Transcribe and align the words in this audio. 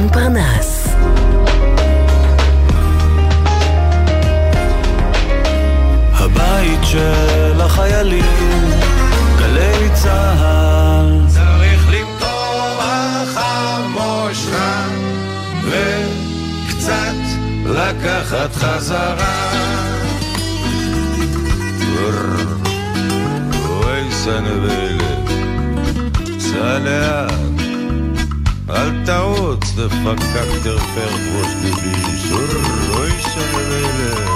שמעון 0.00 0.12
פרנס. 0.12 0.88
הבית 6.12 6.80
של 6.82 7.60
החיילים, 7.60 8.70
גלי 9.38 9.88
צהל. 9.94 11.20
צריך 11.28 11.88
למתוח 11.88 13.36
החמושה 13.36 14.84
וקצת 15.64 17.14
לקחת 17.64 18.54
חזרה. 18.54 19.50
אוי 23.68 24.12
סנבלת, 24.12 25.30
סע 26.38 26.78
לאט, 26.78 27.59
אל 28.74 29.04
תעוץ 29.06 29.72
דפקקטר 29.74 30.78
פרפוס 30.78 31.54
דיביס, 31.62 32.32
אוי 32.96 33.10
סנבלת. 33.20 34.30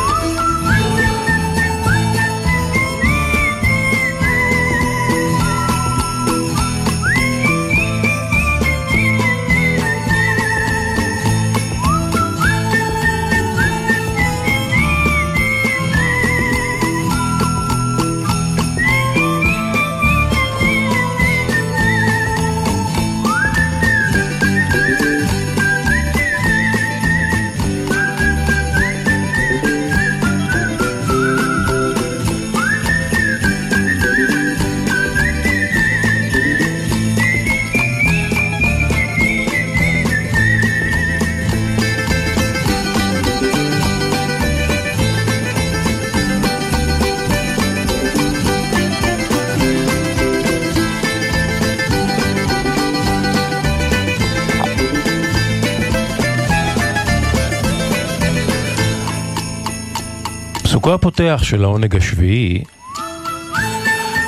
הפותח 60.94 61.40
של 61.42 61.64
העונג 61.64 61.96
השביעי 61.96 62.62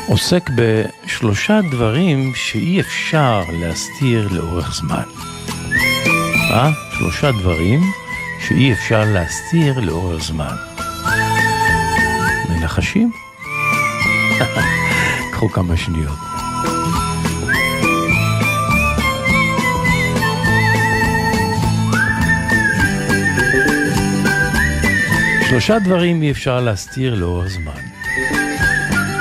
עוסק 0.06 0.50
בשלושה 0.56 1.60
דברים 1.70 2.32
שאי 2.34 2.80
אפשר 2.80 3.42
להסתיר 3.52 4.28
לאורך 4.30 4.74
זמן. 4.74 5.02
אה? 6.50 6.70
שלושה 6.98 7.32
דברים 7.32 7.80
שאי 8.48 8.72
אפשר 8.72 9.04
להסתיר 9.04 9.80
לאורך 9.80 10.22
זמן. 10.22 10.56
מנחשים? 12.50 13.10
קחו 15.32 15.48
כמה 15.48 15.76
שניות. 15.76 16.35
שלושה 25.48 25.78
דברים 25.78 26.22
אי 26.22 26.30
אפשר 26.30 26.60
להסתיר 26.60 27.14
לאורך 27.14 27.46
זמן. 27.46 27.80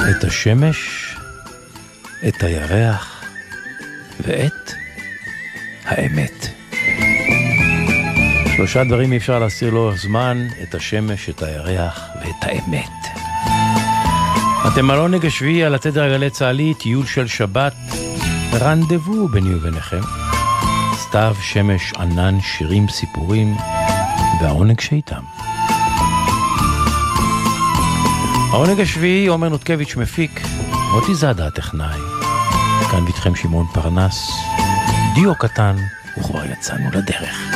את 0.09 0.23
השמש, 0.23 0.77
את 2.27 2.43
הירח 2.43 3.23
ואת 4.19 4.71
האמת. 5.85 6.47
שלושה 8.55 8.83
דברים 8.83 9.11
אי 9.11 9.17
אפשר 9.17 9.39
להסתיר 9.39 9.69
לאורך 9.69 9.95
זמן, 9.95 10.47
את 10.63 10.75
השמש, 10.75 11.29
את 11.29 11.43
הירח 11.43 12.09
ואת 12.21 12.43
האמת. 12.43 12.89
אתם 14.67 14.91
על 14.91 14.99
עונג 14.99 15.25
השביעי 15.25 15.63
על 15.63 15.75
התדר 15.75 16.03
הגלי 16.03 16.29
צה"לי, 16.29 16.73
טיול 16.73 17.05
של 17.05 17.27
שבת, 17.27 17.75
רנדבו 18.53 19.27
ביני 19.27 19.55
וביניכם. 19.55 20.01
סתיו, 20.95 21.35
שמש, 21.41 21.93
ענן, 21.93 22.41
שירים, 22.41 22.87
סיפורים, 22.89 23.55
והעונג 24.41 24.79
שאיתם. 24.79 25.44
העונג 28.55 28.79
השביעי, 28.79 29.27
עומר 29.27 29.49
נותקביץ' 29.49 29.95
מפיק, 29.95 30.41
מוטי 30.93 31.15
זאדה 31.15 31.47
הטכנאי. 31.47 31.99
כאן 32.91 33.07
איתכם 33.07 33.35
שמעון 33.35 33.65
פרנס, 33.73 34.31
דיו 35.15 35.35
קטן, 35.35 35.75
וכבר 36.17 36.45
יצאנו 36.45 36.89
לדרך. 36.91 37.54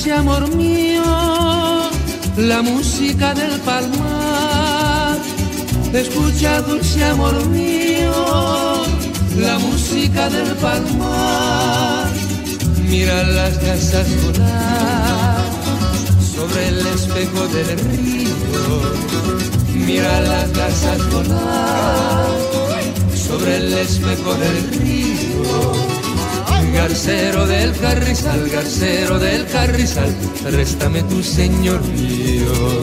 Dulce 0.00 0.12
amor 0.14 0.56
mío, 0.56 1.04
la 2.38 2.62
música 2.62 3.34
del 3.34 3.60
palmar. 3.60 5.18
Escucha 5.92 6.62
dulce 6.62 7.04
amor 7.04 7.46
mío, 7.48 8.82
la 9.36 9.58
música 9.58 10.30
del 10.30 10.56
palmar. 10.56 12.08
Mira 12.88 13.24
las 13.24 13.58
casas 13.58 14.06
volar 14.24 15.44
sobre 16.34 16.68
el 16.68 16.78
espejo 16.78 17.46
del 17.48 17.78
río. 17.90 18.36
Mira 19.86 20.20
las 20.22 20.48
casas 20.50 21.10
volar 21.12 22.26
sobre 23.14 23.56
el 23.58 23.74
espejo 23.74 24.34
del 24.34 24.80
río. 24.80 26.09
Garcero 26.72 27.46
del 27.46 27.72
carrizal, 27.76 28.48
garcero 28.48 29.18
del 29.18 29.46
carrizal, 29.46 30.14
réstame 30.50 31.02
tu 31.04 31.22
señor 31.22 31.80
mío. 31.88 32.80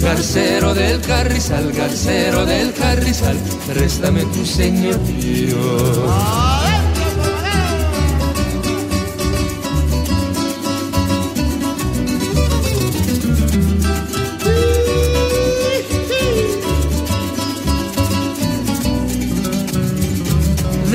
Garcero 0.00 0.74
del 0.74 1.00
carrizal, 1.00 1.72
garcero 1.72 2.44
del 2.46 2.72
carrizal, 2.72 3.36
réstame 3.74 4.22
tu 4.26 4.44
señor 4.44 4.98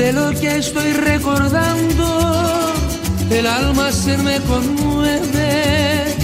De 0.08 0.14
lo 0.14 0.30
que 0.30 0.56
estoy 0.56 0.94
recordando, 0.94 2.72
el 3.28 3.46
alma 3.46 3.92
se 3.92 4.16
me 4.16 4.40
conmueve. 4.40 6.14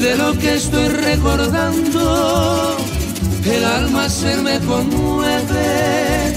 De 0.00 0.16
lo 0.16 0.36
que 0.36 0.56
estoy 0.56 0.88
recordando, 0.88 2.76
el 3.44 3.64
alma 3.64 4.08
se 4.08 4.36
me 4.38 4.58
conmueve. 4.58 6.34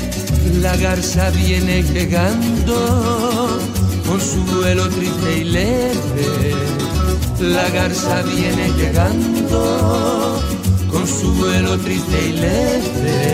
La 0.61 0.77
garza 0.77 1.31
viene 1.31 1.81
llegando 1.81 3.59
con 4.05 4.21
su 4.21 4.43
vuelo 4.43 4.87
triste 4.89 5.39
y 5.39 5.45
leve. 5.45 6.55
La 7.39 7.69
garza 7.69 8.21
viene 8.21 8.69
llegando 8.77 10.39
con 10.93 11.07
su 11.07 11.27
vuelo 11.33 11.77
triste 11.85 12.17
y 12.29 12.33
leve. 12.33 13.33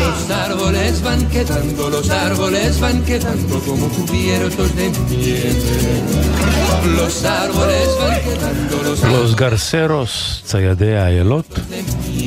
Los 0.00 0.30
árboles 0.30 1.02
van 1.02 1.22
quedando, 1.34 1.90
los 1.90 2.08
árboles 2.10 2.80
van 2.80 2.98
quedando 3.04 3.60
como 3.60 3.88
cubiertos 3.96 4.74
de 4.78 4.86
nieve. 5.10 5.52
Los 6.98 7.24
árboles 7.24 7.88
van 8.00 8.16
quedando, 8.26 8.74
los 8.82 9.04
לוס 9.04 9.34
גרסרוס, 9.34 10.42
ציידי 10.44 10.96
האיילות, 10.96 11.58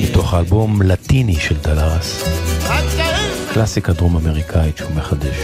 מתוך 0.02 0.34
האלבום 0.34 0.82
לטיני 0.82 1.36
של 1.40 1.58
טלרס. 1.58 2.24
קלאסיקה 3.54 3.92
דרום 3.92 4.16
אמריקאית 4.16 4.76
שהוא 4.76 4.90
מחדש. 4.94 5.36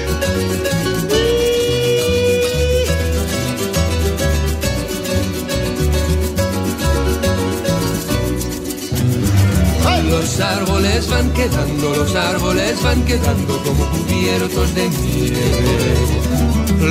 Los 10.10 10.40
árboles 10.40 11.08
van 11.08 11.32
quedando, 11.32 11.86
los 12.00 12.14
árboles 12.14 12.82
van 12.82 13.00
quedando 13.04 13.54
como 13.64 13.84
cubiertos 13.90 14.74
de 14.74 14.88
nieve. 14.88 15.94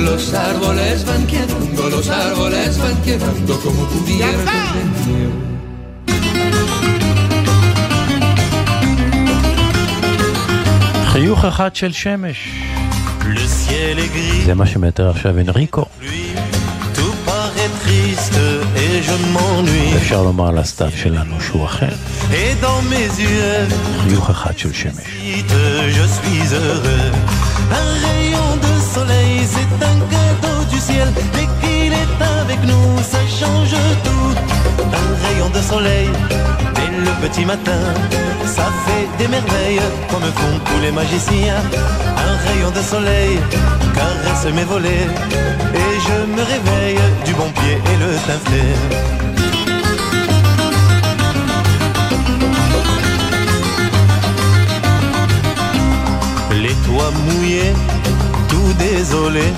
Los 0.06 0.34
árboles 0.34 1.04
van 1.06 1.26
quedando, 1.26 1.82
los 1.90 2.08
árboles 2.08 2.78
van 2.78 2.96
quedando 3.02 3.52
como 3.60 3.82
cubiertos 3.88 4.64
de 4.74 4.84
nieve. 5.06 5.46
חיוך 11.16 11.44
אחד 11.44 11.76
של 11.76 11.92
שמש. 11.92 12.48
זה 14.46 14.54
מה 14.54 14.66
שמתאר 14.66 15.10
עכשיו 15.10 15.38
אנריקו. 15.38 15.84
אפשר 19.97 20.23
לומר 20.23 20.51
לסתיו 20.51 20.91
שלנו 20.95 21.41
שהוא 21.41 21.65
אכן. 21.65 21.95
Et 22.31 22.55
dans 22.61 22.81
mes 22.91 23.19
yeux, 23.19 23.73
חיוך 24.03 24.29
אחד 24.29 24.57
של 24.57 24.73
שמש. 24.73 25.07
je 25.97 26.05
suis 26.15 26.43
heureux. 26.55 27.11
Un 27.81 27.91
rayon 28.05 28.51
de 28.65 28.73
soleil, 28.95 29.35
c'est 29.53 29.73
un 29.91 29.97
cadeau 30.13 30.59
du 30.71 30.79
ciel. 30.87 31.07
Dès 31.35 31.47
qu'il 31.59 31.91
est 32.03 32.19
avec 32.39 32.61
nous, 32.71 32.89
ça 33.11 33.21
change 33.39 33.75
tout. 34.05 34.33
Un 35.01 35.09
rayon 35.23 35.49
de 35.57 35.61
soleil, 35.71 36.09
dès 36.75 36.89
le 37.05 37.13
petit 37.23 37.45
matin, 37.53 37.83
ça 38.55 38.67
fait 38.83 39.07
des 39.19 39.29
merveilles, 39.35 39.85
comme 40.09 40.27
font 40.39 40.57
tous 40.67 40.81
les 40.85 40.93
magiciens. 41.01 41.61
Un 42.29 42.35
rayon 42.45 42.71
de 42.77 42.83
soleil 42.93 43.33
caresse 43.97 44.45
mes 44.57 44.67
volets, 44.73 45.07
et 45.81 45.84
je 45.84 45.84
me 46.34 46.42
réveille 46.42 46.98
du 47.24 47.32
bon 47.34 47.50
pied 47.52 47.74
et 47.92 47.96
le 47.98 48.12
teint. 48.26 48.36
Les 56.62 56.74
toits 56.86 57.12
mouillés, 57.26 57.74
tout 58.48 58.72
désolé, 58.78 59.52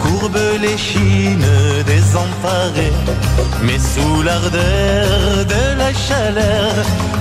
courbent 0.00 0.56
les 0.60 0.78
chines 0.78 1.52
désemparées. 1.86 2.92
Mais 3.62 3.78
sous 3.78 4.22
l'ardeur 4.22 5.44
de 5.54 5.78
la 5.78 5.92
chaleur, 5.92 6.72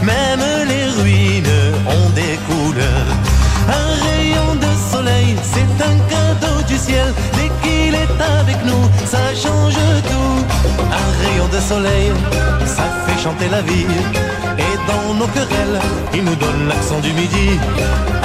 même 0.04 0.46
les 0.68 0.86
ruines 1.02 1.58
ont 1.88 2.10
des 2.12 2.38
couleurs. 2.48 3.12
Un 3.68 3.90
rayon 4.08 4.56
de 4.56 4.72
soleil, 4.92 5.36
c'est 5.44 5.84
un 5.84 5.98
cadeau 6.12 6.62
du 6.68 6.78
ciel. 6.78 7.14
Qu'il 7.70 7.94
est 7.94 8.22
avec 8.40 8.60
nous, 8.66 8.84
ça 9.06 9.24
change 9.44 9.80
tout. 10.10 10.38
Un 11.02 11.10
rayon 11.22 11.48
de 11.56 11.60
soleil, 11.72 12.12
ça 12.66 12.86
fait 13.06 13.20
chanter 13.24 13.48
la 13.50 13.62
vie. 13.62 13.92
Et 14.66 14.74
dans 14.90 15.14
nos 15.20 15.28
querelles, 15.28 15.80
il 16.14 16.24
nous 16.24 16.36
donne 16.36 16.68
l'accent 16.68 17.00
du 17.00 17.12
midi. 17.14 17.50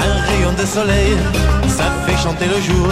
Un 0.09 0.15
rayon 0.29 0.53
de 0.61 0.67
soleil, 0.77 1.13
ça 1.69 1.87
fait 2.05 2.19
chanter 2.25 2.47
le 2.55 2.59
jour. 2.69 2.89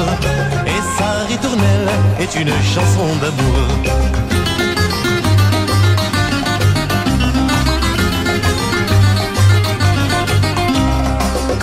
Et 0.73 0.81
sa 0.99 1.11
ritournelle 1.31 1.89
est 2.21 2.35
une 2.43 2.55
chanson 2.75 3.07
d'amour. 3.23 3.61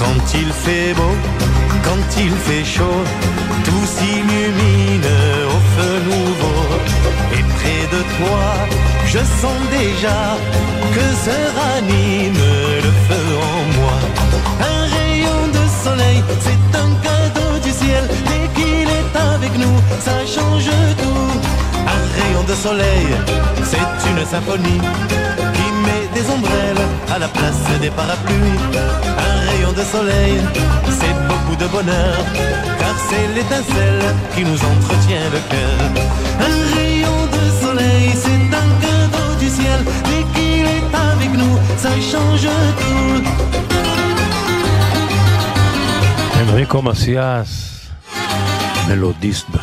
Quand 0.01 0.21
il 0.33 0.51
fait 0.63 0.94
beau, 0.94 1.13
quand 1.84 2.06
il 2.18 2.31
fait 2.48 2.66
chaud, 2.66 3.04
tout 3.66 3.86
s'illumine 3.96 5.10
au 5.56 5.60
feu 5.76 5.94
nouveau. 6.12 6.62
Et 7.36 7.44
près 7.58 7.84
de 7.96 8.02
toi, 8.18 8.44
je 9.06 9.20
sens 9.42 9.60
déjà 9.80 10.20
que 10.96 11.06
se 11.26 11.38
ranime 11.60 12.44
le 12.86 12.92
feu 13.08 13.28
en 13.52 13.60
moi. 13.78 13.98
Un 14.74 14.81
rayon 14.98 15.42
de 15.58 15.64
soleil, 15.84 16.24
c'est 16.46 16.78
un 16.84 16.92
cadeau 17.06 17.52
du 17.64 17.72
ciel. 17.72 18.04
Dès 18.30 18.46
qu'il 18.56 18.88
est 19.00 19.16
avec 19.34 19.54
nous, 19.58 19.78
ça 20.06 20.18
change 20.36 20.70
tout. 21.02 21.32
Un 21.98 22.04
rayon 22.18 22.44
de 22.48 22.56
soleil, 22.56 23.08
c'est 23.64 24.10
une 24.10 24.25
symphonie 24.25 24.82
qui 25.56 25.68
met 25.86 26.06
des 26.16 26.25
ombrelles 26.36 26.79
à 27.14 27.20
la 27.20 27.28
place 27.28 27.64
des 27.82 27.90
parapluies, 27.90 28.60
un 29.28 29.50
rayon 29.50 29.72
de 29.72 29.84
soleil, 29.84 30.38
c'est 31.00 31.16
beaucoup 31.28 31.56
de 31.56 31.68
bonheur, 31.68 32.18
car 32.80 32.96
c'est 33.08 33.28
l'étincelle 33.36 34.04
qui 34.36 34.44
nous 34.44 34.60
entretient 34.72 35.28
le 35.36 35.42
cœur. 35.52 35.80
Un 36.50 36.76
rayon 36.76 37.20
de 37.36 37.44
soleil, 37.66 38.10
c'est 38.24 38.44
un 38.64 38.70
cadeau 38.84 39.30
du 39.40 39.50
ciel, 39.50 39.80
dès 40.10 40.24
qu'il 40.34 40.66
est 40.66 40.96
avec 41.12 41.32
nous, 41.38 41.58
ça 41.78 41.90
change 42.12 42.48
tout. 42.80 43.24
Enrico 46.52 46.82
Macias, 46.82 47.90
mélodiste 48.88 49.48
de 49.52 49.58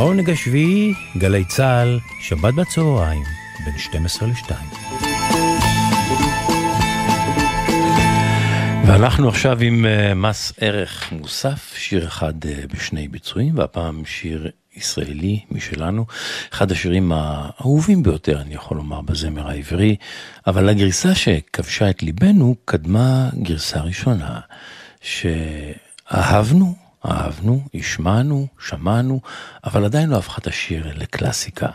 העונג 0.00 0.30
השביעי, 0.30 0.94
גלי 1.18 1.44
צה"ל, 1.44 1.98
שבת 2.20 2.54
בצהריים, 2.54 3.22
בין 3.64 3.78
12 3.78 4.28
ל-2. 4.28 4.52
ואנחנו 8.86 9.28
עכשיו 9.28 9.60
עם 9.60 9.84
uh, 9.84 10.14
מס 10.14 10.52
ערך 10.60 11.12
מוסף, 11.12 11.74
שיר 11.76 12.06
אחד 12.06 12.32
uh, 12.44 12.74
בשני 12.74 13.08
ביצועים, 13.08 13.58
והפעם 13.58 14.02
שיר 14.04 14.50
ישראלי 14.76 15.40
משלנו, 15.50 16.06
אחד 16.52 16.72
השירים 16.72 17.12
האהובים 17.14 18.02
ביותר, 18.02 18.40
אני 18.40 18.54
יכול 18.54 18.76
לומר, 18.76 19.00
בזמר 19.00 19.48
העברי, 19.48 19.96
אבל 20.46 20.68
הגרסה 20.68 21.14
שכבשה 21.14 21.90
את 21.90 22.02
ליבנו 22.02 22.56
קדמה 22.64 23.28
גרסה 23.42 23.80
ראשונה, 23.80 24.40
שאהבנו, 25.00 26.74
אהבנו, 27.06 27.60
השמענו, 27.74 28.46
שמענו, 28.58 29.20
אבל 29.64 29.84
עדיין 29.84 30.10
לא 30.10 30.16
הפכה 30.16 30.38
את 30.38 30.46
השיר 30.46 30.86
לקלאסיקה. 30.96 31.68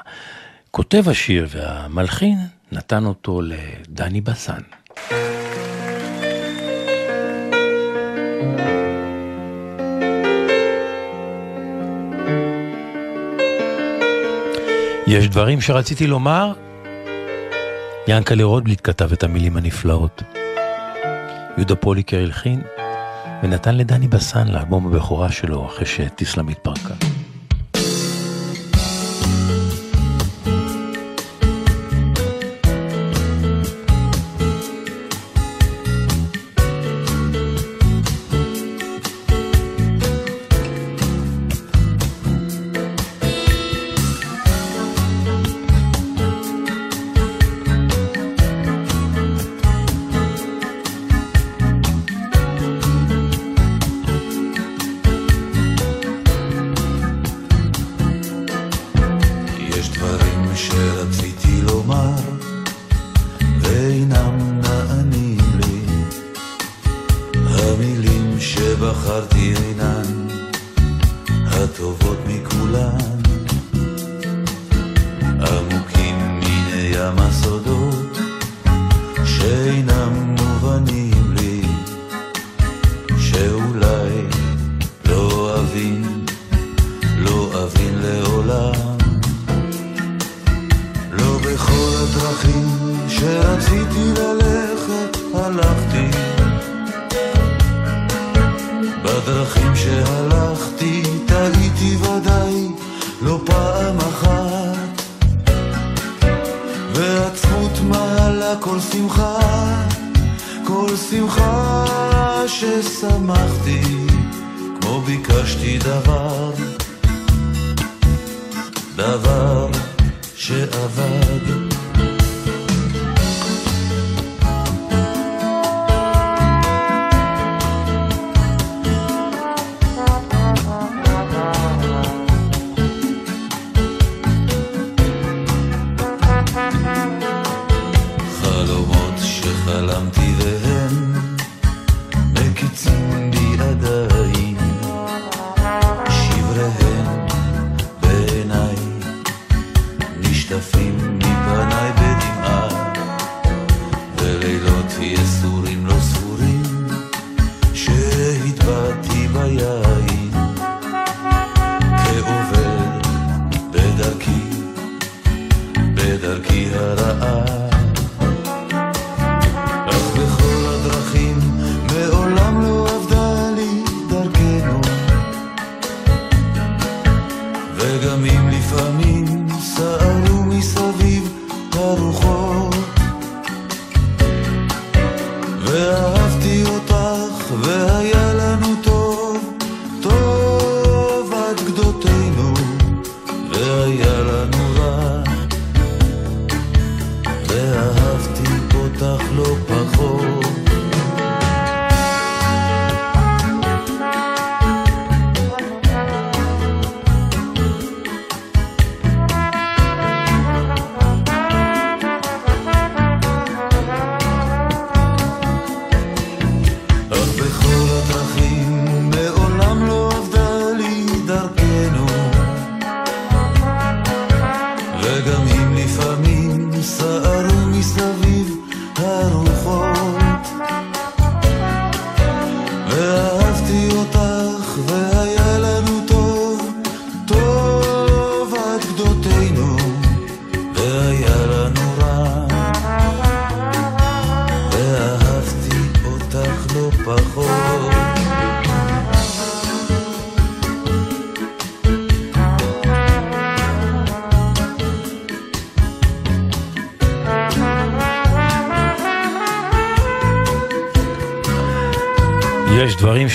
כותב 0.71 1.09
השיר 1.09 1.47
והמלחין 1.49 2.37
נתן 2.71 3.05
אותו 3.05 3.41
לדני 3.41 4.21
בסן. 4.21 4.61
יש 15.07 15.29
דברים 15.29 15.61
שרציתי 15.61 16.07
לומר, 16.07 16.53
ינקלה 18.07 18.43
רוטבליט 18.43 18.81
כתב 18.83 19.11
את 19.11 19.23
המילים 19.23 19.57
הנפלאות. 19.57 20.23
יהודה 21.57 21.75
פוליקר 21.75 22.17
הלחין, 22.17 22.61
ונתן 23.45 23.75
לדני 23.75 24.07
בסן 24.07 24.47
לאלבום 24.47 24.87
הבכורה 24.87 25.31
שלו 25.31 25.65
אחרי 25.65 25.85
שטיסלה 25.85 26.43
מתפרקה. 26.43 26.93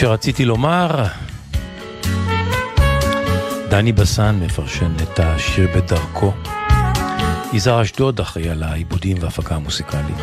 שרציתי 0.01 0.45
לומר. 0.45 1.05
דני 3.69 3.93
בסן 3.93 4.41
מפרשן 4.43 4.93
את 5.03 5.21
השיר 5.21 5.69
בדרכו. 5.77 6.33
יזהר 7.53 7.83
אשדוד 7.83 8.21
אחראי 8.21 8.49
על 8.49 8.63
העיבודים 8.63 9.17
וההפקה 9.21 9.55
המוסיקלית. 9.55 10.17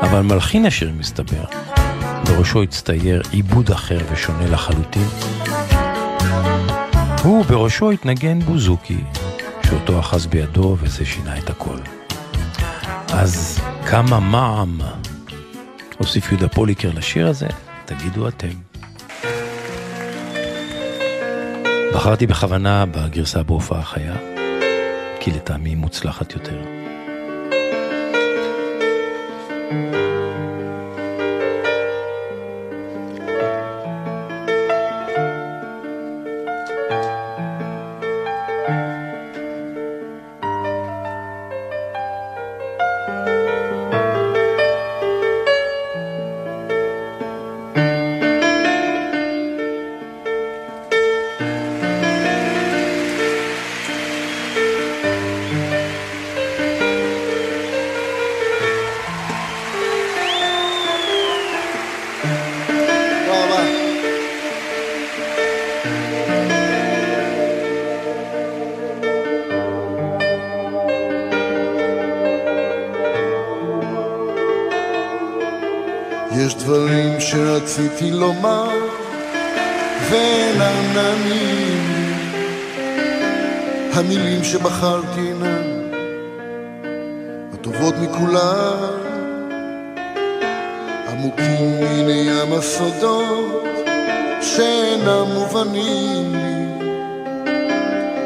אבל 0.00 0.20
מלחין 0.20 0.66
השיר 0.66 0.92
מסתבר, 0.98 1.44
בראשו 2.24 2.62
הצטייר 2.62 3.22
עיבוד 3.30 3.70
אחר 3.70 3.98
ושונה 4.12 4.46
לחלוטין. 4.46 5.08
הוא 7.22 7.44
בראשו 7.44 7.90
התנגן 7.90 8.40
בוזוקי, 8.40 9.04
שאותו 9.66 10.00
אחז 10.00 10.26
בידו 10.26 10.76
וזה 10.80 11.04
שינה 11.04 11.38
את 11.38 11.50
הכל. 11.50 11.78
אז 13.08 13.60
כמה 13.86 14.20
מע"מ 14.20 14.80
הוסיף 15.98 16.32
יהודה 16.32 16.48
פוליקר 16.48 16.90
לשיר 16.94 17.28
הזה? 17.28 17.48
תגידו 17.98 18.28
אתם. 18.28 18.48
בחרתי 21.94 22.26
בכוונה 22.26 22.86
בגרסה 22.86 23.42
בהופעה 23.42 23.82
חיה, 23.82 24.14
כי 25.20 25.30
לטעמי 25.30 25.74
מוצלחת 25.74 26.32
יותר. 26.32 26.81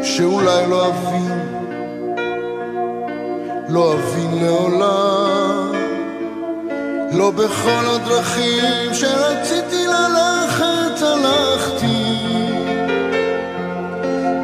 שאולי 0.07 0.67
לא 0.69 0.87
אבין 0.89 1.47
לא 3.69 3.95
אבין 3.95 4.45
לעולם 4.45 5.73
לא 7.13 7.31
בכל 7.31 7.85
הדרכים 7.87 8.95
שרציתי 8.95 9.87
ללכת 9.87 11.03
הלכתי. 11.03 12.17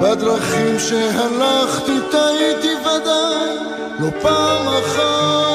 בדרכים 0.00 0.78
שהלכתי 0.78 1.98
טעיתי 2.10 2.74
ודאי 2.80 3.56
לא 4.00 4.08
פעם 4.22 4.68
אחת 4.68 5.51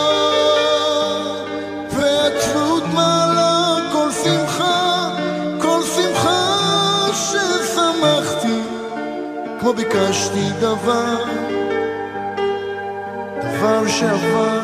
לי 9.78 10.50
דבר, 10.60 11.24
דבר 13.40 13.88
שעבר. 13.88 14.60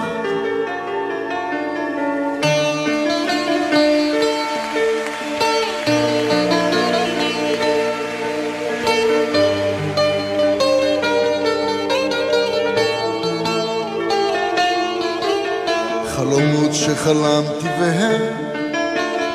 חלומות 16.08 16.74
שחלמתי 16.74 17.68
והם 17.80 18.22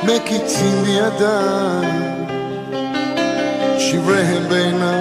מקיצים 0.03 0.83
בידיי, 0.85 1.91
שבריהם 3.79 4.49
בעיניי, 4.49 4.98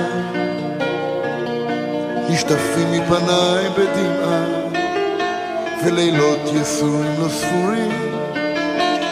נשטפים 2.47 2.91
מפניי 2.91 3.69
בדמעה, 3.69 4.45
ולילות 5.85 6.39
יסורים 6.53 7.15
לא 7.19 7.29
ספורים, 7.29 7.91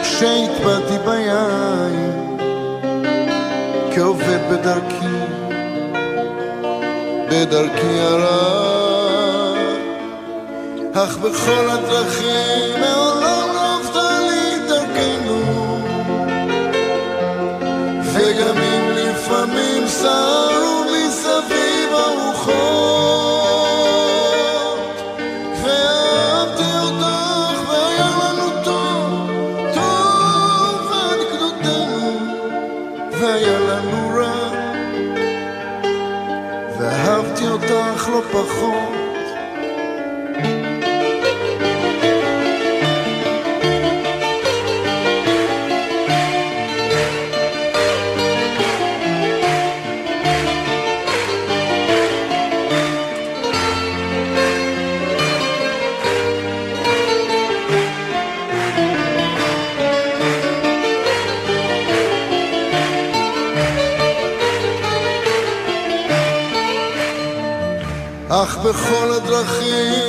כשהטבעתי 0.02 0.98
ביין, 1.04 2.38
כעובד 3.94 4.38
בדרכי, 4.50 5.16
בדרכי 7.30 8.00
הרע. 8.00 8.76
אך 10.94 11.16
בכל 11.18 11.70
הדרכים 11.70 12.80
מעולם 12.80 13.48
לא 13.54 13.74
עבדה 13.74 14.20
לי 14.20 14.68
דרכנו 14.68 15.78
וגם 18.02 18.56
אם 18.56 18.90
לפעמים 18.96 19.88
סערו 19.88 20.65
בכל 68.68 69.12
הדרכים 69.12 70.05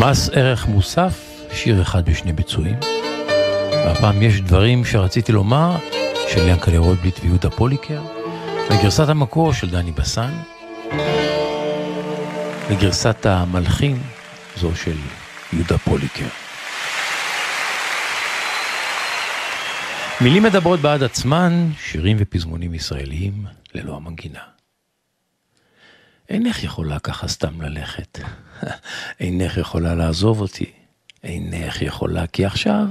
מס 0.00 0.28
ערך 0.32 0.66
מוסף, 0.66 1.46
שיר 1.52 1.82
אחד 1.82 2.04
בשני 2.04 2.32
ביצועים. 2.32 2.78
והפעם 3.70 4.22
יש 4.22 4.40
דברים 4.40 4.84
שרציתי 4.84 5.32
לומר, 5.32 5.76
של 6.28 6.48
ינקלה 6.48 6.78
רוטבליט 6.78 7.18
ויהודה 7.22 7.50
פוליקר, 7.50 8.02
וגרסת 8.66 9.08
המקור 9.08 9.52
של 9.52 9.70
דני 9.70 9.92
בסן, 9.92 10.30
וגרסת 12.68 13.26
המלחין, 13.26 14.02
זו 14.56 14.76
של 14.76 14.96
יהודה 15.52 15.78
פוליקר. 15.78 16.28
מילים 20.20 20.42
מדברות 20.42 20.80
בעד 20.80 21.02
עצמן, 21.02 21.70
שירים 21.78 22.16
ופזמונים 22.20 22.74
ישראליים 22.74 23.46
ללא 23.74 23.96
המנגינה. 23.96 24.42
אינך 26.28 26.64
יכולה 26.64 26.98
ככה 26.98 27.28
סתם 27.28 27.62
ללכת. 27.62 28.18
אינך 29.20 29.56
יכולה 29.56 29.94
לעזוב 29.94 30.40
אותי. 30.40 30.70
אינך 31.24 31.82
יכולה 31.82 32.26
כי 32.26 32.44
עכשיו, 32.44 32.86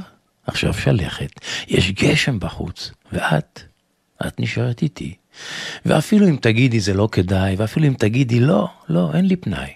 עכשיו 0.48 0.74
שלכת. 0.74 1.32
יש 1.68 1.92
גשם 1.92 2.40
בחוץ, 2.40 2.92
ואת, 3.12 3.62
את 4.28 4.40
נשארת 4.40 4.82
איתי. 4.82 5.16
ואפילו 5.86 6.28
אם 6.28 6.38
תגידי 6.42 6.80
זה 6.80 6.94
לא 6.94 7.10
כדאי, 7.12 7.56
ואפילו 7.56 7.88
אם 7.88 7.94
תגידי 7.94 8.40
לא, 8.40 8.70
לא, 8.90 9.12
אין 9.14 9.26
לי 9.26 9.36
פנאי. 9.36 9.70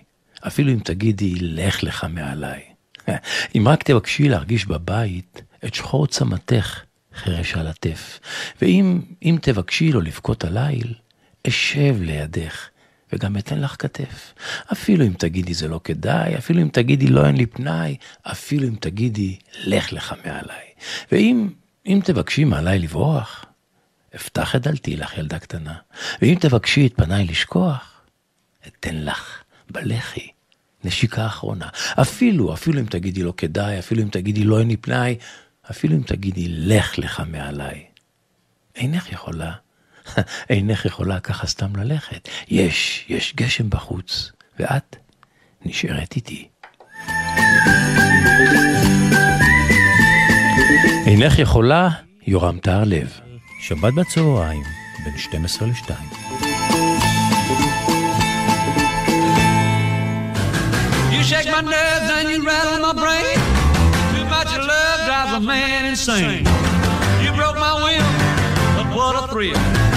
אפילו 0.47 0.71
אם 0.71 0.79
תגידי 0.79 1.35
לך 1.39 1.83
לך 1.83 2.05
מעליי. 2.09 2.61
אם 3.57 3.67
רק 3.67 3.83
תבקשי 3.83 4.29
להרגיש 4.29 4.65
בבית 4.65 5.41
את 5.65 5.73
שחור 5.73 6.07
צמתך 6.07 6.79
חרש 7.15 7.55
על 7.55 7.67
הטף, 7.67 8.19
ואם 8.61 9.01
אם 9.23 9.37
תבקשי 9.41 9.91
לא 9.91 10.03
לבכות 10.03 10.43
הליל, 10.43 10.93
אשב 11.47 11.95
לידך 12.01 12.69
וגם 13.13 13.37
אתן 13.37 13.59
לך 13.59 13.75
כתף. 13.79 14.33
אפילו 14.71 15.05
אם 15.05 15.13
תגידי 15.17 15.53
זה 15.53 15.67
לא 15.67 15.79
כדאי, 15.83 16.37
אפילו 16.37 16.61
אם 16.61 16.69
תגידי 16.73 17.07
לא 17.07 17.25
אין 17.25 17.37
לי 17.37 17.45
פנאי, 17.45 17.97
אפילו 18.23 18.67
אם 18.67 18.75
תגידי 18.79 19.37
לך 19.63 19.93
לך 19.93 20.15
מעליי. 20.25 20.65
ואם 21.11 21.49
אם 21.85 21.99
תבקשי 22.03 22.43
מעליי 22.43 22.79
לברוח, 22.79 23.45
אפתח 24.15 24.55
את 24.55 24.61
דלתי 24.61 24.97
לך 24.97 25.17
ילדה 25.17 25.39
קטנה. 25.39 25.75
ואם 26.21 26.35
תבקשי 26.39 26.87
את 26.87 26.93
פניי 26.95 27.25
לשכוח, 27.25 28.01
אתן 28.67 28.95
לך 28.95 29.43
בלחי 29.69 30.27
נשיקה 30.83 31.25
אחרונה. 31.25 31.69
אפילו, 32.01 32.53
אפילו 32.53 32.79
אם 32.79 32.85
תגידי 32.85 33.23
לא 33.23 33.33
כדאי, 33.37 33.79
אפילו 33.79 34.01
אם 34.03 34.09
תגידי 34.09 34.43
לא 34.43 34.59
אין 34.59 34.67
לי 34.67 34.77
פנאי, 34.77 35.15
אפילו 35.71 35.95
אם 35.95 36.01
תגידי 36.01 36.45
לך 36.49 36.97
לך 36.97 37.23
מעליי. 37.27 37.85
אינך 38.75 39.11
יכולה 39.11 39.51
אינך 40.49 40.85
יכולה 40.85 41.19
ככה 41.19 41.47
סתם 41.47 41.75
ללכת. 41.75 42.29
יש, 42.47 43.05
יש 43.09 43.33
גשם 43.35 43.69
בחוץ, 43.69 44.31
ואת 44.59 44.95
נשארת 45.65 46.15
איתי. 46.15 46.47
אינך 51.05 51.39
יכולה, 51.39 51.89
יורם 52.27 52.59
טהרלב. 52.59 53.19
שבת 53.61 53.93
בצהריים, 53.93 54.63
בין 55.03 55.17
12 55.17 55.67
ל-2. 55.67 55.91
You 61.11 61.23
shake 61.23 61.49
my 61.55 61.61
nerves 61.61 62.07
and 62.17 62.29
you 62.31 62.39
rattle 62.45 62.79
my 62.87 62.93
brain. 63.03 63.37
Too 64.13 64.25
much 64.35 64.51
love 64.69 64.99
drives 65.07 65.33
a 65.33 65.39
man 65.39 65.85
insane. 65.85 66.45
You 67.23 67.31
broke 67.39 67.57
my 67.67 67.73
will, 67.85 68.09
but 68.77 68.87
what 68.95 69.13
a 69.21 69.27
thrill. 69.31 69.90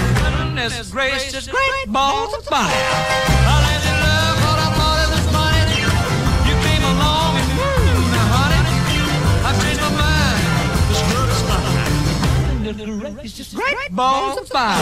Goodness 0.65 0.89
gracious, 0.89 1.47
great 1.47 1.85
balls 1.85 2.33
of 2.33 2.43
fire. 2.43 2.65
I 2.65 3.53
let 3.69 3.85
you 3.85 3.93
love 4.01 4.37
what 4.45 4.57
I 4.57 4.73
thought 4.73 4.97
it 5.05 5.09
was 5.13 5.25
funny. 5.29 5.61
You 6.49 6.55
came 6.65 6.81
along 6.81 7.37
and 7.37 7.49
woo, 7.53 8.01
now 8.09 8.33
honey, 8.33 8.61
I've 9.45 9.57
changed 9.61 9.81
my 9.85 9.93
mind. 9.93 10.41
This 10.89 11.01
world 11.13 11.29
is 11.29 11.41
fine. 11.45 13.13
Gracious, 13.13 13.53
great 13.53 13.91
balls 13.91 14.39
of 14.39 14.47
fire. 14.47 14.81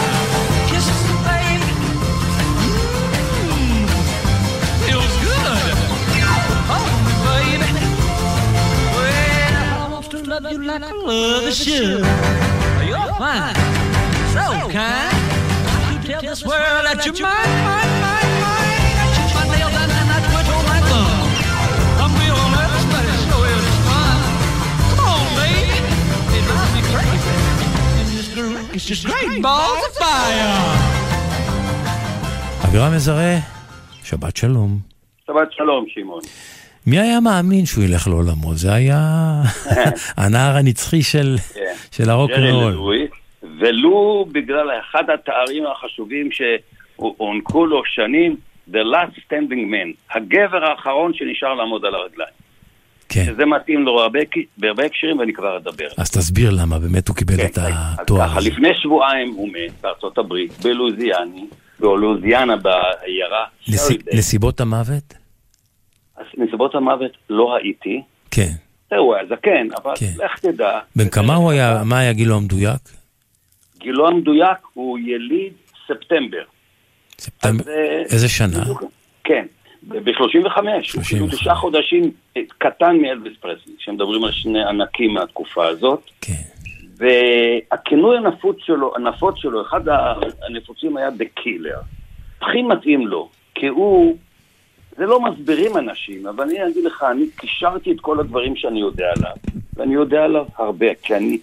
Kisses, 0.72 1.04
baby. 1.28 1.68
Mm, 3.44 3.84
feels 4.88 5.14
good. 5.20 5.76
Oh, 6.72 6.88
baby. 7.28 7.68
Well, 8.96 9.52
I 9.52 9.92
want 9.92 10.08
to 10.12 10.18
love 10.24 10.44
you 10.50 10.62
like 10.64 10.82
I 10.82 10.92
love 10.92 11.44
a 11.44 11.52
should. 11.52 12.00
You're 12.88 13.12
fine, 13.20 13.54
so 14.32 14.72
kind. 14.72 15.23
Tell 16.06 16.20
this 16.20 16.42
world 16.44 16.84
that 16.86 17.00
you're 17.06 17.16
mine, 17.28 17.54
mine, 17.68 17.94
mine, 18.04 18.32
mine. 18.44 18.96
I 19.02 19.06
shoot 19.14 19.30
my 19.38 19.44
nails 19.52 19.74
and 19.82 19.90
then 19.96 20.08
I 20.16 20.18
twitch 20.28 20.50
on 20.56 20.64
my 20.72 20.80
thumb. 20.90 21.20
I'm 22.02 22.12
real 22.22 22.40
nervous, 22.56 22.84
but 22.92 23.02
it 23.12 23.18
sure 23.26 23.48
is 23.56 23.78
fun. 23.88 24.18
Come 24.96 25.00
on, 25.12 25.24
baby. 25.40 25.78
It 26.36 26.42
drives 26.48 26.72
me 26.76 26.82
crazy. 26.92 27.34
And 28.00 28.06
this 28.18 28.28
groove 28.34 28.68
is 28.76 28.84
just 28.90 29.02
great 29.10 29.40
balls 29.46 29.82
of 29.88 29.92
fire. 30.02 30.54
אבירם 32.64 32.94
מזרה, 32.94 33.38
שבת 34.04 34.36
שלום. 34.36 34.78
שבת 35.26 35.52
שלום, 35.52 35.84
שמעון. 35.88 36.20
מי 36.86 36.98
היה 37.00 37.20
מאמין 37.20 37.66
שהוא 37.66 37.84
ילך 37.84 38.08
לעולמו? 38.08 38.54
זה 38.54 38.72
היה 38.72 39.42
הנער 40.16 40.56
הנצחי 40.56 41.02
של, 41.02 41.36
כן. 41.54 41.74
של 41.90 42.10
הרוקנרול. 42.10 43.08
ולו 43.58 44.26
בגלל 44.32 44.70
אחד 44.80 45.10
התארים 45.10 45.64
החשובים 45.66 46.28
שהוענקו 46.32 47.66
לו 47.66 47.82
שנים, 47.84 48.36
The 48.70 48.84
Last 48.92 49.18
Standing 49.18 49.72
Man, 49.72 50.14
הגבר 50.16 50.64
האחרון 50.64 51.14
שנשאר 51.14 51.54
לעמוד 51.54 51.84
על 51.84 51.94
הרגליים. 51.94 52.34
כן. 53.08 53.24
שזה 53.24 53.46
מתאים 53.46 53.82
לו 53.82 54.00
הרבה, 54.00 54.18
בהרבה 54.58 54.84
הקשרים 54.84 55.18
ואני 55.18 55.32
כבר 55.32 55.56
אדבר. 55.56 55.88
אז 55.98 56.10
תסביר 56.10 56.50
למה 56.50 56.78
באמת 56.78 57.08
הוא 57.08 57.16
קיבל 57.16 57.36
כן, 57.36 57.46
את 57.46 57.58
אז 57.58 57.72
התואר 57.98 58.28
ככה, 58.28 58.38
הזה. 58.38 58.50
לפני 58.50 58.68
שבועיים 58.74 59.34
הוא 59.34 59.48
מת 59.48 59.80
בארצות 59.80 60.18
הברית, 60.18 60.52
בלוזיאני, 60.62 61.46
בלוזיאנה 61.80 62.56
בעיירה. 62.56 63.44
שרידן. 63.60 64.16
נסיבות 64.16 64.60
המוות? 64.60 65.14
אז 66.16 66.24
נסיבות 66.36 66.74
המוות 66.74 67.10
לא 67.30 67.44
ראיתי. 67.44 68.02
כן. 68.30 68.50
זהו, 68.90 68.98
הוא 68.98 69.14
היה 69.14 69.24
זקן, 69.26 69.68
אבל 69.82 69.92
כן. 69.96 70.24
לך 70.24 70.38
תדע. 70.38 70.78
בן 70.96 71.08
כמה 71.08 71.34
הוא 71.34 71.50
היה, 71.50 71.82
מה 71.84 71.98
היה 71.98 72.12
גילו 72.12 72.36
המדויק? 72.36 72.80
גילו 73.84 74.08
המדויק 74.08 74.58
הוא 74.74 74.98
יליד 74.98 75.52
ספטמבר. 75.86 76.42
ספטמבר. 77.18 77.62
אז, 77.62 77.68
אה, 77.68 78.02
איזה 78.12 78.28
שנה? 78.28 78.64
כן, 79.24 79.46
ב-35. 79.82 80.16
הוא 80.18 80.30
35. 80.82 81.08
כאילו 81.08 81.26
תשעה 81.26 81.54
חודשים 81.54 82.10
אה, 82.36 82.42
קטן 82.58 82.96
מאלוויס 82.96 83.32
פרסלי, 83.40 83.72
שמדברים 83.78 84.24
על 84.24 84.32
שני 84.32 84.64
ענקים 84.64 85.14
מהתקופה 85.14 85.66
הזאת. 85.66 86.10
כן. 86.20 86.32
והכינוי 86.96 88.16
הנפוץ 88.16 88.56
שלו, 88.60 88.96
הנפוץ 88.96 89.36
שלו, 89.38 89.62
אחד 89.62 89.80
הנפוצים 90.46 90.96
היה 90.96 91.08
The 91.08 91.40
Killer. 91.40 91.80
הכי 92.40 92.62
מתאים 92.62 93.06
לו, 93.06 93.28
כי 93.54 93.66
הוא, 93.66 94.16
זה 94.96 95.06
לא 95.06 95.20
מסבירים 95.20 95.76
אנשים, 95.76 96.26
אבל 96.26 96.44
אני 96.44 96.66
אגיד 96.66 96.84
לך, 96.84 97.04
אני 97.10 97.24
קישרתי 97.36 97.92
את 97.92 98.00
כל 98.00 98.20
הדברים 98.20 98.56
שאני 98.56 98.80
יודע 98.80 99.06
עליו, 99.16 99.36
ואני 99.76 99.94
יודע 99.94 100.24
עליו 100.24 100.46
הרבה, 100.56 100.86
כי 101.02 101.14
אני 101.14 101.38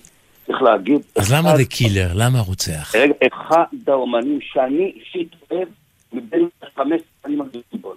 צריך 0.46 0.62
להגיד... 0.62 1.02
אז 1.16 1.34
למה 1.34 1.50
אחד- 1.50 1.58
זה 1.58 1.66
קילר? 1.66 2.08
למה 2.16 2.40
רוצח? 2.40 2.96
רגע, 2.96 3.14
אחד 3.34 3.66
האומנים 3.88 4.40
שאני 4.42 4.94
אישית 4.96 5.36
אוהב 5.52 5.68
מבין 6.14 6.50
חמש 6.76 7.02
שנים 7.24 7.42
הגדולים 7.42 7.64
בו. 7.82 7.94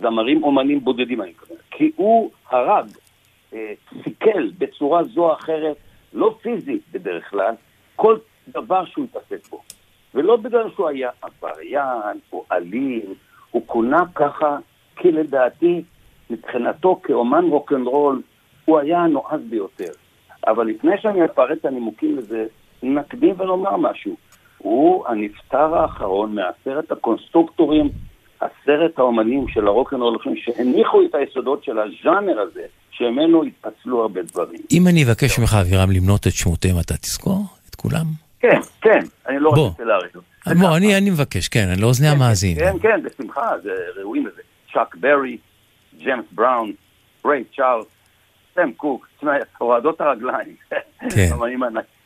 זמרים 0.00 0.42
אומנים 0.44 0.84
בודדים 0.84 1.22
אני 1.22 1.30
מתכוון. 1.30 1.56
כי 1.70 1.90
הוא 1.96 2.30
הרג, 2.50 2.86
אה, 3.54 3.72
סיכל 4.04 4.50
בצורה 4.58 5.04
זו 5.04 5.20
או 5.30 5.34
אחרת, 5.34 5.76
לא 6.12 6.36
פיזית 6.42 6.82
בדרך 6.92 7.30
כלל, 7.30 7.54
כל 7.96 8.16
דבר 8.48 8.84
שהוא 8.84 9.04
התעסק 9.04 9.48
בו. 9.50 9.62
ולא 10.14 10.36
בגלל 10.36 10.70
שהוא 10.74 10.88
היה 10.88 11.10
עבריין 11.22 12.18
או 12.32 12.44
אלים, 12.52 13.14
הוא 13.50 13.62
כונה 13.66 14.02
ככה 14.14 14.56
כי 14.96 15.12
לדעתי, 15.12 15.82
מבחינתו 16.30 17.00
כאומן 17.04 17.44
רוקנרול, 17.44 18.22
הוא 18.64 18.78
היה 18.78 18.98
הנועז 18.98 19.40
ביותר. 19.50 19.92
אבל 20.46 20.66
לפני 20.66 20.92
שאני 21.00 21.24
אפרט 21.24 21.58
את 21.60 21.64
הנימוקים 21.64 22.18
לזה, 22.18 22.44
נקדים 22.82 23.40
ונאמר 23.40 23.76
משהו. 23.76 24.16
הוא 24.58 25.08
הנפטר 25.08 25.74
האחרון 25.76 26.34
מעשרת 26.34 26.92
הקונסטרוקטורים, 26.92 27.88
עשרת 28.40 28.98
האומנים 28.98 29.48
של 29.48 29.66
הרוקנרול, 29.66 30.18
שהניחו 30.36 31.02
את 31.02 31.14
היסודות 31.14 31.64
של 31.64 31.78
הז'אנר 31.78 32.40
הזה, 32.40 32.62
שממנו 32.90 33.42
התפצלו 33.42 34.02
הרבה 34.02 34.22
דברים. 34.22 34.60
אם 34.72 34.88
אני 34.88 35.04
אבקש 35.04 35.38
ממך, 35.38 35.56
אבירם, 35.60 35.90
למנות 35.90 36.26
את 36.26 36.32
שמותיהם, 36.32 36.80
אתה 36.80 36.96
תזכור? 36.96 37.44
את 37.70 37.74
כולם? 37.74 38.06
כן, 38.40 38.60
כן, 38.80 38.98
אני 39.28 39.38
לא. 39.38 39.48
רוצה 39.48 39.84
להאריך. 39.84 40.16
בוא, 40.60 40.76
אני 40.76 40.98
אני 40.98 41.10
מבקש, 41.10 41.48
כן, 41.48 41.68
אני 41.72 41.80
לאוזני 41.80 42.08
המאזין. 42.08 42.58
כן, 42.58 42.78
כן, 42.82 43.02
בשמחה, 43.02 43.50
זה 43.62 43.70
ראויים 43.96 44.26
לזה. 44.26 44.42
צ'אק 44.72 44.96
ברי, 44.96 45.36
ג'יימס 45.98 46.24
בראון, 46.32 46.72
ריי 47.26 47.44
צ'ארלס, 47.56 47.86
סם 48.54 48.72
קוק, 48.72 49.08
הורדות 49.58 50.00
הרגליים. 50.00 50.56
כן. 51.10 51.28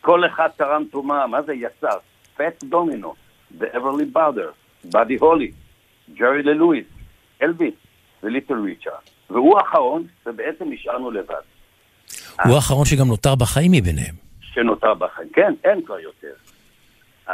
כל 0.01 0.27
אחד 0.27 0.49
תרם 0.57 0.85
תרומה, 0.91 1.27
מה 1.27 1.43
זה 1.43 1.55
יצר? 1.55 1.99
פט 2.37 2.65
דומינו, 2.65 3.15
ואברלי 3.59 4.05
באודר, 4.05 4.51
באדי 4.85 5.17
הולי, 5.17 5.51
ג'רי 6.15 6.43
ללואיס, 6.43 6.87
אלביס 7.43 7.75
וליטל 8.23 8.55
ריצ'ארד. 8.55 8.95
והוא 9.31 9.59
האחרון, 9.59 10.05
ובעצם 10.27 10.65
נשארנו 10.71 11.11
לבד. 11.11 11.35
הוא 12.45 12.55
האחרון 12.55 12.85
שגם 12.85 13.09
נותר 13.09 13.35
בחיים 13.35 13.73
מביניהם. 13.73 14.15
שנותר 14.41 14.95
בחיים. 14.95 15.29
כן, 15.33 15.55
אין 15.65 15.83
כבר 15.83 15.99
יותר. 15.99 16.33
Uh, 17.29 17.31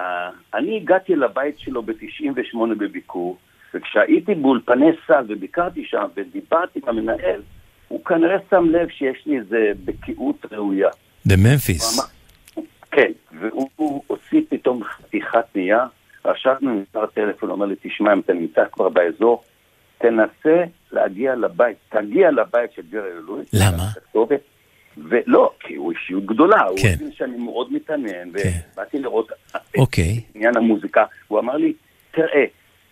אני 0.55 0.77
הגעתי 0.77 1.17
לבית 1.17 1.59
שלו 1.59 1.83
ב-98 1.83 2.75
בביקור, 2.79 3.39
וכשהייתי 3.75 4.35
באולפני 4.35 4.91
סל 5.07 5.25
וביקרתי 5.29 5.85
שם 5.85 6.05
ודיברתי 6.15 6.81
עם 6.83 6.89
המנהל, 6.89 7.43
הוא 7.93 8.05
כנראה 8.05 8.37
שם 8.51 8.65
לב 8.71 8.89
שיש 8.89 9.23
לי 9.27 9.39
איזה 9.39 9.73
בקיאות 9.85 10.47
ראויה. 10.53 10.89
בממפיס. 11.27 12.01
כן, 12.91 13.13
והוא 13.41 13.69
הוא 13.77 14.03
הוציא 14.07 14.41
פתאום 14.49 14.85
חתיכת 14.85 15.45
נייר, 15.55 15.79
רשמנו 16.25 16.81
מספר 16.81 17.07
טלפון, 17.07 17.51
אומר 17.51 17.67
לי, 17.67 17.75
תשמע, 17.83 18.13
אם 18.13 18.21
אתה 18.21 18.33
נמצא 18.33 18.61
כבר 18.73 18.89
באזור, 18.89 19.43
תנסה 19.99 20.65
להגיע 20.93 21.35
לבית, 21.35 21.77
תגיע 21.89 22.31
לבית 22.31 22.73
של 22.73 22.83
ג'רי 22.91 23.11
לואיס. 23.27 23.49
למה? 23.53 23.89
ולא, 24.97 25.51
כי 25.61 25.75
הוא 25.75 25.93
אישיות 25.93 26.27
גדולה, 26.27 26.63
הוא 26.63 26.79
כן. 26.83 26.93
הבין 26.95 27.13
שאני 27.13 27.37
מאוד 27.37 27.73
מתעניין, 27.73 28.33
כן. 28.39 28.51
ובאתי 28.75 28.99
לראות 28.99 29.33
את 29.51 29.57
אוקיי. 29.79 30.21
עניין 30.35 30.57
המוזיקה, 30.57 31.05
הוא 31.29 31.39
אמר 31.39 31.57
לי, 31.57 31.73
תראה, 32.11 32.45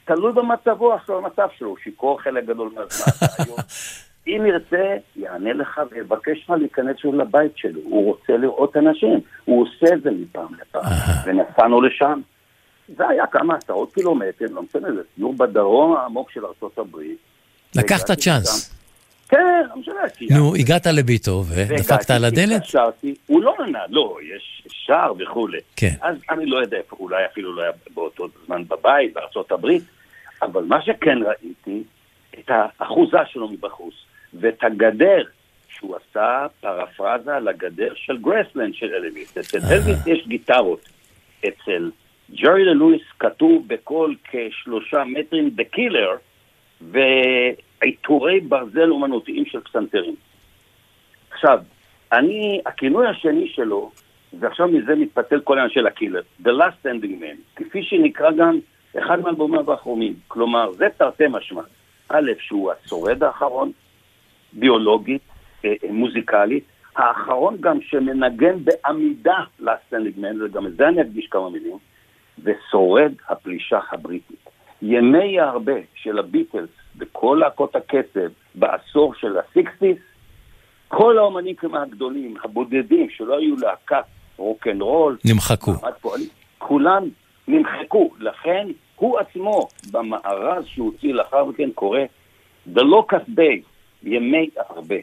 תלוי 0.04 0.32
במצבו 0.32 0.94
עכשיו, 0.94 1.22
במצב 1.22 1.48
שלו, 1.58 1.68
הוא 1.68 1.76
שיכור 1.84 2.22
חלק 2.22 2.44
גדול 2.44 2.72
מהזמן. 2.74 3.52
אם 4.26 4.46
ירצה, 4.46 4.96
יענה 5.16 5.52
לך 5.52 5.80
ויבקש 5.90 6.44
לך 6.44 6.50
להיכנס 6.50 6.96
שוב 6.96 7.14
לבית 7.14 7.52
שלו. 7.56 7.80
הוא 7.84 8.04
רוצה 8.04 8.36
לראות 8.36 8.76
אנשים, 8.76 9.20
הוא 9.44 9.62
עושה 9.62 9.94
את 9.94 10.02
זה 10.02 10.10
מפעם 10.10 10.54
לפעם. 10.60 10.92
ונסענו 11.24 11.80
לשם. 11.80 12.20
זה 12.96 13.08
היה 13.08 13.26
כמה 13.26 13.54
עשרות 13.56 13.94
קילומטר, 13.94 14.44
לא 14.50 14.62
משנה, 14.62 14.92
זה 14.92 15.00
סיור 15.14 15.34
בדרום 15.34 15.96
העמוק 15.96 16.30
של 16.30 16.40
ארה"ב. 16.44 16.96
לקחת 17.76 18.10
צ'אנס. 18.10 18.74
כן, 19.28 19.62
לא 19.68 19.76
משנה. 19.76 20.38
נו, 20.38 20.54
הגעת 20.54 20.86
לביתו 20.86 21.44
ודפקת 21.48 22.10
על 22.10 22.24
הדלת? 22.24 22.56
התקשרתי, 22.56 23.14
הוא 23.26 23.42
לא 23.42 23.54
ענה, 23.60 23.78
לא, 23.88 24.16
יש 24.34 24.62
שער 24.68 25.12
וכולי. 25.18 25.58
כן. 25.76 25.94
אז 26.02 26.16
אני 26.30 26.46
לא 26.46 26.58
יודע 26.58 26.76
איפה, 26.76 26.96
אולי 27.00 27.26
אפילו 27.32 27.56
לא 27.56 27.62
היה 27.62 27.72
באותו 27.94 28.26
זמן 28.46 28.62
בבית, 28.68 29.14
בארצות 29.14 29.52
הברית, 29.52 29.82
אבל 30.42 30.64
מה 30.64 30.82
שכן 30.82 31.18
ראיתי, 31.26 31.82
את 32.38 32.50
האחוזה 32.50 33.18
שלו 33.26 33.48
מבחוץ, 33.48 33.94
ואת 34.34 34.64
הגדר 34.64 35.22
שהוא 35.68 35.96
עשה 35.96 36.46
פרפרזה 36.60 37.38
לגדר 37.38 37.92
של 37.94 38.16
גרייסלנד 38.16 38.74
של 38.74 38.94
אלוויס. 38.94 39.38
אצל 39.38 39.58
אלוויס 39.72 40.06
יש 40.06 40.28
גיטרות. 40.28 40.88
אצל 41.48 41.90
ג'רי 42.34 42.64
ללואיס 42.64 43.02
כתוב 43.18 43.68
בכל 43.68 44.14
כשלושה 44.24 45.04
מטרים 45.04 45.50
The 45.58 45.76
Killer, 45.76 46.18
ועיטורי 46.80 48.40
ברזל 48.40 48.90
אומנותיים 48.90 49.46
של 49.46 49.60
פסנתרים. 49.60 50.14
עכשיו, 51.30 51.58
אני, 52.12 52.60
הכינוי 52.66 53.06
השני 53.06 53.48
שלו, 53.48 53.90
ועכשיו 54.38 54.68
מזה 54.68 54.94
מתפתל 54.94 55.40
כל 55.40 55.58
העניין 55.58 55.74
של 55.74 55.86
הקילר, 55.86 56.22
The 56.42 56.48
Last 56.48 56.86
Standing 56.86 57.22
Man, 57.22 57.56
כפי 57.56 57.82
שנקרא 57.82 58.30
גם 58.30 58.58
אחד 58.98 59.20
מאלבומיו 59.20 59.72
האחרונים. 59.72 60.14
כלומר, 60.28 60.72
זה 60.72 60.86
תרתי 60.96 61.24
משמע. 61.30 61.62
א', 62.08 62.30
שהוא 62.38 62.72
השורד 62.72 63.22
האחרון, 63.22 63.72
ביולוגית, 64.52 65.22
אה, 65.64 65.72
מוזיקלית, 65.90 66.64
האחרון 66.96 67.56
גם 67.60 67.78
שמנגן 67.80 68.56
בעמידה 68.64 69.38
Man, 69.62 70.44
וגם 70.44 70.66
את 70.66 70.76
זה 70.76 70.88
אני 70.88 71.02
אקדיש 71.02 71.26
כמה 71.26 71.50
מילים, 71.50 71.78
ושורד 72.42 73.12
הפלישה 73.28 73.78
הבריטית. 73.92 74.48
ימי 74.82 75.40
הרבה 75.40 75.72
של 75.94 76.18
הביטלס 76.18 76.68
וכל 76.98 77.38
להקות 77.40 77.76
הקצב 77.76 78.28
בעשור 78.54 79.14
של 79.14 79.38
הסיקסטיס, 79.38 79.98
כל 80.88 81.18
האומנים 81.18 81.54
כמעט 81.54 81.88
הגדולים, 81.88 82.34
הבודדים 82.44 83.10
שלא 83.10 83.38
היו 83.38 83.56
להקת 83.56 84.04
רוקנרול, 84.36 85.16
נמחקו. 85.24 85.72
פועלים, 86.00 86.28
כולם 86.58 87.08
נמחקו. 87.48 88.10
לכן 88.18 88.66
הוא 88.96 89.18
עצמו, 89.18 89.68
במארז 89.90 90.64
שהוא 90.66 90.86
הוציא 90.86 91.14
לאחר 91.14 91.44
מכן, 91.44 91.70
קורא 91.74 92.00
The 92.74 92.80
Locust 92.80 93.28
Days, 93.36 93.69
ימי 94.02 94.50
הארבה. 94.68 94.96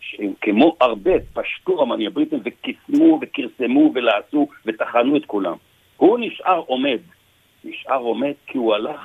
שהם 0.00 0.32
כמו 0.40 0.76
הארבה, 0.80 1.10
פשטו 1.32 1.80
האמנים 1.80 2.06
הבריטים 2.06 2.40
וקיסמו 2.44 3.20
וכרסמו 3.22 3.92
ולעסו 3.94 4.48
וטחנו 4.66 5.16
את 5.16 5.26
כולם. 5.26 5.54
הוא 5.96 6.18
נשאר 6.20 6.62
עומד. 6.66 6.98
נשאר 7.64 7.98
עומד 7.98 8.32
כי 8.46 8.58
הוא 8.58 8.74
הלך 8.74 9.00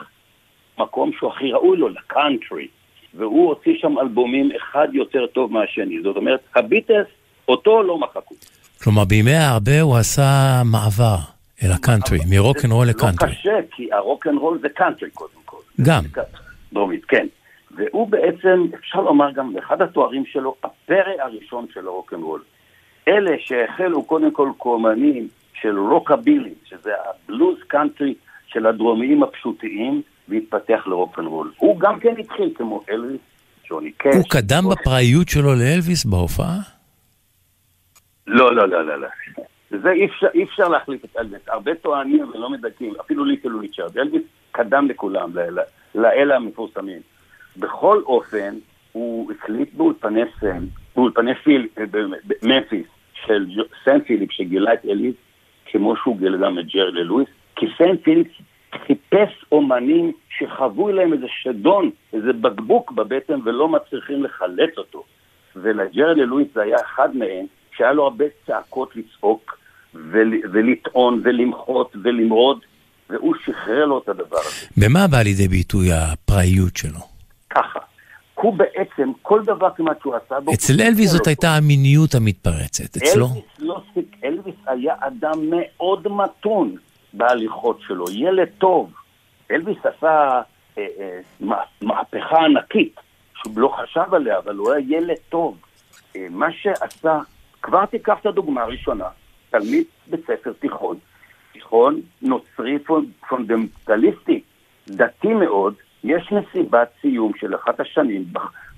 מקום 0.78 1.12
שהוא 1.18 1.32
הכי 1.32 1.52
ראוי 1.52 1.78
לו, 1.78 1.90
לקאנטרי. 1.90 2.68
והוא 3.14 3.50
הוציא 3.50 3.74
שם 3.82 4.00
אלבומים 4.00 4.50
אחד 4.58 4.88
יותר 4.94 5.28
טוב 5.28 5.54
מהשני. 5.54 6.02
זאת 6.04 6.16
אומרת, 6.16 6.40
הביטלס, 6.56 7.08
אותו 7.48 7.84
לא 7.84 7.98
מחקו. 7.98 8.36
כלומר, 8.84 9.06
בימי 9.06 9.36
הארבה 9.36 9.82
הוא 9.82 9.98
עשה 9.98 10.62
מעבר 10.66 11.18
אל 11.64 11.72
הקאנטרי, 11.72 12.20
מרוקנרול 12.30 12.88
לקאנטרי. 12.88 13.30
לא 13.30 13.34
קשה, 13.34 13.58
כי 13.72 13.94
הרוקנרול 13.94 14.60
זה 14.62 14.70
קאנטרי 14.70 15.10
קודם 15.10 15.42
כל. 15.46 15.58
גם. 15.82 16.04
דרומית, 16.74 17.06
כן. 17.06 17.28
והוא 17.78 18.08
בעצם, 18.08 18.66
אפשר 18.80 19.02
לומר 19.02 19.32
גם, 19.32 19.58
אחד 19.58 19.82
התוארים 19.82 20.26
שלו, 20.26 20.56
הפרא 20.64 21.14
הראשון 21.20 21.66
של 21.74 21.88
הרוקנרול. 21.88 22.42
אלה 23.08 23.36
שהחלו 23.40 24.04
קודם 24.04 24.32
כל 24.32 24.50
כאומנים 24.60 25.28
של 25.62 25.80
רוקבילי, 25.80 26.54
שזה 26.66 26.92
הבלוז 27.06 27.58
קאנטרי 27.68 28.14
של 28.48 28.66
הדרומיים 28.66 29.24
הפשוטיים, 29.24 30.02
והתפתח 30.28 30.84
לרוקנרול. 30.88 31.52
הוא 31.58 31.80
גם 31.80 32.00
כן 32.00 32.14
התחיל 32.20 32.54
כמו 32.56 32.84
אלוויס, 32.90 33.22
ג'וני 33.70 33.92
קאש. 33.92 34.16
הוא 34.16 34.24
קדם 34.30 34.64
בפראיות 34.72 35.30
שלו 35.30 35.56
לאלוויס 35.56 36.06
בהופעה? 36.06 36.58
לא, 38.28 38.56
לא, 38.56 38.70
לא, 38.70 38.86
לא, 38.86 39.02
לא. 39.02 39.08
זה 39.70 39.92
אי 39.92 40.06
אפשר, 40.06 40.28
אי 40.34 40.44
אפשר 40.44 40.68
להחליף 40.68 41.06
את 41.06 41.18
אלוויס. 41.20 41.42
הרבה 41.48 41.76
טוענים 41.76 42.30
ולא 42.34 42.50
מדייקים, 42.50 42.94
אפילו 43.02 43.26
ליטל 43.26 43.58
ריצ'רד. 43.60 43.98
אלוויס 43.98 44.24
קדם 44.52 44.88
לכולם, 44.88 45.32
לאלה 45.96 46.36
המפורסמים. 46.36 47.02
בכל 47.60 48.02
אופן, 48.06 48.56
הוא 48.92 49.32
הקליט 49.32 49.74
באולפני 49.74 50.22
סן, 50.40 50.66
באולפני 50.96 51.36
פיל, 51.36 51.68
בממפיס, 52.42 52.88
של 53.26 53.46
סם 53.86 54.00
פיליפס 54.00 54.32
שגילה 54.32 54.74
את 54.74 54.86
אלוויס, 54.86 55.16
כמו 55.66 55.96
שהוא 55.98 56.18
גילה 56.18 56.38
גם 56.38 56.60
את 56.60 56.66
ג'רי 56.66 56.92
לי 56.92 57.01
לואיס, 57.01 57.28
כי 57.56 57.66
סם 57.78 57.98
פיליפס 57.98 58.28
חיפש 58.88 59.46
אומנים 59.52 60.12
שחבוי 60.38 60.92
להם 60.92 61.14
איזה 61.14 61.26
שדון, 61.44 61.90
איזה 62.14 62.34
בקבוק 62.34 62.92
בבטן 62.92 63.40
ולא 63.46 63.70
מצליחים 63.70 64.24
לחלץ 64.24 64.78
אותו. 64.78 65.04
ולג'רי 65.56 66.16
לי 66.16 66.25
לואיס 66.25 66.48
זה 66.54 66.62
היה 66.62 66.78
אחד 66.86 67.16
מהם, 67.16 67.46
שהיה 67.78 67.94
לו 67.94 68.04
הרבה 68.04 68.26
צעקות 68.48 68.96
לצעוק 68.96 69.58
ול, 69.94 70.34
ולטעון 70.52 71.22
ולמחות 71.24 71.96
ולמרוד, 72.04 72.60
והוא 73.10 73.36
שחרר 73.46 73.86
לו 73.86 73.98
את 74.04 74.10
הדבר 74.10 74.38
הזה. 74.38 74.68
במה 74.78 75.08
בא 75.08 75.22
לידי 75.22 75.48
ביטוי 75.48 75.88
הפראיות 75.92 76.78
שלו? 76.78 77.17
ככה. 77.58 77.80
הוא 78.36 78.54
בעצם, 78.54 79.12
כל 79.22 79.44
דבר 79.46 79.70
כמעט 79.76 80.02
שהוא 80.02 80.16
עשה 80.16 80.40
בו... 80.40 80.54
אצל 80.54 80.82
אלוויס 80.82 81.12
זאת 81.12 81.28
הייתה 81.28 81.56
המיניות 81.56 82.16
המתפרצת, 82.16 82.98
אצלו? 82.98 83.26
אלוויס 83.26 83.44
לא 83.60 83.82
סיק, 83.94 84.16
אלוויס 84.24 84.56
היה 84.66 84.96
אדם 85.00 85.40
מאוד 85.50 86.08
מתון 86.08 86.76
בהליכות 87.14 87.80
שלו, 87.88 88.06
ילד 88.12 88.48
טוב. 88.58 88.94
אלוויס 89.52 89.78
עשה 89.84 90.42
אה, 90.78 90.86
אה, 91.00 91.20
מהפכה 91.82 92.38
ענקית, 92.46 92.96
שהוא 93.36 93.54
לא 93.60 93.76
חשב 93.82 94.14
עליה, 94.14 94.38
אבל 94.38 94.56
הוא 94.56 94.72
היה 94.72 94.98
ילד 94.98 95.18
טוב. 95.30 95.58
אה, 96.16 96.28
מה 96.30 96.48
שעשה, 96.52 97.20
כבר 97.62 97.86
תיקח 97.86 98.18
את 98.22 98.26
הדוגמה 98.26 98.62
הראשונה, 98.62 99.06
תלמיד 99.50 99.84
בית 100.08 100.22
ספר 100.28 100.54
תיכון, 100.60 100.98
תיכון 101.54 102.02
נוצרי 102.22 102.78
פונדמנטליסטי, 103.30 104.42
דתי 104.88 105.34
מאוד, 105.34 105.74
יש 106.10 106.32
מסיבת 106.32 106.88
סיום 107.02 107.32
של 107.40 107.56
אחת 107.56 107.80
השנים, 107.80 108.24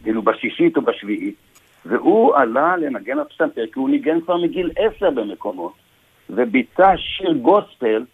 כאילו 0.03 0.21
בשישית 0.21 0.77
או 0.77 0.81
בשביעית, 0.81 1.35
והוא 1.85 2.35
עלה 2.35 2.77
לנגן 2.77 3.19
הפסנתר, 3.19 3.65
כי 3.73 3.79
הוא 3.79 3.89
ניגן 3.89 4.21
כבר 4.21 4.37
מגיל 4.37 4.71
עשר 4.77 5.09
במקומות, 5.09 5.73
וביצע 6.29 6.93
שיר 6.97 7.33
גוספל 7.33 8.05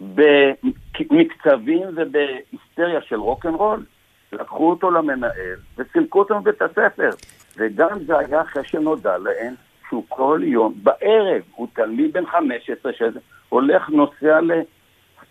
במקצבים 0.00 1.82
ובהיסטריה 1.96 3.00
של 3.08 3.16
רוקנרול. 3.16 3.84
לקחו 4.32 4.70
אותו 4.70 4.90
למנהל 4.90 5.56
וסילקו 5.78 6.18
אותו 6.18 6.40
מבית 6.40 6.62
הספר. 6.62 7.10
וגם 7.56 7.98
זה 8.06 8.18
היה 8.18 8.42
אחרי 8.42 8.64
שנודע 8.64 9.18
להם 9.18 9.54
שהוא 9.88 10.04
כל 10.08 10.40
יום, 10.44 10.74
בערב, 10.82 11.42
הוא 11.54 11.68
תלמיד 11.72 12.12
בן 12.12 12.26
15 12.26 12.92
שזה 12.92 13.20
הולך, 13.48 13.88
נוסע 13.88 14.40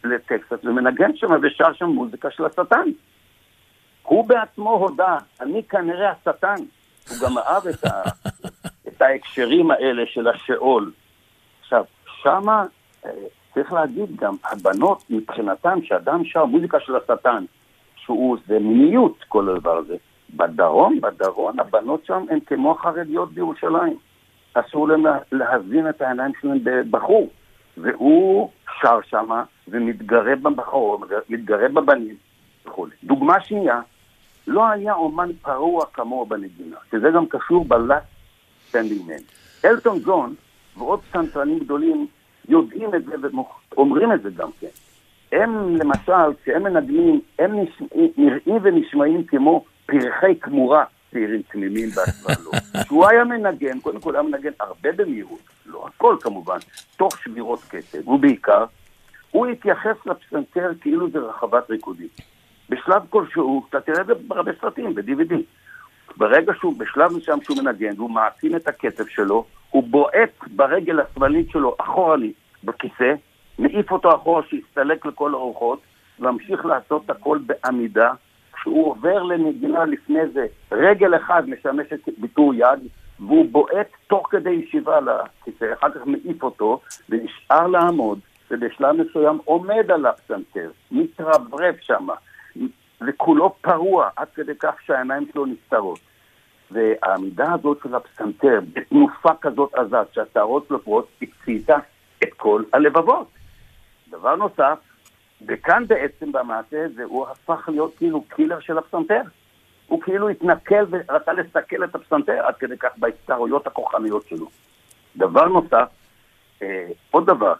לטקסס 0.03 0.63
ומנגן 0.63 1.15
שם 1.15 1.27
ושר 1.41 1.73
שם 1.73 1.85
מוזיקה 1.85 2.31
של 2.31 2.45
השטן. 2.45 2.89
הוא 4.07 4.27
בעצמו 4.27 4.71
הודה, 4.71 5.17
אני 5.41 5.63
כנראה 5.63 6.11
השטן. 6.11 6.55
הוא 7.09 7.17
גם 7.23 7.37
אהב 7.37 7.67
את, 7.67 7.83
ה, 7.85 8.01
את 8.87 9.01
ההקשרים 9.01 9.71
האלה 9.71 10.03
של 10.05 10.27
השאול. 10.27 10.91
עכשיו, 11.61 11.83
שמה, 12.23 12.65
אה, 13.05 13.11
צריך 13.53 13.73
להגיד 13.73 14.15
גם, 14.15 14.35
הבנות 14.43 15.03
מבחינתם, 15.09 15.79
שאדם 15.83 16.25
שר 16.25 16.45
מוזיקה 16.45 16.79
של 16.79 16.95
השטן, 16.95 17.45
שהוא, 17.95 18.37
זה 18.47 18.59
מיניות 18.59 19.23
כל 19.27 19.49
הדבר 19.49 19.77
הזה. 19.77 19.95
בדרום, 20.33 21.01
בדרום, 21.01 21.59
הבנות 21.59 22.05
שם 22.05 22.25
הן 22.29 22.39
כמו 22.39 22.71
החרדיות 22.71 23.33
בירושלים. 23.33 23.97
אסור 24.53 24.87
להם 24.87 25.03
להזין 25.31 25.89
את 25.89 26.01
העיניים 26.01 26.31
שלהם 26.41 26.59
בבחור. 26.63 27.29
והוא 27.77 28.49
שר 28.81 28.99
שמה 29.09 29.43
ומתגרה 29.67 30.35
בבחור, 30.35 31.05
מתגרה 31.29 31.69
בבנים 31.69 32.15
וכו'. 32.65 32.87
דוגמה 33.03 33.41
שנייה, 33.41 33.81
לא 34.47 34.67
היה 34.67 34.93
אומן 34.93 35.29
פרוע 35.41 35.85
כמוהו 35.93 36.25
בנגינה, 36.25 36.77
שזה 36.91 37.07
גם 37.15 37.25
קשור 37.25 37.65
בלאסט 37.65 38.05
standing 38.67 39.01
man. 39.07 39.23
אלטון 39.65 39.99
ג'ון 39.99 40.35
ועוד 40.77 40.99
פסנתרנים 41.01 41.59
גדולים 41.59 42.07
יודעים 42.49 42.95
את 42.95 43.05
זה 43.05 43.15
ואומרים 43.71 44.13
את 44.13 44.21
זה 44.23 44.29
גם 44.29 44.49
כן. 44.59 44.67
הם 45.31 45.75
למשל, 45.75 46.33
כשהם 46.43 46.63
מנגנים, 46.63 47.21
הם 47.39 47.55
נראים 48.17 48.59
ונשמעים 48.63 49.23
כמו 49.23 49.65
פרחי 49.85 50.39
כמורה 50.41 50.83
צעירים 51.11 51.41
תמימים 51.51 51.89
לו. 52.43 52.51
כשהוא 52.83 53.07
היה 53.07 53.23
מנגן, 53.23 53.79
קודם 53.79 54.01
כל 54.01 54.15
היה 54.15 54.23
מנגן 54.23 54.51
הרבה 54.59 54.91
במהירות, 54.91 55.39
לא 55.65 55.87
הכל 55.87 56.15
כמובן, 56.21 56.57
תוך 56.97 57.17
שבירות 57.23 57.59
קצב, 57.67 58.07
ובעיקר, 58.07 58.65
הוא 59.31 59.47
התייחס 59.47 59.95
לפסנתר 60.05 60.71
כאילו 60.81 61.09
זה 61.09 61.19
רחבת 61.19 61.69
ריקודים. 61.69 62.07
בשלב 62.69 63.01
כלשהו, 63.09 63.65
אתה 63.69 63.81
תראה 63.81 64.01
את 64.01 64.05
זה 64.05 64.13
בהרבה 64.27 64.51
סרטים, 64.61 64.95
ב-DVD. 64.95 65.33
ברגע 66.17 66.53
שהוא, 66.59 66.79
בשלב 66.79 67.11
מסוים 67.17 67.41
שהוא 67.41 67.57
מנגן, 67.57 67.93
והוא 67.97 68.11
מעצים 68.11 68.55
את 68.55 68.67
הקצב 68.67 69.07
שלו, 69.07 69.45
הוא 69.69 69.83
בועט 69.83 70.47
ברגל 70.55 70.99
השמאלית 70.99 71.51
שלו 71.51 71.75
אחורנית 71.79 72.35
בכיסא, 72.63 73.13
מעיף 73.59 73.91
אותו 73.91 74.15
אחורה 74.15 74.43
שיסתלק 74.49 75.05
לכל 75.05 75.33
הרוחות, 75.33 75.79
וממשיך 76.19 76.65
לעשות 76.65 77.09
הכל 77.09 77.39
בעמידה. 77.45 78.11
כשהוא 78.53 78.87
עובר 78.87 79.23
לנגינה 79.23 79.85
לפני 79.85 80.27
זה, 80.33 80.45
רגל 80.71 81.15
אחד 81.15 81.49
משמשת 81.49 81.99
ביטור 82.17 82.53
יד, 82.53 82.79
והוא 83.19 83.45
בועט 83.51 83.87
תוך 84.07 84.27
כדי 84.31 84.49
ישיבה 84.49 84.99
לכיסא, 84.99 85.73
אחר 85.73 85.89
כך 85.91 86.01
מעיף 86.05 86.43
אותו, 86.43 86.81
ונשאר 87.09 87.67
לעמוד, 87.67 88.19
ובשלב 88.51 88.95
מסוים 88.95 89.37
עומד 89.45 89.91
על 89.91 90.05
הפסנתר, 90.05 90.71
מתרברב 90.91 91.75
שמה, 91.81 92.13
וכולו 93.01 93.55
פרוע, 93.61 94.09
עד 94.15 94.27
כדי 94.35 94.55
כך 94.59 94.73
שהעיניים 94.85 95.25
שלו 95.33 95.45
נסתרות. 95.45 95.99
והעמידה 96.71 97.53
הזאת 97.53 97.77
של 97.83 97.95
הפסנתר, 97.95 98.59
בתנופה 98.73 99.29
כזאת 99.41 99.73
עזה, 99.73 99.97
שהשערות 100.13 100.71
לופרות, 100.71 101.07
הקציתה 101.21 101.77
את 102.23 102.33
כל 102.37 102.63
הלבבות. 102.73 103.27
דבר 104.09 104.35
נוסף, 104.35 104.79
וכאן 105.47 105.87
בעצם 105.87 106.31
במעשה 106.31 106.85
הזה 106.85 107.03
הוא 107.03 107.27
הפך 107.27 107.69
להיות 107.69 107.95
כאילו 107.97 108.21
קילר 108.21 108.59
של 108.59 108.77
הפסנתר. 108.77 109.21
הוא 109.87 110.01
כאילו 110.01 110.29
התנכל 110.29 110.85
ורצה 110.89 111.33
לסכל 111.33 111.83
את 111.83 111.95
הפסנתר 111.95 112.45
עד 112.45 112.55
כדי 112.55 112.77
כך 112.77 112.89
בהצטערויות 112.97 113.67
הכוחניות 113.67 114.27
שלו. 114.27 114.49
דבר 115.15 115.47
נוסף, 115.47 115.87
אה, 116.61 116.87
עוד 117.11 117.25
דבר, 117.25 117.53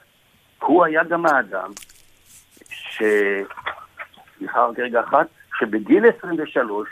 הוא 0.61 0.85
היה 0.85 1.03
גם 1.03 1.25
האדם 1.25 1.71
ש... 2.69 3.03
סליחה 4.37 4.65
רק 4.65 4.79
רגע 4.79 4.99
אחת, 4.99 5.27
שבגיל 5.59 6.03
23, 6.19 6.87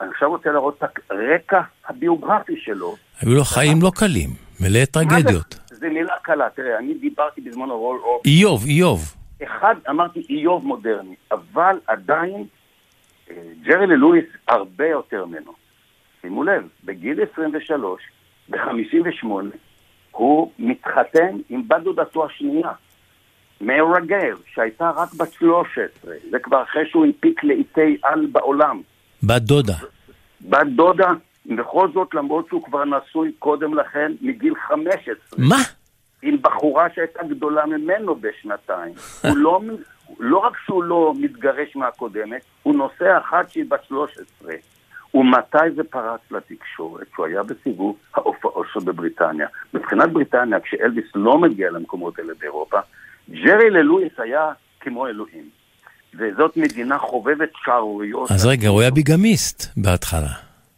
אני 0.00 0.08
עכשיו 0.08 0.28
רוצה 0.28 0.50
להראות 0.52 0.82
את 0.84 1.10
הרקע 1.10 1.60
הביוגרפי 1.88 2.56
שלו. 2.56 2.96
היו 3.20 3.34
לו 3.34 3.44
חיים 3.44 3.78
לא 3.82 3.92
קלים, 3.94 4.30
מלא 4.60 4.84
טרגדיות. 4.84 5.58
זה 5.66 5.88
מילה 5.88 6.14
קלה, 6.22 6.48
תראה, 6.50 6.78
אני 6.78 6.94
דיברתי 6.94 7.40
בזמנו 7.40 7.78
רול 7.78 7.98
אוף. 8.02 8.26
איוב, 8.26 8.64
איוב. 8.66 9.14
אחד, 9.42 9.74
אמרתי 9.90 10.22
איוב 10.30 10.66
מודרני, 10.66 11.14
אבל 11.32 11.78
עדיין 11.86 12.44
אה, 13.30 13.36
ג'רי 13.62 13.86
ללואיס 13.86 14.24
הרבה 14.48 14.86
יותר 14.86 15.26
ממנו. 15.26 15.52
שימו 16.22 16.44
לב, 16.44 16.68
בגיל 16.84 17.20
23, 17.32 18.00
ב-58, 18.48 19.26
הוא 20.10 20.52
מתחתן 20.58 21.36
עם 21.48 21.68
בת 21.68 21.82
דודתו 21.82 22.26
השנייה. 22.26 22.70
מרגל, 23.60 24.34
שהייתה 24.54 24.90
רק 24.90 25.14
בת 25.14 25.32
13, 25.32 26.14
זה 26.30 26.38
כבר 26.38 26.62
אחרי 26.62 26.86
שהוא 26.90 27.04
הנפיק 27.04 27.44
לעיתי 27.44 27.96
על 28.02 28.26
בעולם. 28.32 28.80
בת 29.22 29.42
דודה. 29.42 29.76
בת 30.40 30.66
דודה, 30.66 31.12
בכל 31.46 31.88
זאת, 31.94 32.14
למרות 32.14 32.48
שהוא 32.48 32.62
כבר 32.64 32.84
נשוי 32.84 33.32
קודם 33.38 33.74
לכן, 33.74 34.12
מגיל 34.20 34.54
15. 34.68 35.14
מה? 35.38 35.56
עם 36.22 36.36
בחורה 36.42 36.86
שהייתה 36.94 37.22
גדולה 37.24 37.66
ממנו 37.66 38.14
בשנתיים. 38.14 38.94
הוא 39.28 39.36
לא, 39.36 39.60
לא 40.18 40.38
רק 40.38 40.52
שהוא 40.64 40.84
לא 40.84 41.12
מתגרש 41.20 41.76
מהקודמת, 41.76 42.42
הוא 42.62 42.74
נושא 42.74 43.18
אחת 43.18 43.50
שהיא 43.50 43.64
בת 43.68 43.84
13. 43.84 44.52
ומתי 45.14 45.70
זה 45.74 45.84
פרץ 45.84 46.20
לתקשורת? 46.30 47.06
שהוא 47.14 47.26
היה 47.26 47.42
בסיבוב 47.42 47.96
ההופעות 48.14 48.66
שלו 48.72 48.82
בבריטניה. 48.82 49.46
מבחינת 49.74 50.12
בריטניה, 50.12 50.60
כשאלוויס 50.60 51.06
לא 51.14 51.38
מגיע 51.38 51.70
למקומות 51.70 52.18
האלה 52.18 52.32
באירופה, 52.40 52.78
ג'רי 53.30 53.70
ללואיס 53.70 54.12
היה 54.18 54.52
כמו 54.80 55.06
אלוהים. 55.06 55.48
וזאת 56.18 56.56
מדינה 56.56 56.98
חובבת 56.98 57.50
שערוריות. 57.64 58.30
אז 58.30 58.46
רגע, 58.46 58.68
הוא 58.68 58.80
היה 58.80 58.90
ביגמיסט 58.90 59.72
בהתחלה. 59.76 60.32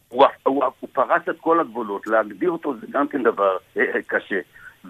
הוא, 0.08 0.24
הוא, 0.42 0.64
הוא 0.80 0.88
פרץ 0.92 1.22
את 1.30 1.37
כל 1.40 1.61
הגבולות, 1.61 2.06
להגדיר 2.06 2.50
אותו 2.50 2.74
זה 2.80 2.87
גם 2.90 3.08
כן 3.08 3.22
דבר 3.22 3.56
אה, 3.76 3.82
אה, 3.82 4.02
קשה. 4.06 4.40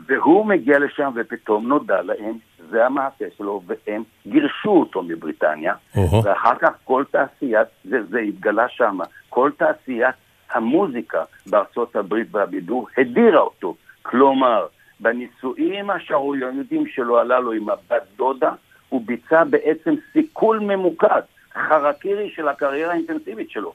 והוא 0.07 0.47
מגיע 0.47 0.79
לשם 0.79 1.11
ופתאום 1.15 1.69
נודע 1.69 2.03
להם, 2.03 2.39
זה 2.71 2.87
המעשה 2.87 3.25
שלו, 3.37 3.63
והם 3.67 4.03
גירשו 4.27 4.71
אותו 4.71 5.03
מבריטניה, 5.03 5.75
אוהו. 5.97 6.25
ואחר 6.25 6.55
כך 6.61 6.71
כל 6.85 7.05
תעשיית, 7.11 7.69
זה, 7.85 7.97
זה 8.11 8.19
התגלה 8.19 8.69
שם, 8.69 8.99
כל 9.29 9.51
תעשיית 9.57 10.15
המוזיקה 10.51 11.23
בארצות 11.47 11.97
הברית 11.97 12.27
והבידור 12.31 12.89
הדירה 12.99 13.41
אותו. 13.41 13.75
כלומר, 14.03 14.67
בנישואים 15.01 15.91
השערורייניים 15.91 16.87
שלו 16.87 17.21
הללו 17.21 17.53
עם 17.53 17.71
הבת 17.71 18.03
דודה, 18.17 18.53
הוא 18.89 19.03
ביצע 19.07 19.45
בעצם 19.45 19.95
סיכול 20.13 20.59
ממוקד, 20.59 21.23
חרקירי 21.55 22.31
של 22.31 22.49
הקריירה 22.49 22.93
האינטנסיבית 22.93 23.51
שלו. 23.51 23.75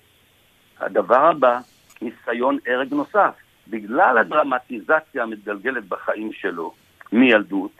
הדבר 0.79 1.25
הבא, 1.25 1.59
ניסיון 2.01 2.57
הרג 2.67 2.93
נוסף. 2.93 3.33
בגלל 3.67 4.17
הדרמטיזציה 4.17 5.23
המתגלגלת 5.23 5.85
בחיים 5.85 6.31
שלו 6.33 6.73
מילדות, 7.11 7.71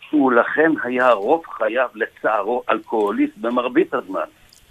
שהוא 0.00 0.32
לכן 0.32 0.72
היה 0.82 1.10
רוב 1.10 1.46
חייו 1.46 1.88
לצערו 1.94 2.62
אלכוהוליסט 2.70 3.36
במרבית 3.36 3.94
הזמן. 3.94 4.24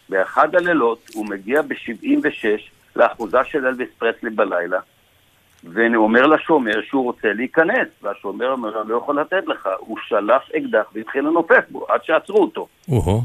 באחד 0.10 0.56
הלילות 0.56 1.10
הוא 1.14 1.26
מגיע 1.30 1.62
ב-76 1.62 2.46
לאחוזה 2.96 3.44
של 3.44 3.68
אלוויס 3.68 3.90
פרסלי 3.98 4.30
בלילה, 4.30 4.80
ואומר 5.64 6.28
לשומר 6.28 6.82
שהוא 6.88 7.04
רוצה 7.04 7.34
להיכנס, 7.34 7.88
והשומר 8.02 8.52
אומר 8.52 8.70
לו, 8.70 8.84
לא 8.84 8.98
יכול 8.98 9.20
לתת 9.20 9.48
לך. 9.48 9.70
הוא 9.80 9.98
שלף 10.08 10.42
אקדח 10.58 10.86
והתחיל 10.94 11.22
לנופף 11.22 11.64
בו, 11.70 11.86
עד 11.90 12.04
שעצרו 12.04 12.42
אותו. 12.42 12.68
אוהו. 12.90 13.22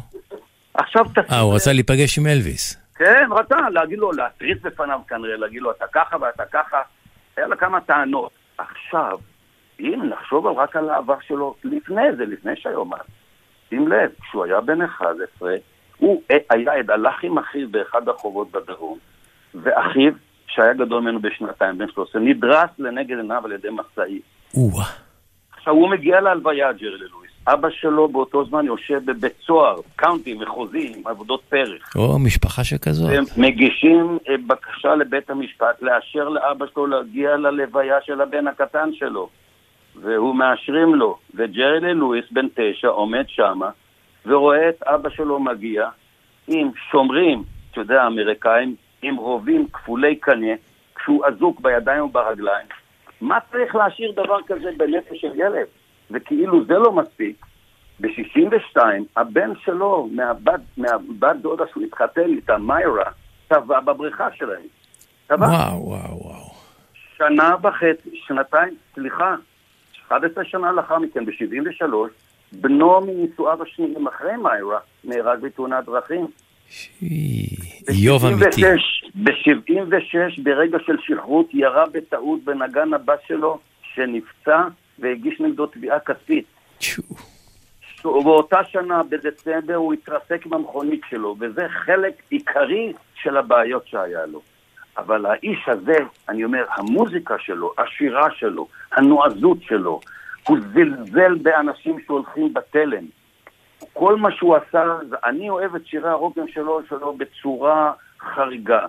עכשיו 0.75 1.05
תשים 1.05 1.22
אה, 1.33 1.40
הוא 1.40 1.55
רצה 1.55 1.72
להיפגש 1.72 2.18
עם 2.18 2.27
אלוויס. 2.27 2.77
כן, 2.94 3.29
רצה 3.31 3.57
להגיד 3.70 3.99
לו, 3.99 4.12
להתריס 4.12 4.59
בפניו 4.62 5.01
כנראה, 5.09 5.37
להגיד 5.37 5.62
לו, 5.62 5.70
אתה 5.70 5.85
ככה 5.92 6.16
ואתה 6.20 6.44
ככה. 6.53 6.79
היה 7.37 7.46
לה 7.46 7.57
כמה 7.57 7.81
טענות. 7.81 8.31
עכשיו, 8.59 9.18
אם 9.81 10.03
נחשוב 10.09 10.46
רק 10.46 10.77
על 10.77 10.90
העבר 10.90 11.16
שלו 11.27 11.55
לפני 11.64 12.12
זה, 12.16 12.25
לפני 12.25 12.57
שהיומן, 12.57 12.96
שים 13.68 13.88
לב, 13.88 14.11
כשהוא 14.22 14.44
היה 14.44 14.61
בן 14.61 14.83
11, 14.83 15.55
הוא 15.99 16.22
היה 16.51 16.72
עד, 16.72 16.90
הלך 16.90 17.14
עם 17.22 17.38
אחיו 17.38 17.68
באחד 17.70 18.09
הרחובות 18.09 18.51
בדרום, 18.53 18.99
ואחיו, 19.55 20.12
שהיה 20.47 20.73
גדול 20.73 21.03
ממנו 21.03 21.21
בשנתיים, 21.21 21.79
בן 21.79 21.89
13, 21.89 22.23
נדרס 22.23 22.71
לנגד 22.79 23.17
עיניו 23.17 23.43
על 23.45 23.53
ידי 23.53 23.69
משאית. 23.71 24.23
או-אה. 24.55 24.85
עכשיו, 25.57 25.75
הוא 25.75 25.91
מגיע 25.91 26.21
להלוויה, 26.21 26.73
ג'רלי 26.73 27.09
לואיס. 27.13 27.31
אבא 27.49 27.69
שלו 27.71 28.09
באותו 28.09 28.45
זמן 28.45 28.67
יושב 28.67 29.01
בבית 29.05 29.33
סוהר, 29.47 29.77
קאונטי 29.97 30.35
מחוזי, 30.35 30.93
עם 30.97 31.07
עבודות 31.07 31.41
פרח. 31.49 31.97
או, 31.97 32.19
משפחה 32.19 32.65
שכזאת. 32.65 33.11
והם 33.11 33.25
מגישים 33.37 34.19
אה, 34.29 34.35
בקשה 34.47 34.95
לבית 34.95 35.31
המשפט 35.31 35.83
לאשר 35.83 36.29
לאבא 36.29 36.67
שלו 36.75 36.87
להגיע 36.87 37.37
ללוויה 37.37 37.97
של 38.05 38.21
הבן 38.21 38.47
הקטן 38.47 38.91
שלו. 38.93 39.29
והוא 40.03 40.35
מאשרים 40.35 40.95
לו. 40.95 41.19
וג'רלי 41.35 41.95
לואיס, 41.95 42.25
בן 42.31 42.47
תשע, 42.55 42.89
עומד 42.89 43.25
שמה, 43.29 43.71
ורואה 44.27 44.69
את 44.69 44.83
אבא 44.83 45.11
שלו 45.11 45.41
מגיע 45.41 45.89
עם 46.49 46.71
שומרים, 46.91 47.43
אתה 47.71 47.81
יודע, 47.81 48.07
אמריקאים, 48.07 48.75
עם 49.09 49.16
רובים 49.16 49.66
כפולי 49.73 50.16
קנה, 50.16 50.55
כשהוא 50.95 51.27
אזוק 51.27 51.61
בידיים 51.61 52.05
וברגליים. 52.05 52.66
מה 53.21 53.38
צריך 53.51 53.75
להשאיר 53.75 54.12
דבר 54.12 54.38
כזה 54.47 54.71
בנפש 54.77 55.21
של 55.21 55.33
ילד? 55.35 55.66
וכאילו 56.11 56.64
זה 56.64 56.75
לא 56.75 56.92
מספיק, 56.92 57.47
ב-62 58.01 58.79
הבן 59.16 59.51
שלו, 59.64 60.09
מהבת, 60.12 60.61
מהבת 60.77 61.37
דודה 61.37 61.64
שהוא 61.73 61.85
התחתן 61.85 62.27
איתה, 62.27 62.59
מיירה, 62.59 63.11
טבע 63.49 63.81
בבריכה 63.81 64.29
שלהם. 64.35 64.62
טבע. 65.27 65.47
וואו, 65.47 65.87
וואו, 65.87 66.23
וואו. 66.23 66.47
שנה 67.16 67.57
וחצי, 67.62 68.11
שנתיים, 68.27 68.75
סליחה, 68.95 69.35
11 70.09 70.45
שנה 70.45 70.73
לאחר 70.73 70.99
מכן, 70.99 71.25
ב-73, 71.25 71.95
בנו 72.53 73.01
מנישואיו 73.01 73.62
השניים 73.62 74.07
אחרי 74.07 74.37
מיירה 74.37 74.79
נהרג 75.05 75.40
בתאונת 75.40 75.85
דרכים. 75.85 76.27
איוב 77.89 78.25
אמיתי. 78.25 78.63
ב-76, 79.15 80.43
ברגע 80.43 80.79
של 80.87 80.97
שכרות, 81.03 81.47
ירה 81.55 81.85
בטעות 81.93 82.45
בנגן 82.45 82.95
הבת 82.95 83.19
שלו, 83.29 83.59
שנפצע 83.95 84.63
והגיש 84.99 85.41
נגדו 85.41 85.67
תביעה 85.67 86.01
כספית. 86.01 86.45
ובאותה 88.05 88.65
שנה, 88.65 89.03
בדצמבר, 89.03 89.75
הוא 89.75 89.93
התרסק 89.93 90.47
במכונית 90.47 91.01
שלו, 91.11 91.37
וזה 91.41 91.67
חלק 91.69 92.23
עיקרי 92.31 92.93
של 93.23 93.37
הבעיות 93.37 93.87
שהיה 93.87 94.27
לו. 94.27 94.43
אבל 94.99 95.27
האיש 95.27 95.69
הזה, 95.69 95.97
אני 96.29 96.45
אומר, 96.45 96.65
המוזיקה 96.77 97.35
שלו, 97.39 97.73
השירה 97.79 98.29
שלו, 98.39 98.69
הנועזות 98.93 99.59
שלו, 99.63 100.01
הוא 100.49 100.59
זלזל 100.75 101.35
באנשים 101.35 101.97
שהולכים 102.07 102.55
בתלם. 102.55 103.05
כל 103.93 104.17
מה 104.17 104.33
שהוא 104.33 104.57
עשה, 104.57 104.85
אני 105.25 105.51
אוהב 105.51 105.75
את 105.75 105.87
שירי 105.87 106.09
הרוקם 106.09 106.49
שלו, 106.49 106.81
שלו 106.89 107.17
בצורה 107.17 107.93
חריגה. 108.21 108.87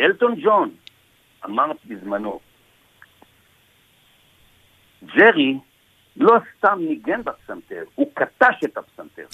אלטון 0.00 0.34
ג'ון 0.40 0.70
אמר 1.44 1.72
בזמנו, 1.86 2.40
ג'רי 5.04 5.58
לא 6.16 6.36
סתם 6.56 6.78
ניגן 6.80 7.22
בפסנתר, 7.22 7.84
הוא 7.94 8.06
קטש 8.14 8.64
את 8.64 8.76
הפסנתר. 8.76 9.26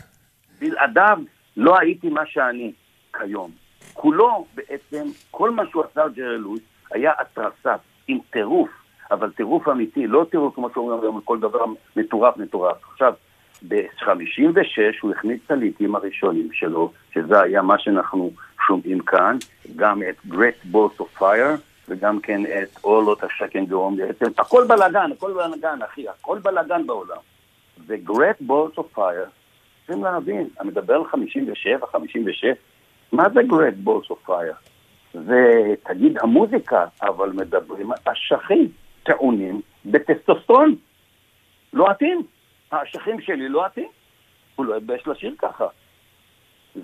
בלעדיו 0.58 1.18
לא 1.56 1.78
הייתי 1.78 2.08
מה 2.08 2.26
שאני 2.26 2.72
כיום. 3.12 3.50
כולו 3.92 4.46
בעצם, 4.54 5.06
כל 5.30 5.50
מה 5.50 5.62
שהוא 5.70 5.84
עשה 5.84 6.08
ג'רי 6.08 6.38
לואיס 6.38 6.62
היה 6.90 7.12
התרסה 7.18 7.74
עם 8.08 8.18
טירוף, 8.30 8.70
אבל 9.10 9.30
טירוף 9.32 9.68
אמיתי, 9.68 10.06
לא 10.06 10.26
טירוף 10.30 10.54
כמו 10.54 10.70
שאומרים 10.74 11.00
היום, 11.02 11.20
כל 11.24 11.40
דבר 11.40 11.64
מטורף 11.96 12.36
מטורף. 12.36 12.76
עכשיו, 12.92 13.14
ב-56 13.68 14.80
הוא 15.00 15.10
הכניס 15.10 15.40
את 15.46 15.50
הליטים 15.50 15.94
הראשונים 15.94 16.48
שלו, 16.52 16.92
שזה 17.14 17.40
היה 17.40 17.62
מה 17.62 17.78
שאנחנו 17.78 18.30
שומעים 18.66 18.98
כאן, 18.98 19.36
גם 19.76 20.02
את 20.02 20.32
Great 20.32 20.74
Balls 20.74 21.00
of 21.00 21.20
Fire 21.20 21.58
וגם 21.88 22.20
כן 22.20 22.40
את 22.46 22.76
All 22.76 23.06
Out 23.06 23.24
Second 23.24 23.70
Dome, 23.70 24.28
הכל 24.38 24.64
בלאגן, 24.68 25.10
הכל 25.12 25.32
בלאגן, 25.32 25.78
אחי, 25.82 26.08
הכל 26.08 26.38
בלאגן 26.38 26.86
בעולם. 26.86 27.16
ו-Great 27.86 28.42
Balls 28.48 28.78
of 28.78 28.98
Fire, 28.98 29.28
צריכים 29.86 30.04
להבין, 30.04 30.48
אני 30.60 30.68
מדבר 30.68 30.94
על 30.94 31.04
57, 31.04 31.86
56, 31.86 32.44
מה 33.12 33.28
זה 33.34 33.40
Great 33.40 33.88
Balls 33.88 34.10
of 34.10 34.28
Fire? 34.28 34.56
זה, 35.14 35.74
תגיד, 35.82 36.18
המוזיקה, 36.20 36.84
אבל 37.02 37.30
מדברים 37.30 37.92
על 37.92 37.98
אשכים 38.04 38.68
טעונים 39.02 39.60
בטסטוסטרון. 39.86 40.74
לא 41.72 41.86
עטים. 41.86 42.22
האשכים 42.74 43.20
שלי 43.20 43.48
לא 43.48 43.64
עטים. 43.64 43.88
הוא 44.56 44.66
לא 44.66 44.76
התבייש 44.76 45.06
לשיר 45.06 45.34
ככה. 45.38 45.66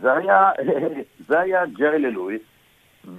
זה 0.03 0.13
היה, 0.13 0.51
זה 1.29 1.41
היה 1.41 1.67
ג'רי 1.67 1.99
ללואיס, 1.99 2.43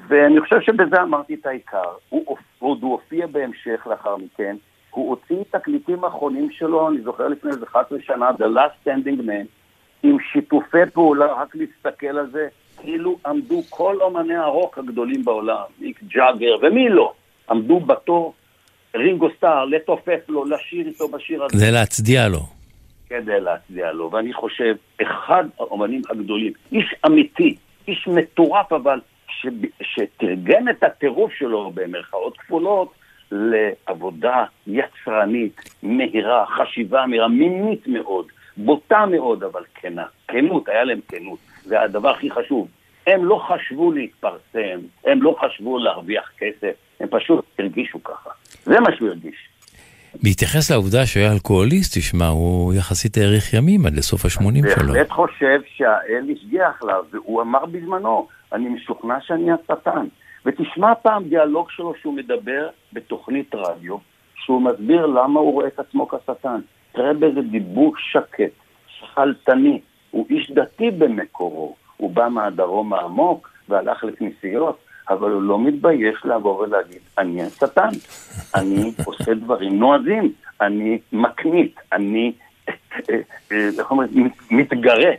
ואני 0.07 0.41
חושב 0.41 0.62
שבזה 0.62 1.01
אמרתי 1.01 1.34
את 1.34 1.45
העיקר. 1.45 1.93
הוא, 2.10 2.38
עוד 2.60 2.84
הוא 2.84 2.91
הופיע 2.91 3.27
בהמשך 3.27 3.88
לאחר 3.89 4.17
מכן, 4.17 4.55
הוא 4.89 5.10
הוציא 5.10 5.43
תקליטים 5.51 6.03
האחרונים 6.03 6.51
שלו, 6.51 6.89
אני 6.89 7.01
זוכר 7.01 7.27
לפני 7.27 7.51
איזה 7.51 7.65
11 7.71 7.97
שנה, 8.01 8.29
The 8.29 8.57
Last 8.57 8.88
Standing 8.88 9.19
Man, 9.19 9.45
עם 10.03 10.17
שיתופי 10.31 10.86
פעולה, 10.93 11.26
רק 11.26 11.55
להסתכל 11.55 12.17
על 12.17 12.32
זה, 12.32 12.47
כאילו 12.78 13.17
עמדו 13.26 13.61
כל 13.69 13.97
אומני 14.01 14.36
הרוק 14.36 14.78
הגדולים 14.78 15.26
בעולם, 15.26 15.63
מיק 15.80 16.03
ג'אגר, 16.03 16.57
ומי 16.61 16.89
לא, 16.89 17.13
עמדו 17.49 17.80
בתור 17.80 18.34
רינגו 18.95 19.28
סטאר, 19.38 19.65
לתופף 19.65 20.19
לו, 20.30 20.45
לשיר 20.45 20.88
איתו 20.88 21.07
בשיר 21.07 21.43
הזה. 21.43 21.57
זה 21.57 21.72
להצדיע 21.72 22.28
לו. 22.28 22.61
כדי 23.12 23.39
להצדיע 23.39 23.91
לו, 23.91 24.12
ואני 24.12 24.34
חושב, 24.34 24.76
אחד 25.01 25.43
האומנים 25.59 26.01
הגדולים, 26.09 26.53
איש 26.72 26.95
אמיתי, 27.05 27.55
איש 27.88 28.07
מטורף 28.07 28.74
אבל, 28.74 28.99
ש... 29.28 29.47
שתרגם 29.82 30.70
את 30.70 30.84
הטירוף 30.84 31.34
שלו 31.34 31.72
במרכאות 31.72 32.38
כפולות 32.38 32.93
לעבודה 33.32 34.43
יצרנית, 34.68 35.62
מהירה, 35.84 36.45
חשיבה 36.45 37.05
מהירה, 37.05 37.28
מינית 37.28 37.88
מאוד, 37.88 38.26
בוטה 38.57 39.05
מאוד, 39.05 39.43
אבל 39.43 39.64
כנה. 39.76 40.05
כנות, 40.28 40.70
היה 40.70 40.84
להם 40.84 40.99
כנות, 41.07 41.39
זה 41.64 41.82
הדבר 41.82 42.09
הכי 42.09 42.32
חשוב. 42.32 42.68
הם 43.07 43.26
לא 43.26 43.36
חשבו 43.47 43.91
להתפרסם, 43.91 44.80
הם 45.05 45.24
לא 45.24 45.36
חשבו 45.39 45.78
להרוויח 45.78 46.32
כסף, 46.38 46.74
הם 46.99 47.07
פשוט 47.12 47.45
הרגישו 47.59 48.03
ככה. 48.03 48.30
זה 48.64 48.80
מה 48.80 48.95
שהוא 48.95 49.09
הרגיש. 49.09 49.51
בהתייחס 50.24 50.72
לעובדה 50.72 51.05
שהוא 51.05 51.24
היה 51.24 51.32
אלכוהוליסט, 51.32 51.97
תשמע, 51.97 52.28
הוא 52.28 52.74
יחסית 52.74 53.18
האריך 53.18 53.53
ימים 53.53 53.86
עד 53.86 53.93
לסוף 53.93 54.26
השמונים 54.26 54.64
שלו. 54.76 54.93
בהחלט 54.93 55.09
חושב 55.09 55.62
שהאל 55.76 56.30
השגיח 56.36 56.84
לה, 56.84 56.95
והוא 57.12 57.41
אמר 57.41 57.66
בזמנו, 57.66 58.28
אני 58.53 58.70
משוכנע 58.70 59.16
שאני 59.22 59.51
השטן. 59.51 60.07
ותשמע 60.45 60.95
פעם 60.95 61.24
דיאלוג 61.24 61.70
שלו 61.70 61.93
שהוא 62.01 62.14
מדבר 62.14 62.70
בתוכנית 62.93 63.55
רדיו, 63.55 63.97
שהוא 64.36 64.62
מסביר 64.62 65.05
למה 65.05 65.39
הוא 65.39 65.53
רואה 65.53 65.68
את 65.68 65.80
עצמו 65.80 66.07
כשטן. 66.07 66.59
תראה 66.91 67.14
באיזה 67.14 67.41
דיבור 67.41 67.93
שקט, 67.97 68.51
שכלתני, 68.88 69.82
הוא 70.12 70.26
איש 70.30 70.51
דתי 70.51 70.91
במקורו, 70.91 71.76
הוא 71.97 72.12
בא 72.12 72.28
מהדרום 72.28 72.93
העמוק 72.93 73.49
והלך 73.70 74.03
לכנסיות, 74.03 74.78
אבל 75.10 75.32
הוא 75.32 75.41
לא 75.41 75.60
מתבייש 75.60 76.16
לבוא 76.24 76.60
ולהגיד, 76.60 76.99
אני 77.18 77.43
השטן, 77.43 77.89
אני 78.56 78.91
עושה 79.06 79.34
דברים 79.34 79.80
נועזים, 79.80 80.34
אני 80.62 80.99
מקנית, 81.12 81.76
אני, 81.93 82.32
איך 83.80 83.91
אומרים, 83.91 84.30
מתגרה. 84.52 85.12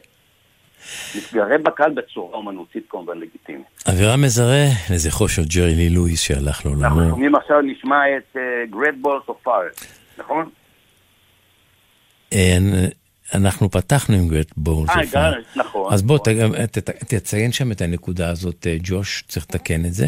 מתגרה 1.17 1.59
בקהל 1.59 1.93
בצורה 1.93 2.37
אומנותית 2.37 2.85
כמובן 2.89 3.19
לגיטימית. 3.19 3.67
אווירה 3.89 4.17
מזרה 4.17 4.65
לזכרו 4.91 5.29
של 5.29 5.43
ג'רי 5.45 5.75
לי 5.75 5.91
לואיס 5.91 6.21
שהלך 6.21 6.67
לעולמו. 6.67 6.85
אנחנו 6.85 7.11
שומעים 7.11 7.35
עכשיו, 7.35 7.61
נשמע 7.61 8.03
את 8.17 8.37
Great 8.73 9.07
Balls 9.07 9.31
of 9.31 9.49
Fire, 9.49 9.85
נכון? 10.19 10.51
אנחנו 13.35 13.71
פתחנו 13.71 14.17
עם 14.17 14.29
גרט 14.29 14.53
בולס. 14.57 14.91
אה, 15.17 15.31
נכון. 15.57 15.93
אז 15.93 16.03
בוא, 16.03 16.19
תציין 17.09 17.53
שם 17.53 17.73
את 17.73 17.81
הנקודה 17.81 18.31
הזאת, 18.31 18.67
ג'וש, 18.83 19.25
צריך 19.29 19.47
לתקן 19.49 19.85
את 19.85 19.93
זה. 19.93 20.07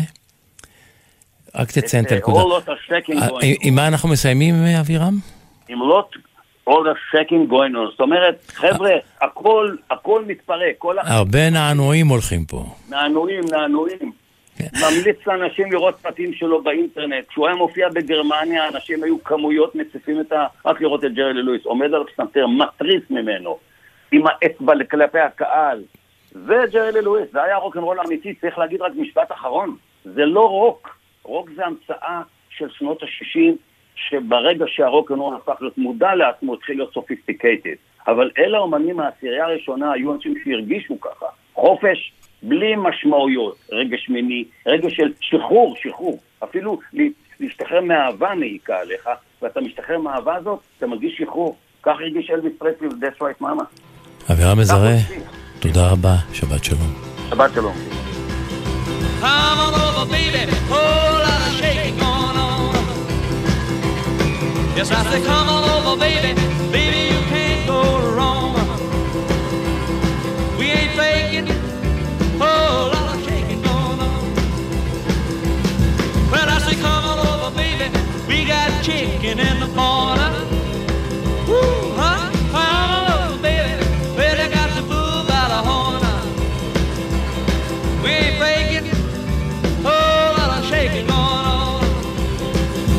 רק 1.55 1.73
תציין 1.73 2.05
את 2.05 2.13
הנקודה. 2.13 2.41
עם 3.63 3.75
מה 3.75 3.89
אנחנו 3.89 4.09
מסיימים, 4.09 4.55
אבירם? 4.55 5.19
עם 5.69 5.79
לוט 5.79 6.17
all 6.69 6.83
the 6.85 6.97
second 7.13 7.51
going 7.51 7.75
on. 7.75 7.91
זאת 7.91 8.01
אומרת, 8.01 8.53
חבר'ה, 8.55 8.91
הכל, 9.21 9.77
הכל 9.91 10.25
מתפרק. 10.27 10.85
הרבה 10.99 11.51
נענועים 11.51 12.09
הולכים 12.09 12.45
פה. 12.45 12.65
נענועים, 12.89 13.45
נענועים. 13.51 14.24
ממליץ 14.61 15.27
לאנשים 15.27 15.73
לראות 15.73 15.95
פרטים 16.03 16.35
שלו 16.35 16.63
באינטרנט. 16.63 17.29
כשהוא 17.29 17.47
היה 17.47 17.57
מופיע 17.57 17.89
בגרמניה, 17.89 18.69
אנשים 18.69 19.05
היו 19.05 19.25
כמויות 19.25 19.75
מציפים 19.75 20.21
את 20.21 20.33
ה... 20.33 20.47
רק 20.67 20.81
לראות 20.81 21.05
את 21.05 21.15
ג'רי 21.15 21.33
לואיס, 21.33 21.65
עומד 21.65 21.95
על 21.95 22.03
הפסנתר, 22.03 22.47
מתריס 22.47 23.03
ממנו, 23.11 23.59
עם 24.13 24.23
האצבע 24.27 24.73
כלפי 24.91 25.19
הקהל. 25.19 25.83
זה 26.31 26.65
ג'רי 26.73 27.03
לואיס, 27.03 27.33
זה 27.33 27.43
היה 27.43 27.57
רוקנרול 27.57 28.01
אמיתי, 28.01 28.35
צריך 28.35 28.59
להגיד 28.59 28.83
רק 28.83 28.93
משפט 28.97 29.33
אחרון. 29.33 29.77
זה 30.05 30.25
לא 30.25 30.49
רוק. 30.49 30.99
רוק 31.23 31.51
זה 31.57 31.67
המצאה 31.67 32.23
של 32.51 32.71
שנות 32.71 33.03
ה-60, 33.03 33.53
שברגע 33.95 34.65
שהרוקנרול 34.69 35.35
הפך 35.35 35.57
להיות 35.61 35.79
מודע 35.79 36.15
לעצמו, 36.15 36.55
התחיל 36.55 36.77
להיות 36.77 36.93
sophisticated. 36.93 37.75
אבל 38.07 38.31
אלה 38.39 38.59
האומנים 38.59 38.97
מהעשירייה 38.97 39.45
הראשונה 39.45 39.93
היו 39.93 40.15
אנשים 40.15 40.35
שהרגישו 40.45 41.01
ככה. 41.01 41.27
חופש, 41.55 42.13
בלי 42.49 42.77
משמעויות, 42.77 43.57
רגש 43.73 44.09
מיני, 44.09 44.45
רגש 44.67 44.93
של 44.97 45.13
שחרור, 45.21 45.77
שחרור. 45.83 46.19
אפילו 46.45 46.79
להשתחרר 47.41 47.81
מהאהבה 47.81 48.35
מעיקה 48.35 48.81
עליך, 48.81 49.09
ואתה 49.43 49.61
משתחרר 49.61 49.99
מהאהבה 49.99 50.35
הזאת, 50.35 50.59
אתה 50.79 50.87
מרגיש 50.87 51.17
שחרור. 51.19 51.57
כך 51.83 51.93
הרגיש 52.01 52.31
אלוויס 52.31 52.53
פרסלי 52.59 52.89
ו-That's 52.89 53.21
right 53.21 53.43
mama. 53.43 53.65
אבירם 54.33 54.59
מזרה, 54.59 54.97
תודה 55.61 55.91
רבה, 55.91 56.15
שבת 56.33 56.65
שלום. 56.65 56.95
שבת 57.31 57.51
שלום. 57.55 57.75
Come 59.21 59.59
on 59.67 59.75
over, 59.85 60.07
baby, 60.13 60.43
whole 60.71 61.19
lot 61.27 61.41
of 61.49 61.53
shaking 61.59 61.97
going 61.99 62.39
on. 62.47 62.75
Yes, 64.77 64.91
I 64.91 65.01
say, 65.11 65.21
come 65.29 65.49
on 65.55 65.65
over, 65.75 65.95
baby, 66.05 66.54
chicken 78.85 79.39
in 79.39 79.61
the 79.61 79.67
corner. 79.69 80.31
Woo, 81.49 81.97
huh? 81.97 82.31
Come 82.53 82.75
on 82.77 83.33
over, 83.33 83.43
baby, 83.43 83.83
well, 84.15 84.37
you 84.37 84.49
got 84.53 84.69
the 84.77 84.83
bull 84.83 85.25
by 85.25 85.45
the 85.53 85.61
horn. 85.69 86.03
We 88.03 88.11
ain't 88.11 88.37
faking, 88.39 88.91
oh, 89.87 89.89
whole 89.89 90.37
lot 90.37 90.59
of 90.59 90.65
shaking 90.69 91.07
going 91.07 91.47
on. 91.57 91.83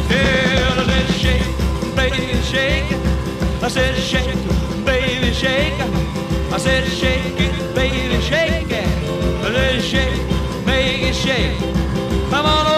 Yeah, 0.09 0.89
let's 0.89 1.13
shake, 1.13 1.45
baby, 1.95 2.33
shake. 2.41 2.89
I 3.61 3.67
said, 3.67 3.95
shake, 3.95 4.33
baby, 4.83 5.31
shake. 5.33 5.79
I 6.51 6.57
said, 6.57 6.87
shake 6.87 7.39
it, 7.39 7.75
baby, 7.75 8.19
shake 8.21 8.71
it. 8.71 8.89
Let's 9.53 9.85
shake, 9.85 10.19
it 10.65 11.13
shake. 11.13 11.59
Come 12.31 12.47
on 12.47 12.74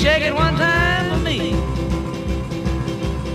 shake 0.00 0.22
it 0.22 0.34
one 0.34 0.56
time 0.56 1.10
for 1.10 1.18
me. 1.22 1.50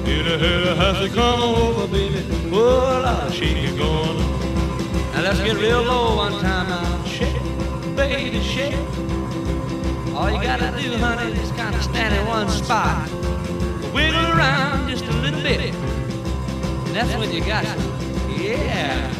Hit 0.03 0.25
a 0.25 0.37
hit 0.39 0.67
a 0.67 0.75
has 0.75 0.97
to 0.97 1.09
come 1.13 1.41
over, 1.41 1.87
baby. 1.87 2.25
Oh, 2.51 3.01
Lord, 3.05 3.31
shake 3.31 3.57
it 3.57 3.77
going 3.77 4.17
on. 4.17 5.13
Now 5.13 5.21
let's 5.21 5.39
get 5.41 5.57
real 5.57 5.83
low 5.83 6.15
one 6.15 6.41
time 6.41 6.69
now. 6.69 7.03
Shake, 7.03 7.39
baby, 7.95 8.41
shake. 8.41 8.73
All 10.15 10.31
you 10.31 10.41
gotta 10.41 10.71
do, 10.81 10.97
honey, 10.97 11.33
is 11.33 11.51
kind 11.51 11.75
of 11.75 11.83
stand 11.83 12.15
in 12.15 12.25
one 12.25 12.49
spot. 12.49 13.11
Wiggle 13.93 14.25
around 14.33 14.89
just 14.89 15.05
a 15.05 15.13
little 15.21 15.43
bit. 15.43 15.61
And 15.61 16.95
that's 16.95 17.15
when 17.15 17.31
you 17.31 17.41
got 17.45 17.63
it. 17.63 17.77
Yeah. 18.41 19.13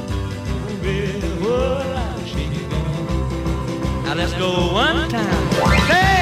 Baby, 0.82 1.22
oh, 1.41 1.86
Lord, 1.93 2.28
shake 2.28 2.58
it 2.60 2.70
going 2.72 2.86
on. 2.86 4.04
Now 4.04 4.14
let's 4.16 4.34
go 4.34 4.74
one 4.74 5.10
time. 5.10 5.88
Shake 5.88 6.14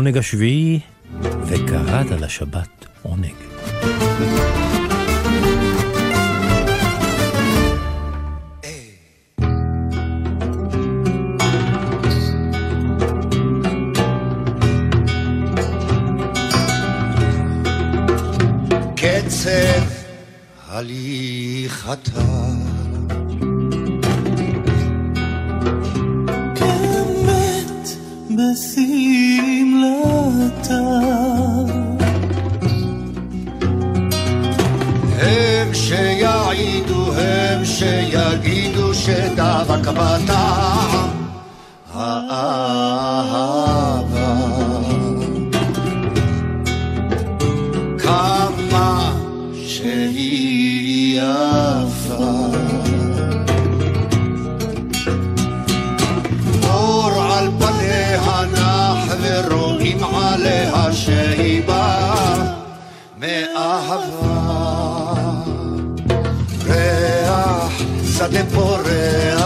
העונג 0.00 0.18
השביעי, 0.18 0.80
וקראת 1.22 2.10
לשבת 2.10 2.79
de 68.30 68.44
porre 68.44 69.39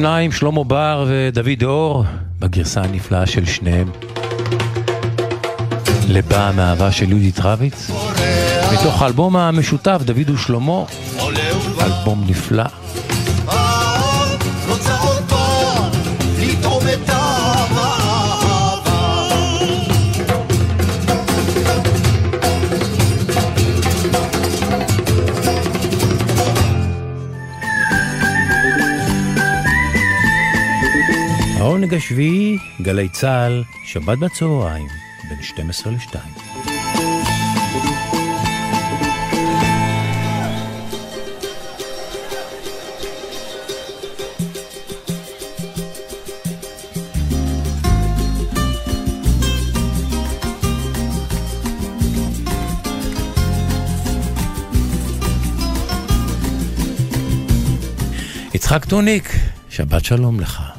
השניים, 0.00 0.32
שלמה 0.32 0.64
בר 0.64 1.04
ודוד 1.08 1.62
אור, 1.62 2.04
בגרסה 2.38 2.80
הנפלאה 2.82 3.26
של 3.26 3.46
שניהם. 3.46 3.90
לבאה 6.08 6.52
מאהבה 6.52 6.92
של 6.92 7.08
יהודית 7.08 7.40
רביץ, 7.40 7.90
מתוך 8.72 9.02
האלבום 9.02 9.36
המשותף, 9.36 10.00
דוד 10.04 10.30
ושלמה, 10.30 10.84
אלבום 11.82 12.24
נפלא. 12.26 12.79
העונג 31.90 32.02
השביעי, 32.02 32.58
גלי 32.82 33.08
צה"ל, 33.08 33.64
שבת 33.84 34.18
בצהריים, 34.18 34.86
בין 35.28 35.42
12 35.42 35.92
ל-2. 35.92 36.16
יצחק 58.54 58.84
טוניק, 58.84 59.32
שבת 59.70 60.04
שלום 60.04 60.40
לך. 60.40 60.69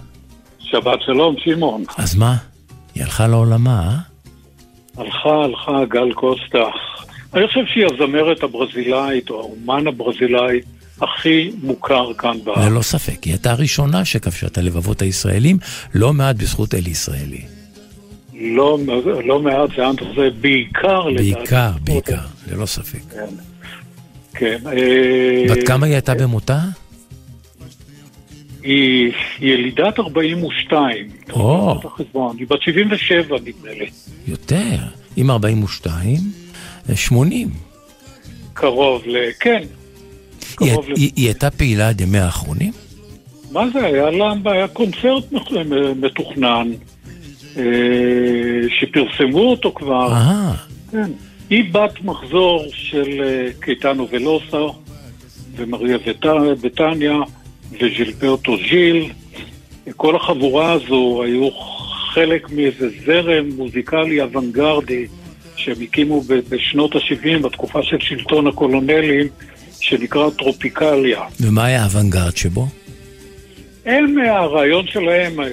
שבת 0.71 1.01
שלום, 1.05 1.35
שמעון. 1.37 1.83
אז 1.97 2.15
מה? 2.15 2.35
היא 2.95 3.03
הלכה 3.03 3.27
לעולמה, 3.27 3.83
אה? 3.87 3.97
הלכה, 4.97 5.29
הלכה 5.29 5.85
גל 5.85 6.13
קוסטה. 6.13 6.63
אני 7.33 7.47
חושב 7.47 7.65
שהיא 7.65 7.85
הזמרת 7.85 8.43
הברזילאית, 8.43 9.29
או 9.29 9.39
האומן 9.39 9.87
הברזילאי 9.87 10.59
הכי 11.01 11.51
מוכר 11.63 12.13
כאן 12.13 12.37
בארץ. 12.43 12.57
ללא 12.57 12.81
ספק, 12.81 13.23
היא 13.23 13.33
הייתה 13.33 13.51
הראשונה 13.51 14.05
שכבשה 14.05 14.47
את 14.47 14.57
הלבבות 14.57 15.01
הישראלים, 15.01 15.57
לא 15.93 16.13
מעט 16.13 16.35
בזכות 16.35 16.73
אלי 16.73 16.89
ישראלי. 16.89 17.41
לא, 18.33 18.77
לא 19.25 19.39
מעט 19.39 19.69
זה 19.75 19.83
זה 20.15 20.29
בעיקר 20.41 20.99
לדעתי. 21.07 21.33
בעיקר, 21.33 21.71
בעיקר, 21.81 22.21
ללא 22.51 22.65
ספק. 22.65 22.99
כן. 24.33 24.57
אה, 24.67 25.43
בת 25.49 25.67
כמה 25.67 25.85
היא 25.85 25.93
הייתה 25.93 26.15
במותה? 26.15 26.59
היא 28.63 29.11
ילידת 29.39 29.99
42. 29.99 31.07
או. 31.33 31.75
החשבון. 31.83 32.35
היא 32.39 32.47
בת 32.49 32.61
77 32.61 33.35
נדמה 33.39 33.71
לי. 33.79 33.89
יותר. 34.27 34.77
עם 35.17 35.31
42, 35.31 36.17
80. 36.95 37.49
קרוב 38.53 39.01
ל... 39.05 39.15
כן. 39.39 39.61
היא, 40.59 40.71
ל... 40.73 40.93
היא, 40.95 41.11
היא 41.15 41.25
הייתה 41.25 41.49
פעילה 41.51 41.89
עד 41.89 42.01
ימיה 42.01 42.25
האחרונים? 42.25 42.71
מה 43.51 43.69
זה 43.73 43.85
היה 43.85 44.11
לה? 44.11 44.33
היה 44.45 44.67
קונצרט 44.67 45.23
מתוכנן, 46.01 46.71
אה, 47.57 47.63
שפרסמו 48.79 49.39
אותו 49.39 49.71
כבר. 49.75 50.11
אהה. 50.13 50.53
כן. 50.91 51.11
היא 51.49 51.73
בת 51.73 52.01
מחזור 52.03 52.65
של 52.73 53.21
אה, 53.23 53.47
קייטנו 53.59 54.07
ולוסו 54.11 54.75
ומריה 55.55 55.97
ות- 56.05 56.25
בטניה 57.71 57.91
וז'ילברטו 57.91 58.57
ז'יל. 58.57 59.09
כל 59.95 60.15
החבורה 60.15 60.71
הזו 60.71 61.23
היו 61.23 61.49
חלק 62.13 62.49
מאיזה 62.49 62.89
זרם 63.05 63.49
מוזיקלי 63.57 64.21
אוונגרדי 64.21 65.05
שהם 65.55 65.75
הקימו 65.81 66.21
בשנות 66.49 66.95
ה-70, 66.95 67.39
בתקופה 67.43 67.83
של 67.83 67.99
שלטון 67.99 68.47
הקולונלים, 68.47 69.27
שנקרא 69.79 70.29
טרופיקליה. 70.29 71.21
ומה 71.41 71.65
היה 71.65 71.81
האוונגרד 71.81 72.37
שבו? 72.37 72.67
הם, 73.85 74.15
הרעיון 74.17 74.87
שלהם 74.87 75.39
אה, 75.39 75.47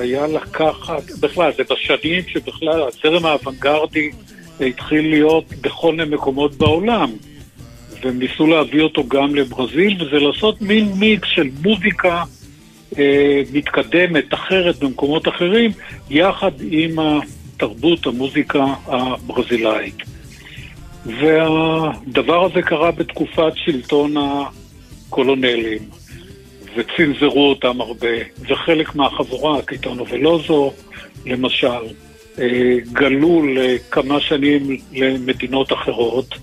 היה 0.00 0.26
לקחת, 0.26 1.02
בכלל, 1.20 1.52
זה 1.56 1.62
בשנים 1.70 2.22
שבכלל 2.28 2.82
הזרם 2.82 3.26
האוונגרדי 3.26 4.10
התחיל 4.60 5.10
להיות 5.10 5.44
בכל 5.60 5.94
מיני 5.94 6.14
מקומות 6.14 6.54
בעולם. 6.54 7.10
והם 8.04 8.18
ניסו 8.18 8.46
להביא 8.46 8.82
אותו 8.82 9.08
גם 9.08 9.34
לברזיל, 9.34 10.02
וזה 10.02 10.18
לעשות 10.18 10.62
מין 10.62 10.92
מיקס 10.98 11.28
של 11.28 11.48
מוזיקה 11.62 12.22
אה, 12.98 13.42
מתקדמת, 13.52 14.34
אחרת, 14.34 14.78
במקומות 14.78 15.28
אחרים, 15.28 15.70
יחד 16.10 16.50
עם 16.70 16.96
התרבות, 16.98 18.06
המוזיקה 18.06 18.64
הברזילאית. 18.86 19.96
והדבר 21.06 22.44
הזה 22.44 22.62
קרה 22.62 22.90
בתקופת 22.90 23.52
שלטון 23.56 24.14
הקולונלים, 24.16 25.78
וצנזרו 26.76 27.48
אותם 27.48 27.80
הרבה, 27.80 28.16
וחלק 28.48 28.94
מהחבורה, 28.94 29.62
קיטונו 29.62 30.06
ולוזו, 30.08 30.72
למשל, 31.26 31.84
אה, 32.38 32.76
גלו 32.92 33.42
לכמה 33.54 34.20
שנים 34.20 34.76
למדינות 34.92 35.72
אחרות. 35.72 36.34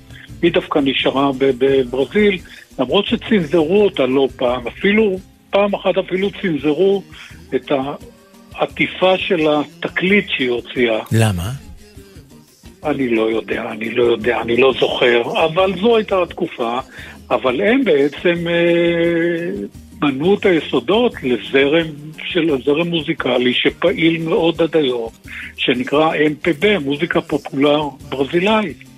היא 0.41 0.51
דווקא 0.51 0.79
נשארה 0.83 1.31
בברזיל, 1.39 2.39
למרות 2.79 3.05
שצנזרו 3.05 3.83
אותה 3.83 4.05
לא 4.05 4.27
פעם, 4.35 4.67
אפילו, 4.67 5.19
פעם 5.49 5.73
אחת 5.73 5.97
אפילו 5.97 6.29
צנזרו 6.41 7.03
את 7.55 7.71
העטיפה 7.71 9.17
של 9.17 9.47
התקליט 9.49 10.25
שהיא 10.29 10.49
הוציאה. 10.49 10.99
למה? 11.11 11.51
אני 12.83 13.09
לא 13.09 13.29
יודע, 13.29 13.71
אני 13.71 13.89
לא 13.89 14.03
יודע, 14.03 14.41
אני 14.41 14.57
לא 14.57 14.73
זוכר, 14.79 15.21
אבל 15.45 15.73
זו 15.81 15.97
הייתה 15.97 16.21
התקופה. 16.21 16.79
אבל 17.31 17.61
הם 17.61 17.83
בעצם 17.83 18.47
אה, 18.47 19.65
בנו 19.99 20.35
את 20.35 20.45
היסודות 20.45 21.13
לזרם 21.23 21.87
של 22.25 22.57
זרם 22.65 22.87
מוזיקלי 22.87 23.53
שפעיל 23.53 24.23
מאוד 24.23 24.61
עד 24.61 24.77
היום, 24.77 25.09
שנקרא 25.57 26.11
MPB, 26.13 26.79
מוזיקה 26.79 27.21
פופולר 27.21 27.83
ברזילאית. 28.09 28.90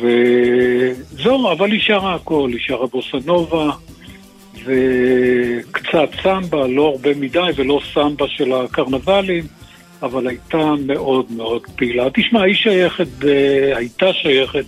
וזהו, 0.00 1.52
אבל 1.52 1.72
היא 1.72 1.80
שרה 1.80 2.14
הכל, 2.14 2.50
היא 2.52 2.60
שרה 2.60 2.86
בוסנובה 2.86 3.70
וקצת 4.64 6.08
סמבה, 6.22 6.66
לא 6.66 6.88
הרבה 6.88 7.14
מדי 7.14 7.50
ולא 7.56 7.80
סמבה 7.94 8.28
של 8.28 8.52
הקרנבלים, 8.52 9.44
אבל 10.02 10.26
הייתה 10.26 10.72
מאוד 10.86 11.26
מאוד 11.32 11.62
פעילה. 11.76 12.10
תשמע, 12.14 12.42
היא 12.42 12.54
שייכת, 12.54 13.06
ב... 13.18 13.26
הייתה 13.74 14.12
שייכת 14.12 14.64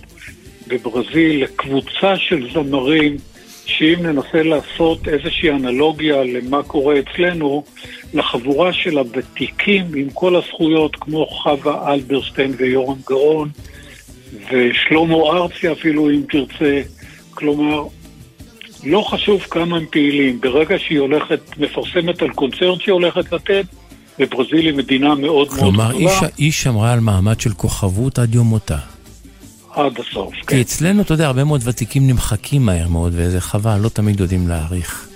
בברזיל 0.67 1.43
לקבוצה 1.43 2.17
של 2.17 2.47
זמרים, 2.53 3.17
שאם 3.65 3.95
ננסה 3.99 4.43
לעשות 4.43 5.07
איזושהי 5.07 5.49
אנלוגיה 5.49 6.23
למה 6.23 6.63
קורה 6.63 6.95
אצלנו, 6.99 7.63
לחבורה 8.13 8.73
של 8.73 8.97
הוותיקים 8.97 9.85
עם 9.95 10.09
כל 10.09 10.35
הזכויות, 10.35 10.95
כמו 10.95 11.25
חווה 11.25 11.93
אלברשטיין 11.93 12.53
ויורם 12.57 12.97
גאון, 13.09 13.49
ושלמה 14.33 15.15
ארצי 15.15 15.71
אפילו, 15.71 16.09
אם 16.09 16.21
תרצה. 16.29 16.81
כלומר, 17.31 17.83
לא 18.83 19.01
חשוב 19.01 19.41
כמה 19.41 19.77
הם 19.77 19.85
פעילים, 19.91 20.41
ברגע 20.41 20.75
שהיא 20.79 20.99
הולכת, 20.99 21.39
מפרסמת 21.57 22.21
על 22.21 22.29
קונצרט 22.29 22.81
שהיא 22.81 22.93
הולכת 22.93 23.31
לתת, 23.33 23.65
וברזיל 24.19 24.65
היא 24.65 24.73
מדינה 24.73 25.15
מאוד 25.15 25.21
מאוד 25.21 25.49
כלומר, 25.49 25.89
היא, 25.89 26.07
גדולה, 26.07 26.19
ש... 26.19 26.23
היא 26.37 26.51
שמרה 26.51 26.93
על 26.93 26.99
מעמד 26.99 27.39
של 27.39 27.53
כוכבות 27.53 28.19
עד 28.19 28.35
יום 28.35 28.47
מותה. 28.47 28.77
עד 29.73 29.99
הסוף. 29.99 30.33
כן. 30.33 30.55
כי 30.55 30.61
אצלנו, 30.61 31.01
אתה 31.01 31.13
יודע, 31.13 31.27
הרבה 31.27 31.43
מאוד 31.43 31.61
ותיקים 31.63 32.07
נמחקים 32.07 32.65
מהר 32.65 32.87
מאוד, 32.87 33.13
וזה 33.15 33.41
חבל, 33.41 33.77
לא 33.77 33.89
תמיד 33.89 34.19
יודעים 34.19 34.47
להעריך. 34.47 35.07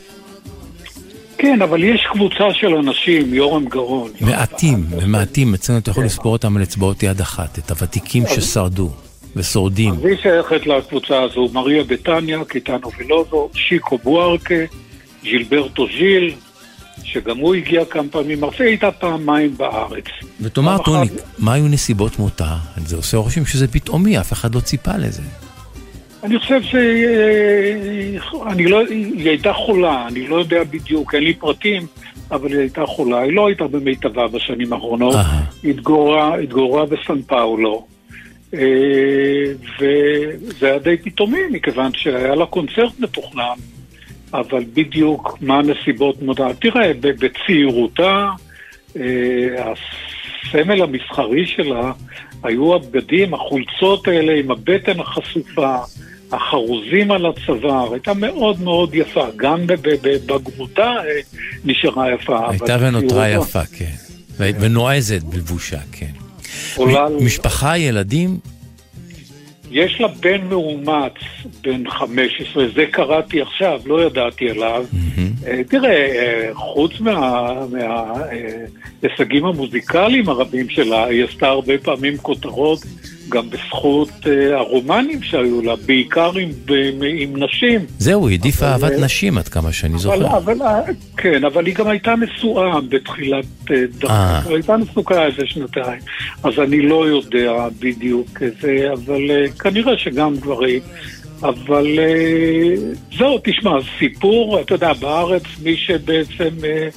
כן, 1.37 1.61
אבל 1.61 1.83
יש 1.83 2.07
קבוצה 2.11 2.43
של 2.53 2.75
אנשים, 2.75 3.33
יורם 3.33 3.65
גאון. 3.65 4.11
מעטים, 4.21 4.85
ומעטים, 4.91 5.53
אצלנו 5.53 5.79
אתה 5.79 5.91
יכול 5.91 6.05
לספור 6.05 6.33
אותם 6.33 6.57
על 6.57 6.63
אצבעות 6.63 7.03
יד 7.03 7.21
אחת, 7.21 7.59
את 7.59 7.71
הוותיקים 7.71 8.23
ששרדו 8.35 8.89
ושורדים. 9.35 9.93
אז 9.93 10.05
היא 10.05 10.17
שייכת 10.21 10.67
לקבוצה 10.67 11.21
הזו, 11.21 11.49
מריה 11.53 11.83
בטניה, 11.83 12.45
קיטנו 12.45 12.89
ולוזו, 12.97 13.49
שיקו 13.53 13.97
בוארקה, 13.97 14.55
ג'ילברטו 15.23 15.87
ז'יל, 15.97 16.33
שגם 17.03 17.37
הוא 17.37 17.55
הגיע 17.55 17.85
כמה 17.85 18.09
פעמים, 18.11 18.41
מרצה 18.41 18.63
הייתה 18.63 18.91
פעמיים 18.91 19.57
בארץ. 19.57 20.05
ותאמר, 20.41 20.77
טוניק, 20.77 21.11
אחת- 21.11 21.39
מה 21.39 21.53
היו 21.53 21.67
נסיבות 21.67 22.19
מותה? 22.19 22.55
זה 22.85 22.95
עושה 22.95 23.17
רושם 23.17 23.45
שזה 23.45 23.67
פתאומי, 23.67 24.19
אף 24.19 24.33
אחד 24.33 24.55
לא 24.55 24.59
ציפה 24.59 24.97
לזה. 24.97 25.21
אני 26.23 26.39
חושב 26.39 26.61
שהיא 26.61 28.19
לא, 28.69 28.81
היא 28.89 29.29
הייתה 29.29 29.53
חולה, 29.53 30.07
אני 30.07 30.27
לא 30.27 30.35
יודע 30.35 30.63
בדיוק, 30.63 31.15
אין 31.15 31.23
לי 31.23 31.33
פרטים, 31.33 31.87
אבל 32.31 32.51
היא 32.51 32.59
הייתה 32.59 32.85
חולה, 32.85 33.19
היא 33.21 33.33
לא 33.33 33.47
הייתה 33.47 33.67
במיטבה 33.67 34.27
בשנים 34.27 34.73
האחרונות. 34.73 35.15
היא 35.63 35.71
התגוררה, 35.71 36.35
התגוררה 36.39 36.85
בסן 36.85 37.21
פאולו, 37.21 37.85
וזה 39.79 40.67
היה 40.67 40.79
די 40.79 40.97
פתאומי, 40.97 41.41
מכיוון 41.51 41.91
שהיה 41.93 42.35
לה 42.35 42.45
קונצרט 42.45 42.99
מתוכנן, 42.99 43.55
אבל 44.33 44.63
בדיוק 44.73 45.37
מה 45.41 45.59
הנסיבות 45.59 46.21
מודע. 46.21 46.47
תראה, 46.53 46.91
בצעירותה, 46.99 48.29
אה, 48.97 49.73
הסמל 50.51 50.81
המסחרי 50.81 51.47
שלה 51.47 51.91
היו 52.43 52.75
הבגדים, 52.75 53.33
החולצות 53.33 54.07
האלה 54.07 54.33
עם 54.33 54.51
הבטן 54.51 54.99
החשופה, 54.99 55.75
החרוזים 56.31 57.11
על 57.11 57.25
הצוואר, 57.25 57.93
הייתה 57.93 58.13
מאוד 58.13 58.61
מאוד 58.61 58.95
יפה, 58.95 59.25
גם 59.35 59.67
בבגרותה 59.67 60.83
אה, 60.83 61.19
נשארה 61.65 62.13
יפה. 62.13 62.49
הייתה 62.49 62.77
ונותרה 62.81 63.29
יפה, 63.29 63.65
כן. 63.77 63.91
ונועזת 64.37 65.23
בלבושה, 65.23 65.79
כן. 65.91 66.24
עולה 66.75 67.05
משפחה, 67.21 67.77
ילדים, 67.77 68.39
יש 69.71 70.01
לה 70.01 70.07
בן 70.07 70.47
מאומץ, 70.49 71.13
בן 71.63 71.89
15, 71.89 72.65
זה 72.75 72.85
קראתי 72.91 73.41
עכשיו, 73.41 73.81
לא 73.85 74.05
ידעתי 74.05 74.49
עליו. 74.49 74.85
אה, 75.17 75.23
תראה, 75.67 75.91
אה, 75.91 76.49
חוץ 76.53 76.91
מההישגים 79.01 79.45
המוזיקליים 79.45 80.29
הרבים 80.29 80.69
שלה, 80.69 81.05
היא 81.05 81.23
עשתה 81.23 81.47
הרבה 81.47 81.77
פעמים 81.77 82.17
כותרות 82.17 82.79
גם 83.29 83.49
בזכות 83.49 84.09
אה, 84.27 84.57
הרומנים 84.57 85.23
שהיו 85.23 85.61
לה, 85.61 85.75
בעיקר 85.75 86.31
עם, 86.37 86.49
ב- 86.65 87.03
עם 87.17 87.43
נשים. 87.43 87.85
זהו, 87.97 88.27
היא 88.27 88.37
העדיפה 88.37 88.75
אבל, 88.75 88.83
אהבת 88.85 88.99
אה, 88.99 89.05
נשים 89.05 89.37
עד 89.37 89.47
כמה 89.47 89.71
שאני 89.71 89.93
אבל, 89.93 89.99
זוכר. 89.99 90.37
אבל, 90.37 90.61
אה, 90.61 90.81
כן, 91.17 91.45
אבל 91.45 91.65
היא 91.65 91.75
גם 91.75 91.87
הייתה 91.87 92.15
נשואה 92.15 92.81
בתחילת 92.81 93.45
אה, 93.71 93.75
אה. 93.75 93.85
דרכה, 93.99 94.41
היא 94.45 94.55
הייתה 94.55 94.77
נשואה 94.77 95.25
איזה 95.25 95.41
שנתיים, 95.45 95.99
אז 96.43 96.53
אני 96.59 96.81
לא 96.81 97.07
יודע 97.07 97.53
בדיוק 97.79 98.41
איזה, 98.41 98.93
אבל 98.93 99.31
אה, 99.31 99.49
כנראה 99.49 99.97
שגם 99.97 100.35
גברים. 100.35 100.81
אבל 101.43 101.99
אה, 101.99 102.75
זהו, 103.17 103.39
תשמע, 103.43 103.71
סיפור, 103.99 104.61
אתה 104.61 104.75
יודע, 104.75 104.93
בארץ 104.93 105.43
מי 105.63 105.77
שבעצם 105.77 106.65
אה, 106.65 106.87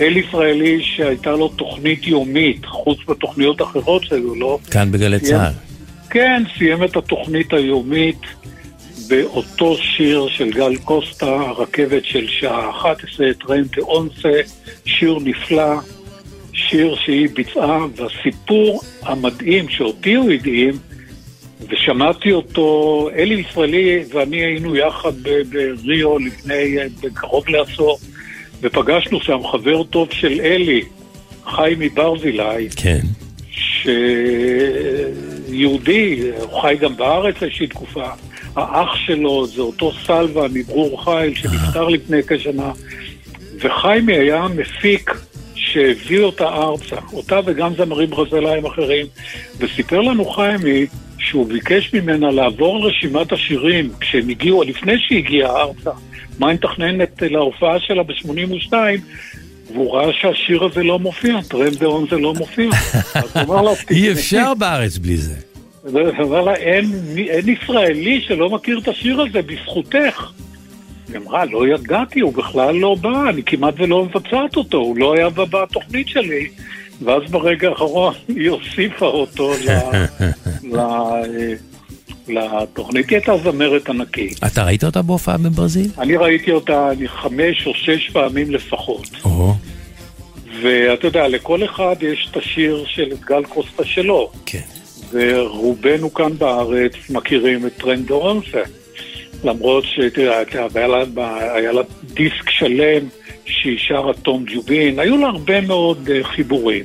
אל 0.00 0.16
ישראלי 0.16 0.82
שהייתה 0.82 1.30
לו 1.30 1.48
תוכנית 1.48 2.06
יומית, 2.06 2.66
חוץ 2.66 2.98
מתוכניות 3.08 3.62
אחרות 3.62 4.04
שהיו 4.04 4.34
לו, 4.34 4.58
כאן 4.70 4.92
בגלי. 4.92 5.20
צה"ל. 5.20 5.52
כן, 6.10 6.42
סיים 6.58 6.84
את 6.84 6.96
התוכנית 6.96 7.52
היומית 7.52 8.20
באותו 9.08 9.76
שיר 9.76 10.28
של 10.28 10.50
גל 10.50 10.76
קוסטה, 10.76 11.26
הרכבת 11.26 12.04
של 12.04 12.26
שעה 12.28 12.70
11, 12.70 13.26
טרן 13.34 13.62
אונסה, 13.78 14.40
שיר 14.84 15.18
נפלא, 15.24 15.74
שיר 16.52 16.96
שהיא 17.04 17.28
ביצעה, 17.34 17.86
והסיפור 17.96 18.80
המדהים 19.02 19.68
שאותי 19.68 20.14
הוא 20.14 20.30
הדהים, 20.30 20.78
ושמעתי 21.68 22.32
אותו, 22.32 23.08
אלי 23.16 23.34
ישראלי 23.34 24.04
ואני 24.12 24.36
היינו 24.36 24.76
יחד 24.76 25.12
בריו 25.84 26.18
לפני 26.18 26.78
אה, 26.78 26.86
קרוב 27.14 27.48
לעשור, 27.48 27.98
ופגשנו 28.60 29.20
שם 29.20 29.38
חבר 29.52 29.84
טוב 29.84 30.08
של 30.12 30.40
אלי, 30.40 30.82
חיים 31.44 31.80
מברזילי, 31.80 32.68
כן. 32.76 33.00
שיהודי, 35.46 36.20
הוא 36.40 36.60
חי 36.60 36.76
גם 36.80 36.96
בארץ 36.96 37.42
איזושהי 37.42 37.66
תקופה. 37.66 38.04
האח 38.56 38.94
שלו 38.94 39.46
זה 39.46 39.62
אותו 39.62 39.92
סלווה 40.06 40.46
מברור 40.52 41.04
חיל 41.04 41.34
שנפטר 41.34 41.88
לפני 41.88 42.22
כשנה. 42.28 42.72
וחיימי 43.60 44.12
היה 44.12 44.46
מפיק 44.48 45.10
שהביא 45.54 46.20
אותה 46.20 46.48
ארצה, 46.48 46.96
אותה 47.12 47.40
וגם 47.46 47.74
זמרים 47.76 48.10
ברזילאים 48.10 48.66
אחרים, 48.66 49.06
וסיפר 49.58 50.00
לנו 50.00 50.24
חיימי 50.24 50.86
שהוא 51.20 51.46
ביקש 51.46 51.94
ממנה 51.94 52.30
לעבור 52.30 52.76
על 52.76 52.82
רשימת 52.82 53.32
השירים 53.32 53.90
כשהם 54.00 54.28
הגיעו, 54.28 54.62
לפני 54.62 54.98
שהיא 54.98 55.18
הגיעה 55.18 55.62
ארצה, 55.62 55.90
מה 56.38 56.48
היא 56.48 56.54
מתכננת 56.54 57.22
להופעה 57.22 57.80
שלה 57.80 58.02
ב-82, 58.02 58.72
והוא 59.72 59.94
ראה 59.94 60.12
שהשיר 60.12 60.64
הזה 60.64 60.82
לא 60.82 60.98
מופיע, 60.98 61.40
טרם 61.48 61.74
דאון 61.80 62.06
זה 62.10 62.16
לא 62.16 62.34
מופיע. 62.34 62.70
אי 63.90 64.12
אפשר 64.12 64.54
בארץ 64.54 64.98
בלי 64.98 65.16
זה. 65.16 65.34
ואמר 65.84 66.40
לה, 66.40 66.54
אין, 66.54 66.92
אין 67.16 67.48
ישראלי 67.48 68.20
שלא 68.20 68.50
מכיר 68.50 68.78
את 68.78 68.88
השיר 68.88 69.20
הזה 69.20 69.42
בזכותך. 69.42 70.30
היא 71.08 71.16
אמרה, 71.16 71.44
לא 71.44 71.68
ידעתי, 71.68 72.20
הוא 72.20 72.34
בכלל 72.34 72.74
לא 72.74 72.96
בא, 73.00 73.28
אני 73.28 73.42
כמעט 73.42 73.74
ולא 73.78 74.04
מבצעת 74.04 74.56
אותו, 74.56 74.78
הוא 74.78 74.96
לא 74.96 75.14
היה 75.14 75.28
בתוכנית 75.30 76.08
שלי. 76.08 76.48
ואז 77.00 77.22
ברגע 77.30 77.68
האחרון 77.68 78.14
היא 78.28 78.50
הוסיפה 78.50 79.06
אותו 79.06 79.52
ל, 79.52 79.70
ל, 80.76 80.80
לתוכנית. 82.28 83.08
היא 83.10 83.16
הייתה 83.16 83.36
זמרת 83.36 83.88
ענקית. 83.88 84.40
אתה 84.46 84.64
ראית 84.64 84.84
אותה 84.84 85.02
בהופעה 85.02 85.38
בברזיל? 85.38 85.90
אני 85.98 86.16
ראיתי 86.16 86.50
אותה 86.52 86.90
חמש 87.06 87.66
או 87.66 87.74
שש 87.74 88.10
פעמים 88.12 88.50
לפחות. 88.50 89.08
או, 89.24 89.54
ואתה 90.62 91.06
יודע, 91.06 91.28
לכל 91.28 91.64
אחד 91.64 91.96
יש 92.00 92.28
את 92.30 92.36
השיר 92.36 92.84
של 92.86 93.08
גל 93.24 93.44
קוסטה 93.44 93.84
שלו. 93.84 94.30
כן. 94.46 94.60
ורובנו 95.12 96.14
כאן 96.14 96.38
בארץ 96.38 96.92
מכירים 97.10 97.66
את 97.66 97.72
טרנד 97.76 98.06
דורנסה. 98.06 98.62
למרות 99.44 99.84
שתראה, 99.84 100.42
היה 100.74 100.86
לה, 100.86 101.04
לה 101.72 101.82
דיסק 102.04 102.50
שלם 102.50 103.08
שהיא 103.50 103.78
שרה 103.78 104.12
תום 104.14 104.44
ג'ובין, 104.54 104.98
היו 104.98 105.16
לה 105.16 105.26
הרבה 105.26 105.60
מאוד 105.60 106.10
אה, 106.10 106.24
חיבורים. 106.24 106.84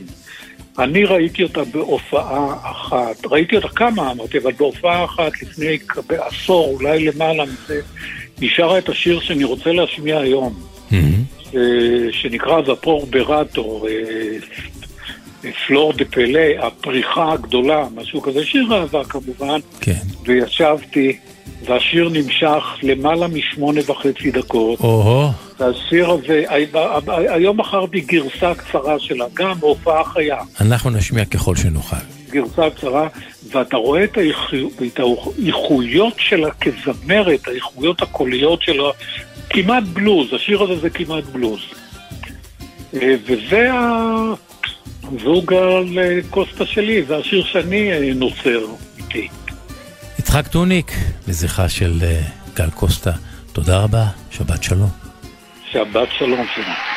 אני 0.80 1.06
ראיתי 1.06 1.44
אותה 1.44 1.64
בהופעה 1.64 2.56
אחת, 2.72 3.26
ראיתי 3.26 3.56
אותה 3.56 3.68
כמה, 3.68 4.12
אמרתי, 4.12 4.38
אבל 4.38 4.52
בהופעה 4.52 5.06
אחת 5.06 5.32
לפני 5.42 5.78
עשור, 6.10 6.78
אולי 6.80 7.06
למעלה 7.06 7.44
מזה, 7.46 7.82
היא 8.42 8.50
שרה 8.50 8.78
את 8.78 8.90
השיר 8.90 9.20
שאני 9.20 9.44
רוצה 9.44 9.72
להשמיע 9.72 10.20
היום, 10.20 10.54
אה, 11.56 11.60
שנקרא 12.12 12.62
זפור 12.66 13.06
ברטו, 13.10 13.86
פלור 15.68 15.94
דה 15.94 16.06
פלא, 16.06 16.66
הפריחה 16.68 17.34
הגדולה, 17.34 17.86
משהו 17.96 18.22
כזה, 18.22 18.46
שיר 18.46 18.68
אהבה 18.72 19.04
כמובן, 19.04 19.60
כן. 19.82 20.00
וישבתי, 20.26 21.18
והשיר 21.66 22.10
נמשך 22.10 22.64
למעלה 22.84 23.28
משמונה 23.28 23.82
וחצי 23.88 24.32
דקות. 24.32 24.80
או, 24.80 25.30
והשיר 25.60 26.10
הזה, 26.10 26.44
הי- 26.50 26.66
היום 27.30 27.60
מכרתי 27.60 28.00
גרסה 28.02 28.56
קצרה 28.56 29.00
שלה, 29.00 29.26
גם 29.34 29.60
בהופעה 29.60 30.04
חיה, 30.04 30.38
אנחנו 30.62 30.90
נשמיע 30.90 31.26
ככל 31.26 31.56
שנוכל. 31.56 31.96
גרסה 32.30 32.70
קצרה, 32.70 33.08
ואתה 33.52 33.78
רואה 33.78 34.04
את, 34.04 34.18
האיכו, 34.18 34.56
את 34.88 35.00
האיכויות 35.00 36.14
שלה 36.18 36.50
כזמרת, 36.52 37.48
האיכויות 37.48 38.02
הקוליות 38.02 38.62
שלה, 38.62 38.90
כמעט 39.50 39.84
בלוז, 39.84 40.34
השיר 40.34 40.64
הזה 40.64 40.76
זה 40.82 40.90
כמעט 40.90 41.24
בלוז. 41.24 41.60
אה, 43.02 43.16
וזה 43.26 43.70
הזוג 45.04 45.54
על 45.54 45.88
קוסטה 46.30 46.66
שלי, 46.66 47.04
זה 47.04 47.18
השיר 47.18 47.44
שאני 47.46 47.92
אה, 47.92 48.12
נוצר 48.16 48.62
איתי. 48.98 49.28
יצחק 50.40 50.52
טוניק, 50.52 50.92
לזכרה 51.28 51.70
של 51.70 52.00
אה, 52.04 52.22
גל 52.56 52.70
קוסטה, 52.70 53.12
תודה 53.54 53.78
רבה, 53.78 54.06
שבת 54.32 54.64
שלום. 54.64 54.90
שבת 55.72 56.08
שלום 56.18 56.46
שלנו. 56.56 56.95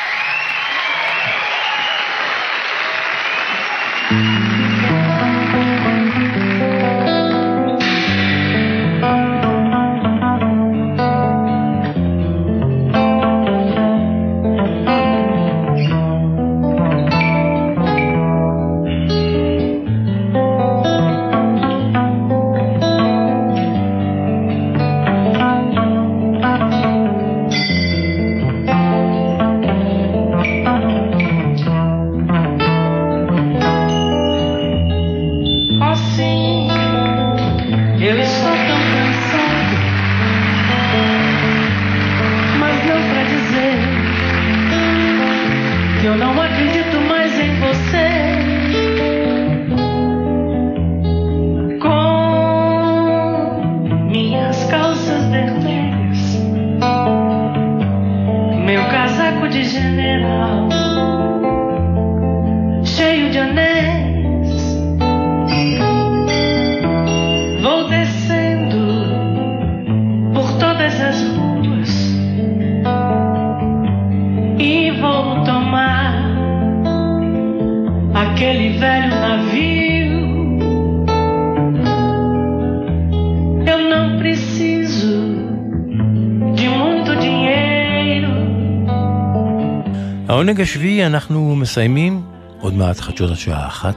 העונג 90.59 90.69
השביעי 90.71 91.07
אנחנו 91.07 91.57
מסיימים, 91.57 92.23
עוד 92.61 92.75
מעט 92.75 93.01
חדשות 93.01 93.31
השעה 93.31 93.67
אחת. 93.67 93.97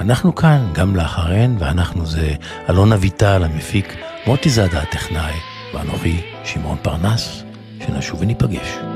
אנחנו 0.00 0.34
כאן 0.34 0.70
גם 0.72 0.96
לאחריהן, 0.96 1.56
ואנחנו 1.58 2.06
זה 2.06 2.34
אלון 2.70 2.92
אביטל 2.92 3.44
המפיק, 3.44 3.96
מוטי 4.26 4.50
זאדה 4.50 4.80
הטכנאי, 4.80 5.34
ואנוכי 5.74 6.20
שמעון 6.44 6.78
פרנס, 6.82 7.42
שנשוב 7.86 8.20
וניפגש. 8.20 8.87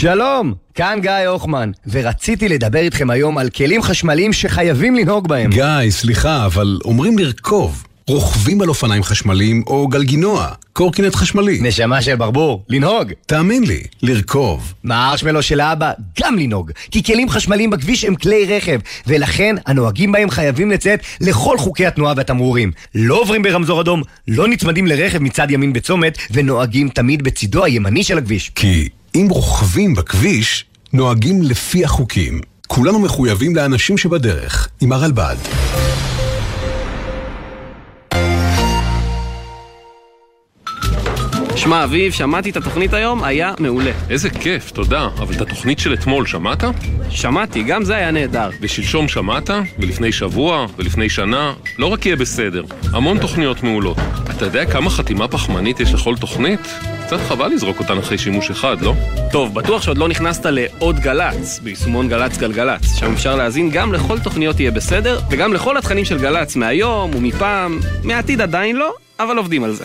שלום, 0.00 0.54
כאן 0.74 0.98
גיא 1.02 1.28
הוחמן, 1.28 1.70
ורציתי 1.86 2.48
לדבר 2.48 2.78
איתכם 2.78 3.10
היום 3.10 3.38
על 3.38 3.50
כלים 3.50 3.82
חשמליים 3.82 4.32
שחייבים 4.32 4.94
לנהוג 4.94 5.28
בהם. 5.28 5.50
גיא, 5.50 5.90
סליחה, 5.90 6.46
אבל 6.46 6.78
אומרים 6.84 7.18
לרכוב. 7.18 7.84
רוכבים 8.08 8.60
על 8.60 8.68
אופניים 8.68 9.02
חשמליים 9.02 9.62
או 9.66 9.88
גלגינוע, 9.88 10.48
קורקינט 10.72 11.14
חשמלי. 11.14 11.58
נשמה 11.62 12.02
של 12.02 12.16
ברבור, 12.16 12.64
לנהוג. 12.68 13.12
תאמין 13.26 13.64
לי, 13.64 13.82
לרכוב. 14.02 14.74
מהארשמלו 14.84 15.42
של 15.42 15.60
האבא, 15.60 15.92
גם 16.20 16.38
לנהוג. 16.38 16.70
כי 16.90 17.02
כלים 17.02 17.28
חשמליים 17.28 17.70
בכביש 17.70 18.04
הם 18.04 18.14
כלי 18.14 18.56
רכב, 18.56 18.78
ולכן 19.06 19.56
הנוהגים 19.66 20.12
בהם 20.12 20.30
חייבים 20.30 20.70
לציית 20.70 21.00
לכל 21.20 21.58
חוקי 21.58 21.86
התנועה 21.86 22.14
והתמרורים. 22.16 22.72
לא 22.94 23.20
עוברים 23.20 23.42
ברמזור 23.42 23.80
אדום, 23.80 24.02
לא 24.28 24.48
נצמדים 24.48 24.86
לרכב 24.86 25.18
מצד 25.18 25.50
ימין 25.50 25.72
בצומת, 25.72 26.18
ונוהגים 26.30 26.88
תמיד 26.88 27.22
בצידו 27.22 27.64
הימני 27.64 28.04
של 28.04 28.18
הכביש. 28.18 28.50
כי 28.54 28.88
אם 29.18 29.26
רוכבים 29.30 29.94
בכביש, 29.94 30.64
נוהגים 30.92 31.42
לפי 31.42 31.84
החוקים. 31.84 32.40
כולנו 32.66 32.98
מחויבים 32.98 33.56
לאנשים 33.56 33.98
שבדרך, 33.98 34.68
עם 34.80 34.92
הרלב"ד. 34.92 35.36
שמע, 41.68 41.84
אביב, 41.84 42.12
שמעתי 42.12 42.50
את 42.50 42.56
התוכנית 42.56 42.94
היום, 42.94 43.24
היה 43.24 43.52
מעולה. 43.58 43.90
איזה 44.10 44.30
כיף, 44.30 44.70
תודה. 44.70 45.08
אבל 45.18 45.34
את 45.34 45.40
התוכנית 45.40 45.78
של 45.78 45.94
אתמול 45.94 46.26
שמעת? 46.26 46.64
שמעתי, 47.10 47.62
גם 47.62 47.84
זה 47.84 47.96
היה 47.96 48.10
נהדר. 48.10 48.50
ושלשום 48.60 49.08
שמעת? 49.08 49.50
ולפני 49.78 50.12
שבוע? 50.12 50.66
ולפני 50.78 51.08
שנה? 51.08 51.52
לא 51.78 51.86
רק 51.86 52.06
יהיה 52.06 52.16
בסדר, 52.16 52.64
המון 52.92 53.18
תוכניות 53.18 53.62
מעולות. 53.62 53.96
אתה 54.30 54.44
יודע 54.44 54.64
כמה 54.64 54.90
חתימה 54.90 55.28
פחמנית 55.28 55.80
יש 55.80 55.94
לכל 55.94 56.16
תוכנית? 56.16 56.60
קצת 57.06 57.18
חבל 57.28 57.48
לזרוק 57.48 57.78
אותן 57.78 57.98
אחרי 57.98 58.18
שימוש 58.18 58.50
אחד, 58.50 58.82
לא? 58.82 58.94
טוב, 59.32 59.54
בטוח 59.54 59.82
שעוד 59.82 59.98
לא 59.98 60.08
נכנסת 60.08 60.46
לעוד 60.46 61.00
גל"צ, 61.00 61.60
ביישומון 61.62 62.08
גל"צ 62.08 62.38
גלגלצ. 62.38 62.94
שם 62.94 63.12
אפשר 63.12 63.36
להאזין 63.36 63.70
גם 63.70 63.92
לכל 63.92 64.18
תוכניות 64.18 64.60
יהיה 64.60 64.70
בסדר, 64.70 65.20
וגם 65.30 65.52
לכל 65.52 65.76
התכנים 65.76 66.04
של 66.04 66.18
גל"צ 66.18 66.56
מהיום 66.56 67.14
ומפעם. 67.14 67.80
מהעתיד 68.04 68.40
עדיין 68.40 68.76
לא, 68.76 68.94
אבל 69.20 69.36
עובדים 69.36 69.64
על 69.64 69.72
זה. 69.72 69.84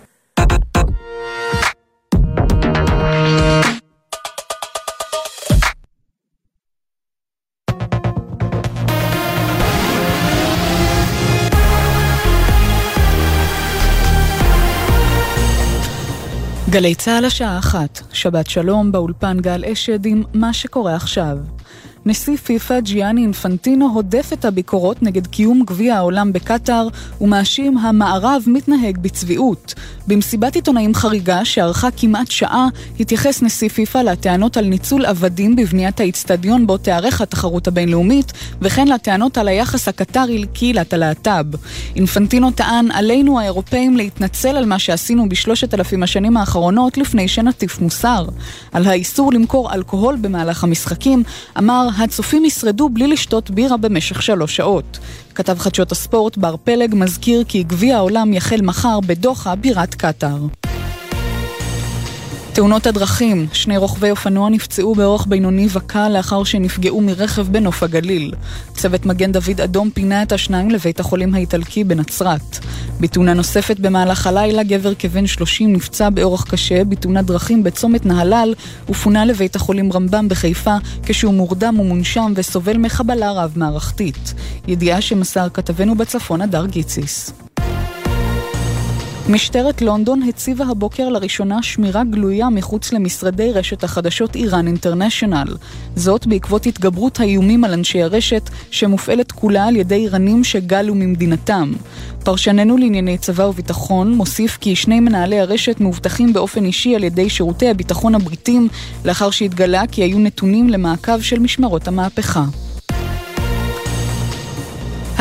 גלי 16.71 16.95
צה"ל 16.95 17.25
השעה 17.25 17.59
אחת, 17.59 18.01
שבת 18.13 18.49
שלום 18.49 18.91
באולפן 18.91 19.37
גל 19.39 19.63
אשד 19.65 20.05
עם 20.05 20.23
מה 20.33 20.53
שקורה 20.53 20.95
עכשיו. 20.95 21.37
נשיא 22.05 22.37
פיפ"א 22.37 22.79
ג'יאני 22.79 23.21
אינפנטינו 23.21 23.89
הודף 23.93 24.29
את 24.33 24.45
הביקורות 24.45 25.03
נגד 25.03 25.27
קיום 25.27 25.63
גביע 25.65 25.95
העולם 25.95 26.33
בקטאר 26.33 26.87
ומאשים 27.21 27.77
המערב 27.77 28.43
מתנהג 28.47 28.97
בצביעות. 28.97 29.73
במסיבת 30.07 30.55
עיתונאים 30.55 30.93
חריגה 30.93 31.45
שארכה 31.45 31.91
כמעט 31.97 32.31
שעה 32.31 32.67
התייחס 32.99 33.41
נשיא 33.41 33.69
פיפ"א 33.69 33.97
לטענות 33.97 34.57
על 34.57 34.65
ניצול 34.65 35.05
עבדים 35.05 35.55
בבניית 35.55 35.99
האיצטדיון 35.99 36.67
בו 36.67 36.77
תיארך 36.77 37.21
התחרות 37.21 37.67
הבינלאומית 37.67 38.33
וכן 38.61 38.87
לטענות 38.87 39.37
על 39.37 39.47
היחס 39.47 39.87
הקטרי 39.87 40.37
לקהילת 40.37 40.93
הלהט"ב. 40.93 41.45
אינפנטינו 41.95 42.51
טען 42.51 42.91
עלינו 42.91 43.39
האירופאים 43.39 43.97
להתנצל 43.97 44.57
על 44.57 44.65
מה 44.65 44.79
שעשינו 44.79 45.29
בשלושת 45.29 45.73
אלפים 45.73 46.03
השנים 46.03 46.37
האחרונות 46.37 46.97
לפני 46.97 47.27
שנטיף 47.27 47.79
מוסר. 47.79 48.25
על 48.71 48.87
האיסור 48.87 49.33
למכור 49.33 49.73
אלכוהול 49.73 50.15
במהלך 50.21 50.63
המשחקים 50.63 51.23
אמר 51.57 51.90
הצופים 51.97 52.45
ישרדו 52.45 52.89
בלי 52.89 53.07
לשתות 53.07 53.51
בירה 53.51 53.77
במשך 53.77 54.21
שלוש 54.21 54.55
שעות. 54.55 54.99
כתב 55.35 55.59
חדשות 55.59 55.91
הספורט 55.91 56.37
בר 56.37 56.55
פלג 56.63 56.95
מזכיר 56.95 57.43
כי 57.47 57.63
גביע 57.63 57.97
העולם 57.97 58.33
יחל 58.33 58.61
מחר 58.61 58.99
בדוחה, 58.99 59.55
בירת 59.55 59.95
קטאר. 59.95 60.37
תאונות 62.53 62.87
הדרכים, 62.87 63.47
שני 63.53 63.77
רוכבי 63.77 64.11
אופנוע 64.11 64.49
נפצעו 64.49 64.95
באורח 64.95 65.25
בינוני 65.25 65.67
וקל 65.73 66.09
לאחר 66.09 66.43
שנפגעו 66.43 67.01
מרכב 67.01 67.47
בנוף 67.51 67.83
הגליל. 67.83 68.33
צוות 68.73 69.05
מגן 69.05 69.31
דוד 69.31 69.61
אדום 69.63 69.89
פינה 69.89 70.23
את 70.23 70.31
השניים 70.31 70.69
לבית 70.69 70.99
החולים 70.99 71.35
האיטלקי 71.35 71.83
בנצרת. 71.83 72.59
בתאונה 72.99 73.33
נוספת 73.33 73.79
במהלך 73.79 74.27
הלילה, 74.27 74.63
גבר 74.63 74.93
כבן 74.95 75.27
30 75.27 75.73
נפצע 75.73 76.09
באורח 76.09 76.43
קשה 76.43 76.83
בתאונת 76.83 77.25
דרכים 77.25 77.63
בצומת 77.63 78.05
נהלל 78.05 78.53
ופונה 78.89 79.25
לבית 79.25 79.55
החולים 79.55 79.93
רמב"ם 79.93 80.27
בחיפה 80.29 80.75
כשהוא 81.03 81.33
מורדם 81.33 81.79
ומונשם 81.79 82.33
וסובל 82.35 82.77
מחבלה 82.77 83.31
רב-מערכתית. 83.31 84.33
ידיעה 84.67 85.01
שמסר 85.01 85.47
כתבנו 85.53 85.95
בצפון 85.95 86.41
הדר 86.41 86.65
גיציס. 86.65 87.33
משטרת 89.29 89.81
לונדון 89.81 90.23
הציבה 90.23 90.65
הבוקר 90.65 91.09
לראשונה 91.09 91.63
שמירה 91.63 92.03
גלויה 92.03 92.49
מחוץ 92.49 92.93
למשרדי 92.93 93.51
רשת 93.51 93.83
החדשות 93.83 94.35
איראן 94.35 94.67
אינטרנשיונל. 94.67 95.55
זאת 95.95 96.27
בעקבות 96.27 96.65
התגברות 96.65 97.19
האיומים 97.19 97.63
על 97.63 97.73
אנשי 97.73 98.03
הרשת, 98.03 98.49
שמופעלת 98.71 99.31
כולה 99.31 99.65
על 99.65 99.75
ידי 99.75 99.95
איראנים 99.95 100.43
שגלו 100.43 100.95
ממדינתם. 100.95 101.73
פרשננו 102.23 102.77
לענייני 102.77 103.17
צבא 103.17 103.43
וביטחון 103.43 104.13
מוסיף 104.13 104.57
כי 104.61 104.75
שני 104.75 104.99
מנהלי 104.99 105.39
הרשת 105.39 105.79
מאובטחים 105.79 106.33
באופן 106.33 106.65
אישי 106.65 106.95
על 106.95 107.03
ידי 107.03 107.29
שירותי 107.29 107.69
הביטחון 107.69 108.15
הבריטים, 108.15 108.67
לאחר 109.05 109.29
שהתגלה 109.29 109.83
כי 109.91 110.03
היו 110.03 110.19
נתונים 110.19 110.69
למעקב 110.69 111.21
של 111.21 111.39
משמרות 111.39 111.87
המהפכה. 111.87 112.43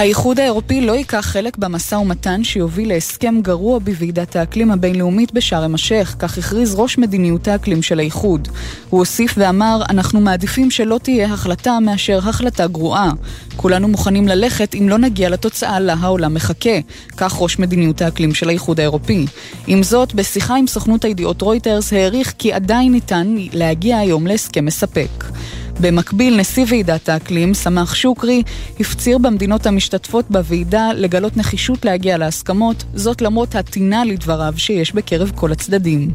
האיחוד 0.00 0.40
האירופי 0.40 0.80
לא 0.80 0.92
ייקח 0.92 1.20
חלק 1.20 1.58
במשא 1.58 1.94
ומתן 1.94 2.44
שיוביל 2.44 2.88
להסכם 2.88 3.40
גרוע 3.42 3.78
בוועידת 3.78 4.36
האקלים 4.36 4.70
הבינלאומית 4.70 5.32
בשארם 5.32 5.74
א-שייח, 5.74 6.16
כך 6.18 6.38
הכריז 6.38 6.74
ראש 6.74 6.98
מדיניות 6.98 7.48
האקלים 7.48 7.82
של 7.82 7.98
האיחוד. 7.98 8.48
הוא 8.90 8.98
הוסיף 8.98 9.34
ואמר, 9.36 9.82
אנחנו 9.88 10.20
מעדיפים 10.20 10.70
שלא 10.70 10.98
תהיה 11.02 11.32
החלטה 11.32 11.80
מאשר 11.80 12.18
החלטה 12.18 12.66
גרועה. 12.66 13.10
כולנו 13.56 13.88
מוכנים 13.88 14.28
ללכת 14.28 14.74
אם 14.74 14.88
לא 14.88 14.98
נגיע 14.98 15.28
לתוצאה 15.30 15.80
לה 15.80 15.94
העולם 16.00 16.34
מחכה, 16.34 16.78
כך 17.16 17.36
ראש 17.40 17.58
מדיניות 17.58 18.02
האקלים 18.02 18.34
של 18.34 18.48
האיחוד 18.48 18.80
האירופי. 18.80 19.26
עם 19.66 19.82
זאת, 19.82 20.14
בשיחה 20.14 20.56
עם 20.56 20.66
סוכנות 20.66 21.04
הידיעות 21.04 21.42
רויטרס 21.42 21.92
העריך 21.92 22.34
כי 22.38 22.52
עדיין 22.52 22.92
ניתן 22.92 23.36
להגיע 23.52 23.98
היום 23.98 24.26
להסכם 24.26 24.64
מספק. 24.64 25.24
במקביל, 25.80 26.40
נשיא 26.40 26.64
ועידת 26.68 27.08
האקלים, 27.08 27.54
סמך 27.54 27.96
שוקרי, 27.96 28.42
הפציר 28.80 29.18
במדינות 29.18 29.66
המשתתפות 29.66 30.24
בוועידה 30.30 30.92
לגלות 30.94 31.36
נחישות 31.36 31.84
להגיע 31.84 32.18
להסכמות, 32.18 32.84
זאת 32.94 33.22
למרות 33.22 33.54
הטינה 33.54 34.04
לדבריו 34.04 34.54
שיש 34.56 34.94
בקרב 34.94 35.32
כל 35.34 35.52
הצדדים. 35.52 36.10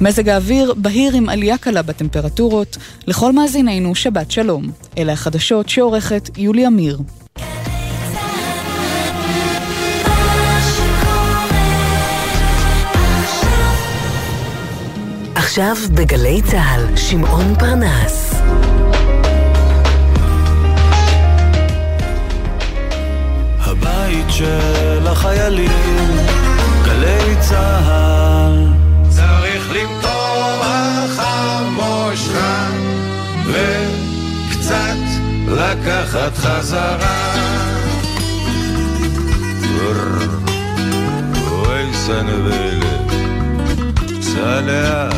מזג 0.00 0.28
האוויר 0.28 0.74
בהיר 0.76 1.14
עם 1.14 1.28
עלייה 1.28 1.58
קלה 1.58 1.82
בטמפרטורות. 1.82 2.76
לכל 3.06 3.32
מאזינינו, 3.32 3.94
שבת 3.94 4.30
שלום. 4.30 4.70
אלה 4.98 5.12
החדשות 5.12 5.68
שעורכת 5.68 6.30
יולי 6.36 6.66
אמיר. 6.66 6.98
עכשיו 15.34 15.76
בגלי 15.94 16.42
צה"ל, 16.42 16.96
שמעון 16.96 17.54
פרנס. 17.58 18.37
של 24.38 25.06
החיילים, 25.06 26.16
גלי 26.84 27.36
צהל. 27.40 28.66
צריך 29.08 29.70
למטום 29.72 30.60
החמושך 30.62 32.32
וקצת 33.46 34.96
לקחת 35.48 36.36
חזרה. 36.36 37.34
אוי 41.50 41.94
סנבלת, 41.94 43.12
סע 44.20 44.60
לאט. 44.60 45.14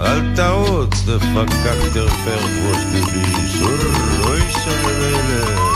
אל 0.00 0.34
תעוץ, 0.36 1.02
דפקק 1.06 1.92
טרפר 1.94 2.38
כמו 2.38 2.72
שטיבי, 2.80 3.48
שור, 3.58 3.80
אוי 4.24 4.40
שלווה 4.50 5.75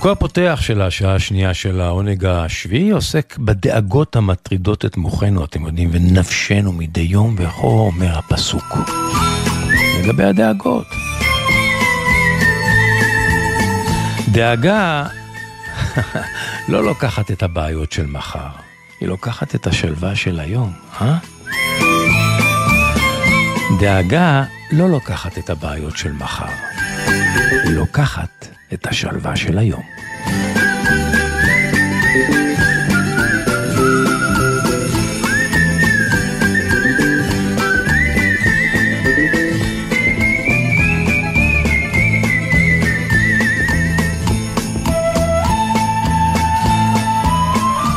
פסוקו 0.00 0.12
הפותח 0.12 0.58
של 0.62 0.82
השעה 0.82 1.14
השנייה 1.14 1.54
של 1.54 1.80
העונג 1.80 2.24
השביעי 2.24 2.90
עוסק 2.90 3.38
בדאגות 3.38 4.16
המטרידות 4.16 4.84
את 4.84 4.96
מוחנו, 4.96 5.44
אתם 5.44 5.66
יודעים, 5.66 5.90
ונפשנו 5.92 6.72
מדי 6.72 7.00
יום, 7.00 7.34
וכה 7.38 7.62
אומר 7.62 8.18
הפסוק. 8.18 8.78
לגבי 9.98 10.24
הדאגות. 10.24 10.86
דאגה 14.32 15.06
לא 16.68 16.84
לוקחת 16.84 17.30
את 17.30 17.42
הבעיות 17.42 17.92
של 17.92 18.06
מחר, 18.06 18.48
היא 19.00 19.08
לוקחת 19.08 19.54
את 19.54 19.66
השלווה 19.66 20.16
של 20.16 20.40
היום, 20.40 20.72
אה? 21.00 21.18
דאגה 23.80 24.44
לא 24.72 24.88
לוקחת 24.88 25.38
את 25.38 25.50
הבעיות 25.50 25.96
של 25.96 26.12
מחר, 26.12 26.52
היא 27.64 27.72
לוקחת 27.72 28.59
את 28.74 28.86
השלווה 28.86 29.36
של 29.36 29.58
היום. 29.58 29.82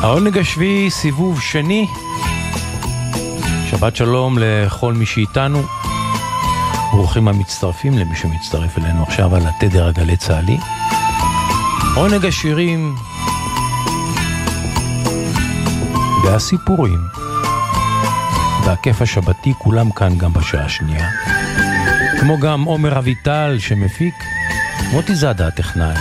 העונג 0.01 0.38
השביעי, 0.38 0.89
סיבוב 0.89 1.41
שני. 1.41 1.88
שבת 3.69 3.95
שלום 3.95 4.38
לכל 4.39 4.93
מי 4.93 5.05
שאיתנו. 5.05 5.82
ברוכים 6.94 7.28
המצטרפים 7.28 7.98
למי 7.98 8.16
שמצטרף 8.16 8.78
אלינו 8.78 9.04
עכשיו 9.04 9.36
על 9.36 9.41
התדר 9.48 9.88
הגלי 9.88 10.18
צה"לי. 10.18 10.58
עונג 11.96 12.26
השירים 12.26 12.96
והסיפורים 16.26 17.00
והכיף 18.66 19.02
השבתי 19.02 19.54
כולם 19.58 19.91
כאן 19.91 20.18
גם 20.18 20.34
בשעה 20.34 20.66
השנייה. 20.66 21.10
כמו 22.20 22.39
גם 22.39 22.64
עומר 22.64 22.98
אביטל 22.98 23.56
שמפיק, 23.60 24.16
מוטי 24.91 25.16
זאדה 25.16 25.48
הטכנאי. 25.48 25.96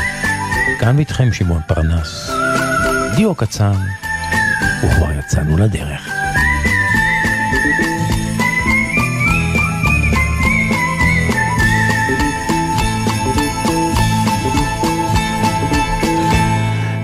כאן 0.80 0.98
איתכם 0.98 1.32
שמעון 1.32 1.62
פרנס. 1.66 2.30
דיו 3.16 3.34
קצן, 3.34 3.72
וכבר 4.84 5.12
יצאנו 5.18 5.58
לדרך. 5.58 6.11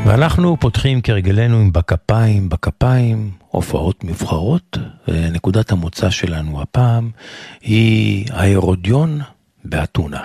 ואנחנו 0.08 0.56
פותחים 0.60 1.00
כרגלנו 1.00 1.56
עם 1.56 1.72
בכפיים, 1.72 2.48
בכפיים, 2.48 3.30
הופעות 3.48 4.04
מבחרות, 4.04 4.78
ונקודת 5.08 5.72
המוצא 5.72 6.10
שלנו 6.10 6.62
הפעם 6.62 7.10
היא 7.60 8.26
ההרודיון 8.32 9.20
באתונה. 9.64 10.20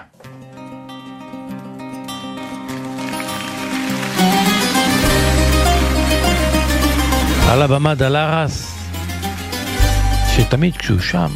על 7.50 7.62
הבמה 7.62 7.96
דלרס, 7.96 8.76
שתמיד 10.36 10.78
כשהוא 10.78 11.00
שם, 11.00 11.32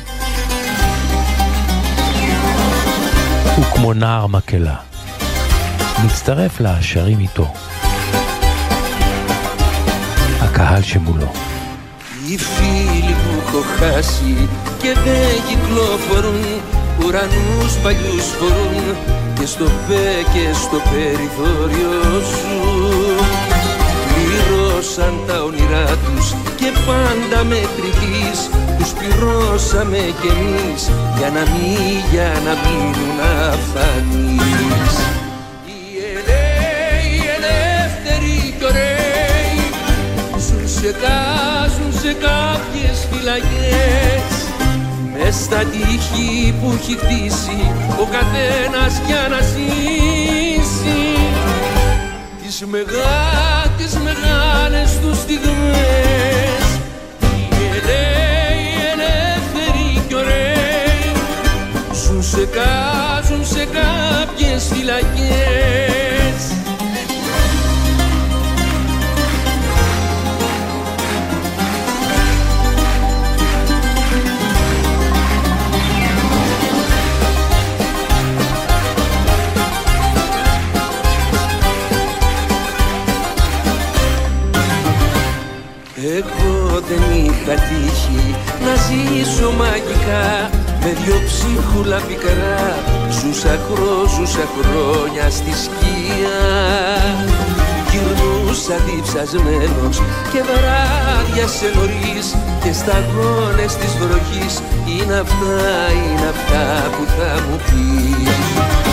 הוא 3.56 3.66
כמו 3.66 3.94
נער 3.94 4.28
מקהלה. 4.28 4.76
מצטרף 6.06 6.62
לשרים 6.62 7.20
איתו. 7.20 7.54
הקהל 10.41 10.83
שמולו. 10.83 11.31
Οι 12.29 12.37
φίλοι 12.39 13.15
που 13.23 13.31
έχω 13.43 13.63
χάσει 13.79 14.49
και 14.79 14.93
δεν 15.05 15.35
κυκλοφορούν 15.49 16.45
Ουρανούς 16.99 17.75
παλιούς 17.83 18.27
φορούν 18.39 18.97
και 19.39 19.47
στο 19.47 19.65
πέ 19.65 20.09
και 20.33 20.47
στο 20.53 20.79
περιθώριο 20.91 22.21
σου 22.33 22.57
Πληρώσαν 24.13 25.15
τα 25.27 25.43
όνειρά 25.43 25.87
τους 25.87 26.35
και 26.57 26.71
πάντα 26.87 27.45
μετρητής 27.45 28.39
Τους 28.79 28.91
πληρώσαμε 28.91 30.03
κι 30.21 30.29
εμείς 30.37 30.91
για 31.19 31.29
να 31.37 31.41
μην, 31.41 31.99
για 32.13 32.33
να 32.45 32.53
μείνουν 32.63 33.19
αφανείς 33.51 35.06
σε 40.82 40.92
κάζουν 40.92 41.92
σε 42.02 42.14
κάποιες 42.14 43.08
φυλακές. 43.12 44.32
Μες 45.14 45.36
στα 45.36 45.58
τείχη 45.58 46.54
που 46.62 46.78
έχει 46.80 46.98
χτίσει 46.98 47.62
ο 48.02 48.06
καθένας 48.16 49.02
για 49.08 49.28
να 49.30 49.40
ζήσει. 49.52 51.02
Τις 52.42 52.66
μεγά, 52.66 53.72
τις 53.78 53.94
μεγάλες 53.98 55.00
τους 55.02 55.18
στιγμές. 55.18 56.66
Οι 57.22 57.66
ελεύθεροι, 57.70 58.62
οι 58.62 58.82
ελεύθεροι 58.94 60.02
κι 60.08 60.16
ωραίοι. 60.16 61.12
Ζουν 62.04 62.24
σε 62.24 62.48
κάζουν 62.58 63.46
σε 63.46 63.68
κάποιες 63.78 64.70
φυλακές 64.74 65.97
Εγώ 86.16 86.82
δεν 86.90 87.26
είχα 87.26 87.54
τύχει 87.54 88.36
να 88.66 88.74
ζήσω 88.86 89.52
μαγικά 89.52 90.50
με 90.82 90.94
δυο 91.04 91.22
ψίχουλα 91.26 92.00
πικρά. 92.08 92.76
Ζούσα 93.10 93.60
χρό, 93.68 93.96
ζούσα 94.16 94.48
χρόνια 94.56 95.30
στη 95.30 95.52
σκία 95.64 96.40
Γυρνούσα 97.90 98.76
διψασμένος 98.86 99.98
και 100.32 100.42
βράδια 100.50 101.48
σε 101.48 101.72
νωρίς 101.76 102.36
και 102.64 102.74
σταγόνες 102.74 103.76
της 103.76 103.94
βροχής. 104.02 104.62
Είναι 104.88 105.20
αυτά, 105.20 105.92
είναι 105.92 106.28
αυτά 106.30 106.90
που 106.90 107.04
θα 107.18 107.42
μου 107.48 107.58
πεις 107.66 108.87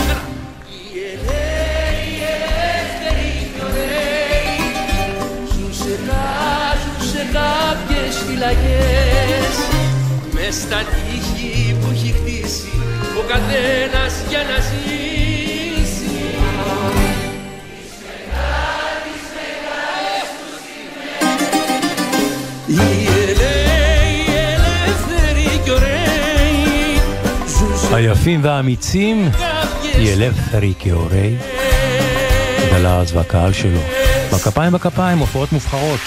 κάποιες 7.33 8.15
φυλακές 8.27 9.55
με 10.31 10.51
στα 10.51 10.77
τείχη 10.77 11.75
που 11.81 11.87
έχει 11.91 12.13
χτίσει 12.17 12.71
ο 13.19 13.21
καθένας 13.27 14.13
για 14.29 14.37
να 14.39 14.57
ζήσει 14.59 14.99
Οι 22.67 23.07
ελαίοι 23.07 24.25
ελεύθεροι 24.53 25.59
κι 25.63 25.71
ωραίοι 25.71 27.01
ζουν 27.47 27.93
היפים 27.93 28.39
והאמיצים, 28.43 29.29
ילפרי 29.99 30.73
כאורי, 30.79 31.37
גל"צ 32.71 33.11
והקהל 33.13 33.53
שלו. 33.53 33.79
בכפיים 34.33 34.71
בכפיים, 34.71 35.17
הופעות 35.17 35.51
מובחרות. 35.51 35.99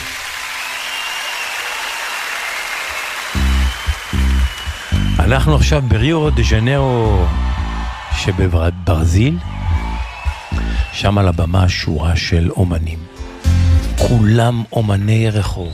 אנחנו 5.27 5.55
עכשיו 5.55 5.83
בריו 5.87 6.29
דה 6.29 6.43
ז'נרו 6.43 7.25
שבברזיל, 8.17 9.37
שם 10.93 11.17
על 11.17 11.27
הבמה 11.27 11.69
שורה 11.69 12.15
של 12.15 12.51
אומנים. 12.51 12.99
כולם 13.97 14.63
אומני 14.71 15.29
רחוב. 15.29 15.73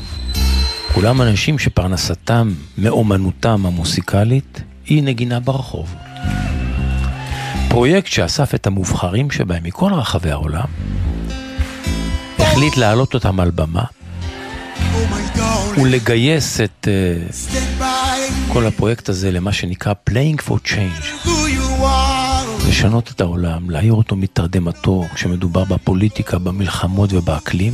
כולם 0.94 1.22
אנשים 1.22 1.60
שפרנסתם 1.60 2.54
מאומנותם 2.78 3.66
המוסיקלית 3.66 4.62
היא 4.86 5.04
נגינה 5.04 5.40
ברחוב. 5.40 5.96
פרויקט 7.70 8.08
שאסף 8.08 8.56
את 8.56 8.68
המובחרים 8.68 9.32
שבהם 9.32 9.64
מכל 9.64 9.94
רחבי 9.94 10.32
העולם, 10.32 10.68
החליט 12.40 12.78
להעלות 12.78 13.14
אותם 13.14 13.40
על 13.40 13.52
במה 13.52 13.84
ולגייס 15.78 16.62
את 16.62 16.88
uh, 16.88 17.84
כל 18.54 18.66
הפרויקט 18.66 19.10
הזה 19.10 19.32
למה 19.32 19.54
שנקרא 19.54 19.94
Playing 20.10 20.42
for 20.48 20.54
Change. 20.68 21.30
לשנות 22.68 23.12
את 23.12 23.22
העולם, 23.22 23.70
להעיר 23.70 23.94
אותו 23.94 24.16
מתרדמתו 24.16 25.06
כשמדובר 25.14 25.64
בפוליטיקה, 25.64 26.40
במלחמות 26.40 27.14
ובאקלים. 27.14 27.74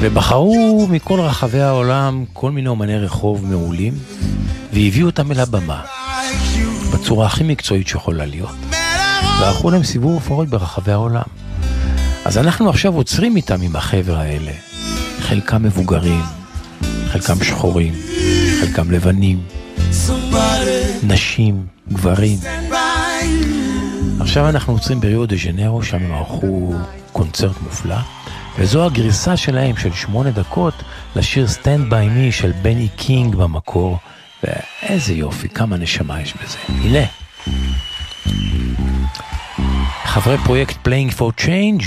ובחרו 0.00 0.86
מכל 0.90 1.20
רחבי 1.20 1.60
העולם 1.60 2.24
כל 2.32 2.50
מיני 2.50 2.68
אומני 2.68 2.98
רחוב 2.98 3.46
מעולים, 3.46 3.94
והביאו 4.72 5.06
אותם 5.06 5.32
אל 5.32 5.40
הבמה, 5.40 5.82
בצורה 6.92 7.26
הכי 7.26 7.44
מקצועית 7.44 7.88
שיכולה 7.88 8.26
להיות. 8.26 8.56
וערכו 9.40 9.70
להם 9.70 9.84
סיבוב 9.84 10.12
הופעות 10.14 10.48
ברחבי 10.48 10.92
העולם. 10.92 11.26
אז 12.24 12.38
אנחנו 12.38 12.70
עכשיו 12.70 12.94
עוצרים 12.94 13.36
איתם 13.36 13.62
עם 13.62 13.76
החבר'ה 13.76 14.20
האלה. 14.20 14.52
חלקם 15.20 15.62
מבוגרים, 15.62 16.22
חלקם 17.08 17.44
שחורים, 17.44 17.94
חלקם 18.66 18.90
לבנים, 18.90 19.40
נשים, 21.02 21.66
גברים. 21.88 22.38
עכשיו 24.20 24.48
אנחנו 24.48 24.72
עוצרים 24.72 25.00
בריו 25.00 25.26
דה 25.26 25.36
ז'נרו, 25.36 25.82
שם 25.82 25.96
הם 25.96 26.12
ערכו 26.12 26.74
קונצרט 27.12 27.56
מופלא, 27.62 27.96
וזו 28.58 28.86
הגרסה 28.86 29.36
שלהם 29.36 29.76
של 29.76 29.92
שמונה 29.92 30.30
דקות 30.30 30.74
לשיר 31.16 31.46
Stand 31.46 31.90
by 31.90 31.92
Me 31.92 32.32
של 32.32 32.52
בני 32.62 32.88
קינג 32.96 33.34
במקור, 33.34 33.98
ואיזה 34.42 35.14
יופי, 35.14 35.48
כמה 35.48 35.76
נשמה 35.76 36.20
יש 36.20 36.34
בזה. 36.34 36.58
הנה. 36.68 37.06
חברי 40.04 40.38
פרויקט 40.38 40.88
Playing 40.88 41.18
for 41.18 41.44
Change 41.44 41.84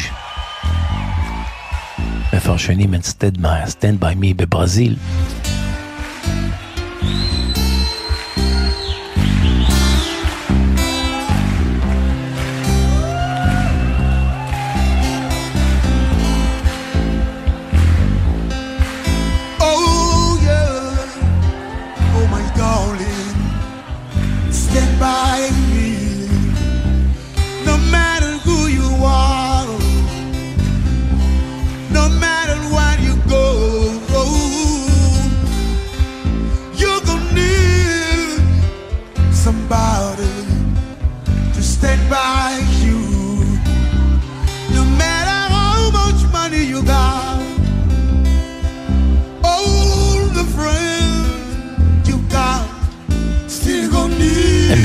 מפרשנים 2.34 2.94
את 2.94 3.06
Stand 3.06 4.04
by 4.04 4.16
Me 4.22 4.34
בברזיל. 4.36 4.96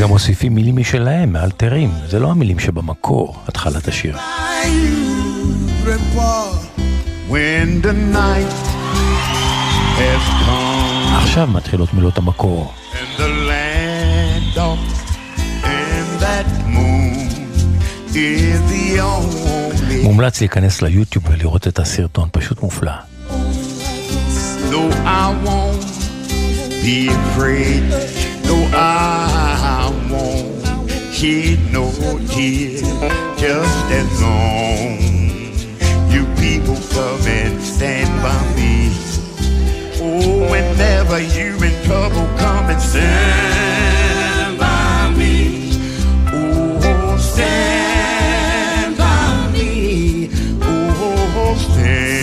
גם 0.05 0.11
מוסיפים 0.11 0.55
מילים 0.55 0.77
משלהם, 0.77 1.33
מאלתרים. 1.33 1.91
זה 2.09 2.19
לא 2.19 2.31
המילים 2.31 2.59
שבמקור, 2.59 3.37
התחלת 3.49 3.89
השיר. 3.89 4.17
עכשיו 11.15 11.47
מתחילות 11.47 11.95
מילות 11.95 12.19
המקור. 12.19 12.73
מומלץ 20.03 20.41
להיכנס 20.41 20.83
ליוטיוב 20.83 21.25
ולראות 21.31 21.69
את 21.69 21.79
הסרטון, 21.79 22.29
פשוט 22.33 22.63
מופלא. 22.63 22.93
No, 24.71 24.83
I 25.07 25.27
won't 25.45 25.85
be 26.85 27.09
afraid. 27.09 27.83
No, 28.47 28.57
I 28.75 29.24
shed 31.25 31.73
no 31.73 31.91
tears. 32.29 32.83
Just 33.41 33.87
as 34.01 34.11
long 34.21 34.99
you 36.13 36.25
people 36.37 36.77
come 36.93 37.27
and 37.27 37.63
stand 37.63 38.13
by 38.23 38.41
me. 38.57 38.91
Oh, 40.07 40.51
whenever 40.51 41.19
you're 41.21 41.65
in 41.65 41.75
trouble, 41.85 42.27
come 42.37 42.67
and 42.73 42.83
stand 42.83 44.59
by 44.59 45.15
me. 45.17 45.71
Oh, 46.31 47.17
stand 47.19 48.99
by 48.99 49.51
me. 49.53 50.29
Oh, 50.61 51.57
stand 51.73 52.14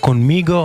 conmigo 0.00 0.59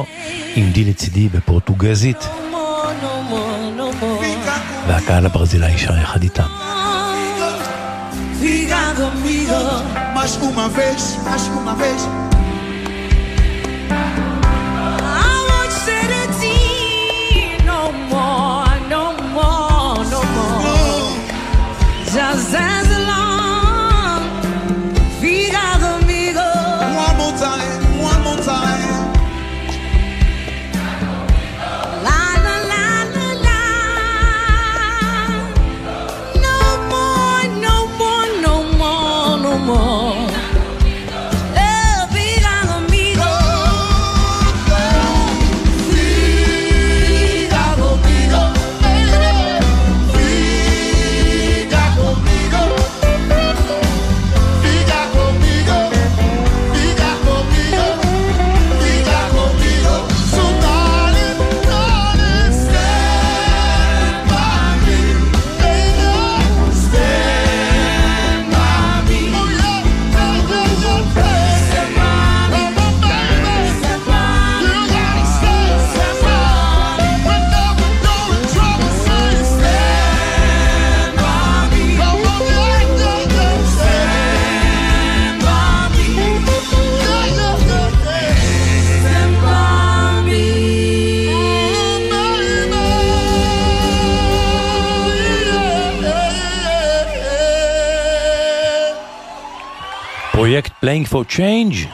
Playing 100.95 101.11
for 101.11 101.25
Change, 101.37 101.87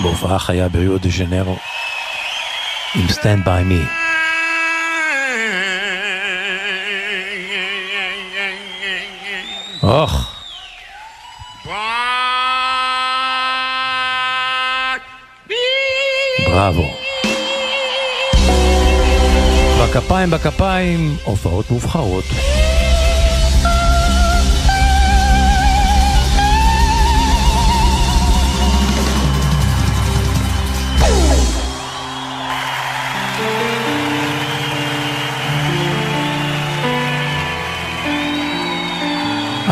בהופעה 0.00 0.38
חיה 0.38 0.68
בריו 0.68 0.98
דה 0.98 1.08
ז'נרו, 1.08 1.56
עם 2.94 3.06
Stand 3.06 3.46
by 3.46 3.62
Me. 3.70 3.82
אוח. 9.82 10.44
בראבו. 16.46 16.90
בכפיים 19.82 20.30
בכפיים, 20.30 21.16
הופעות 21.24 21.70
מובחרות. 21.70 22.24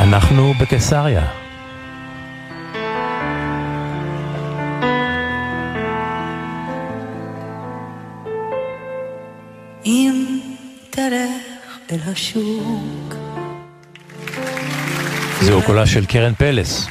אנחנו 0.00 0.54
בקיסריה. 0.60 1.26
אם 9.86 10.38
תלך 10.90 11.78
אל 11.92 11.98
השוק 12.12 13.14
זהו 15.40 15.62
קולה 15.62 15.86
של 15.86 16.06
קרן 16.06 16.34
פלס. 16.34 16.86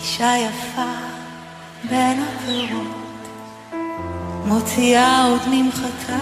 אישה 0.00 0.32
יפה 0.46 0.90
בין 1.90 2.22
הפירות 2.22 3.28
מוציאה 4.46 5.24
עוד 5.24 5.40
ממחטה 5.50 6.18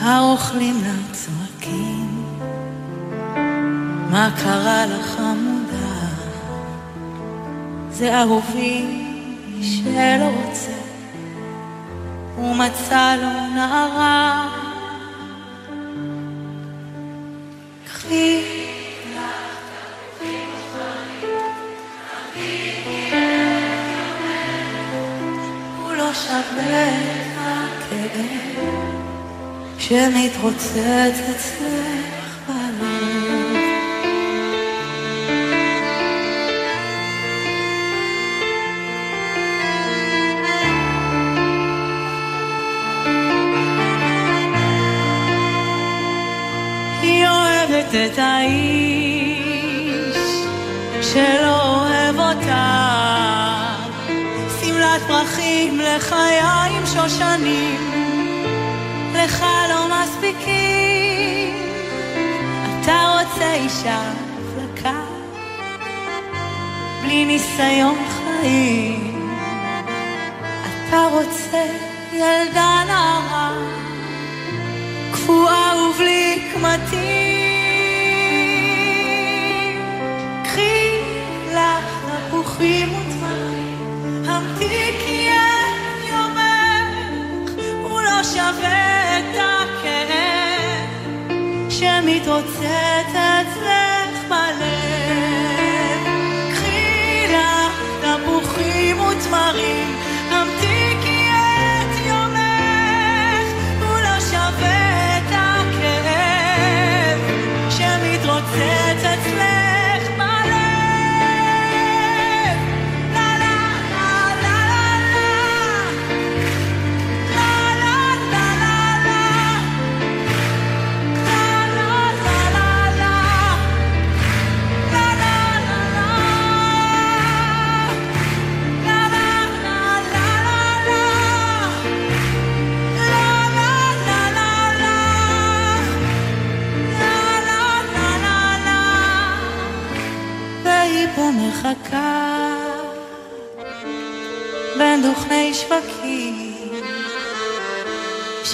האוכלים 0.00 0.74
לעצמם 0.84 1.35
מה 4.16 4.30
קרה 4.42 4.86
לך 4.86 5.06
חמודה? 5.06 6.06
זה 7.90 8.20
אהובי 8.20 8.84
שלא 9.62 10.24
רוצה, 10.24 10.72
הוא 12.36 12.56
מצא 12.56 13.16
לו 13.16 13.54
נערה. 13.54 14.48
קחי 17.84 18.42
הוא 25.82 25.92
לא 25.92 26.10
הכאב 26.10 26.44
שמתרוצץ 29.78 31.20
אצלך 31.30 32.05
מספיקים 55.66 55.80
לחיים 55.80 56.86
שושנים, 56.86 57.80
לך 59.14 59.44
לא 59.68 59.88
מספיקים. 59.88 61.54
אתה 62.80 63.18
רוצה 63.18 63.54
אישה 63.54 64.12
חלקה, 64.54 65.00
בלי 67.02 67.24
ניסיון 67.24 67.98
חיים. 68.08 69.30
אתה 70.88 71.08
רוצה 71.12 71.64
ילדה 72.12 72.82
נערה, 72.86 73.52
קפואה 75.12 75.72
ובלי 75.90 76.48
קמטים. 76.54 77.35
מוצאת 92.36 93.35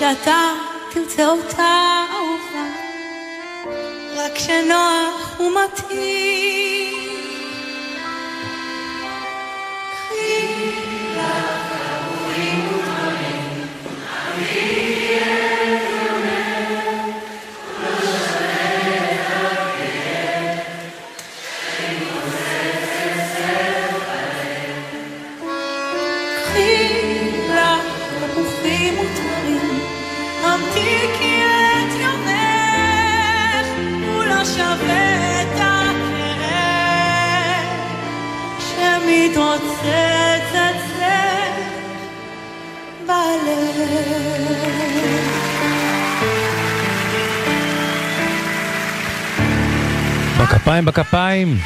שאתה 0.03 0.53
תרצה 0.93 1.29
אותה 1.29 2.05
אהובה, 2.12 2.66
רק 4.16 4.33
כשנוח 4.35 5.41
ומתאים. 5.41 6.61
בכפיים, 50.62 50.84
בכפיים. 50.84 51.56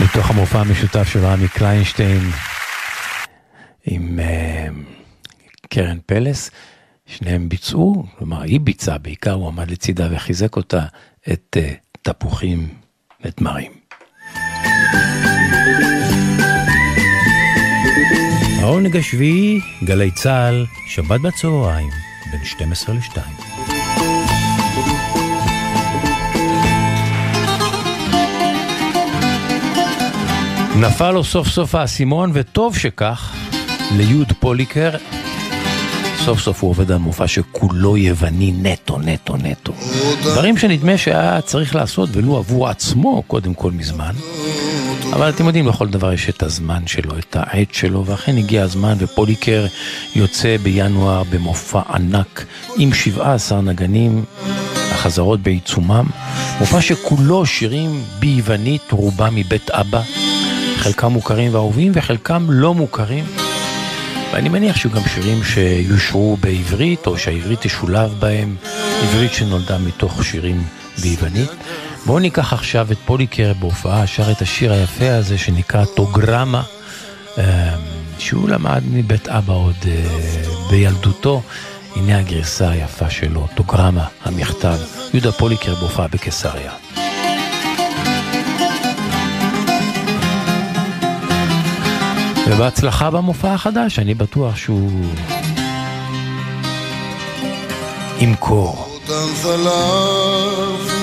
מתוך 0.00 0.30
המופע 0.30 0.60
המשותף 0.60 1.08
של 1.08 1.18
רמי 1.24 1.48
קליינשטיין 1.48 2.20
עם 3.84 4.20
אה, 4.20 4.66
קרן 5.68 5.98
פלס, 6.06 6.50
שניהם 7.06 7.48
ביצעו, 7.48 8.06
כלומר 8.18 8.42
היא 8.42 8.60
ביצעה 8.60 8.98
בעיקר, 8.98 9.32
הוא 9.32 9.48
עמד 9.48 9.70
לצידה 9.70 10.08
וחיזק 10.10 10.56
אותה, 10.56 10.84
את 11.32 11.56
אה, 11.60 11.72
תפוחים 12.02 12.68
ותמרים. 13.24 13.72
העונג 18.60 18.96
השביעי, 18.96 19.60
גלי 19.84 20.10
צה"ל, 20.10 20.66
שבת 20.88 21.20
בצהריים, 21.20 22.05
בין 22.30 22.44
12 22.44 22.94
ל-2. 22.94 23.18
נפל 30.80 31.10
לו 31.10 31.24
סוף 31.24 31.48
סוף 31.48 31.74
האסימון, 31.74 32.30
וטוב 32.34 32.76
שכך, 32.76 33.34
ליוד 33.96 34.32
פוליקר. 34.40 34.90
סוף 36.26 36.40
סוף 36.40 36.62
הוא 36.62 36.70
עובד 36.70 36.90
על 36.90 36.98
מופע 36.98 37.28
שכולו 37.28 37.96
יווני 37.96 38.52
נטו, 38.62 38.98
נטו, 38.98 39.36
נטו. 39.36 39.72
דברים 40.22 40.58
שנדמה 40.58 40.98
שהיה 40.98 41.40
צריך 41.40 41.74
לעשות, 41.74 42.08
ולו 42.12 42.36
עבור 42.36 42.68
עצמו, 42.68 43.22
קודם 43.26 43.54
כל 43.54 43.70
מזמן. 43.70 44.12
אבל 45.12 45.28
אתם 45.28 45.46
יודעים, 45.46 45.68
לכל 45.68 45.88
דבר 45.88 46.12
יש 46.12 46.28
את 46.28 46.42
הזמן 46.42 46.86
שלו, 46.86 47.18
את 47.18 47.36
העת 47.38 47.74
שלו, 47.74 48.06
ואכן 48.06 48.36
הגיע 48.36 48.62
הזמן, 48.62 48.94
ופוליקר 48.98 49.66
יוצא 50.16 50.56
בינואר 50.56 51.22
במופע 51.30 51.80
ענק 51.94 52.46
עם 52.78 52.94
17 52.94 53.60
נגנים, 53.60 54.24
החזרות 54.92 55.40
בעיצומם. 55.40 56.06
מופע 56.60 56.80
שכולו 56.80 57.46
שירים 57.46 58.02
ביוונית, 58.18 58.92
רובם 58.92 59.34
מבית 59.34 59.70
אבא, 59.70 60.02
חלקם 60.76 61.12
מוכרים 61.12 61.54
ואהובים 61.54 61.92
וחלקם 61.94 62.46
לא 62.48 62.74
מוכרים. 62.74 63.45
ואני 64.36 64.48
מניח 64.48 64.76
שיהיו 64.76 64.94
גם 64.94 65.02
שירים 65.14 65.44
שיושרו 65.44 66.36
בעברית, 66.36 67.06
או 67.06 67.18
שהעברית 67.18 67.60
תשולב 67.60 68.14
בהם, 68.18 68.56
עברית 69.02 69.32
שנולדה 69.32 69.78
מתוך 69.78 70.24
שירים 70.24 70.64
ביוונית. 71.02 71.50
בואו 72.06 72.18
ניקח 72.18 72.52
עכשיו 72.52 72.92
את 72.92 72.96
פוליקר 73.04 73.52
בהופעה, 73.60 74.06
שר 74.06 74.32
את 74.32 74.42
השיר 74.42 74.72
היפה 74.72 75.14
הזה 75.14 75.38
שנקרא 75.38 75.84
טוגרמה, 75.84 76.62
אה, 77.38 77.76
שהוא 78.18 78.48
למד 78.48 78.82
מבית 78.90 79.28
אבא 79.28 79.52
עוד 79.52 79.76
אה, 79.86 80.04
בילדותו. 80.70 81.42
הנה 81.96 82.18
הגרסה 82.18 82.70
היפה 82.70 83.10
שלו, 83.10 83.46
טוגרמה, 83.54 84.06
המכתב, 84.24 84.78
יהודה 85.14 85.32
פוליקר 85.32 85.74
בהופעה 85.74 86.08
בקיסריה. 86.08 86.85
ובהצלחה 92.47 93.09
במופע 93.09 93.53
החדש, 93.53 93.99
אני 93.99 94.13
בטוח 94.13 94.55
שהוא 94.55 95.05
ימכור. 98.19 98.87
Όταν 99.03 99.27
θα 99.41 99.55
λάβεις 99.65 101.01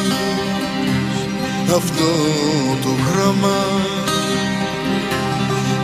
αυτό 1.77 2.10
το 2.82 2.89
γράμμα 2.89 3.59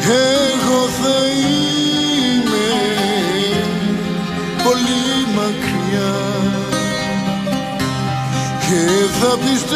εγώ 0.06 0.88
θα 0.88 1.16
είμαι 1.34 2.68
πολύ 4.64 5.26
μακριά 5.36 6.16
και 8.60 8.82
θα 9.20 9.32
πιστέψεις 9.38 9.74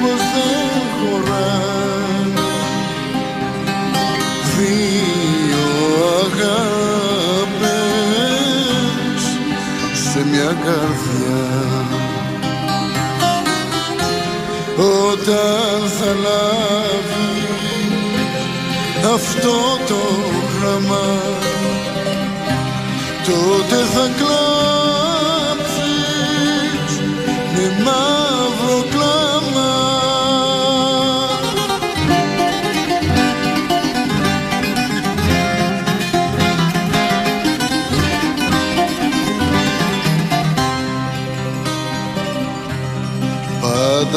πως 0.00 0.20
δεν 0.34 0.59
αγάπες 6.43 8.13
σε 10.11 10.25
μια 10.31 10.55
καρδιά. 10.65 11.43
Όταν 14.77 15.89
θα 15.99 16.11
λάβεις 16.23 17.31
αυτό 19.13 19.53
το 19.87 20.01
γράμμα 20.59 21.05
τότε 23.25 23.75
θα 23.93 24.09
κλάψεις 24.17 24.50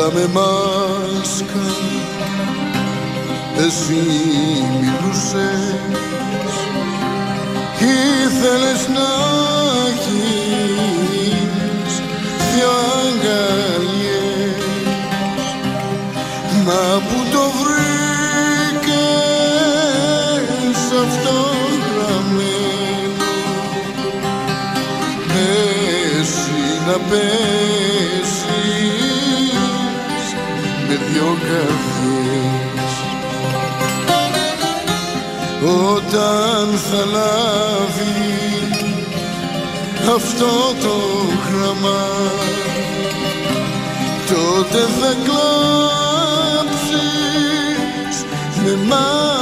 πάντα 0.05 0.19
με 0.19 0.27
μάσκα. 0.27 1.65
Εσύ 3.67 4.03
μιλούσες 4.81 5.75
ήθελες 7.81 8.89
να 8.89 9.54
δυο 31.15 31.37
καρδιές 31.41 32.93
όταν 35.93 36.79
θα 36.79 37.03
λάβει 37.05 38.19
αυτό 40.15 40.53
το 40.83 40.97
γράμμα 41.47 42.03
τότε 44.29 44.81
θα 45.01 45.11
κλάψεις 45.25 46.17
με 48.65 48.73
μαύρο 48.89 49.34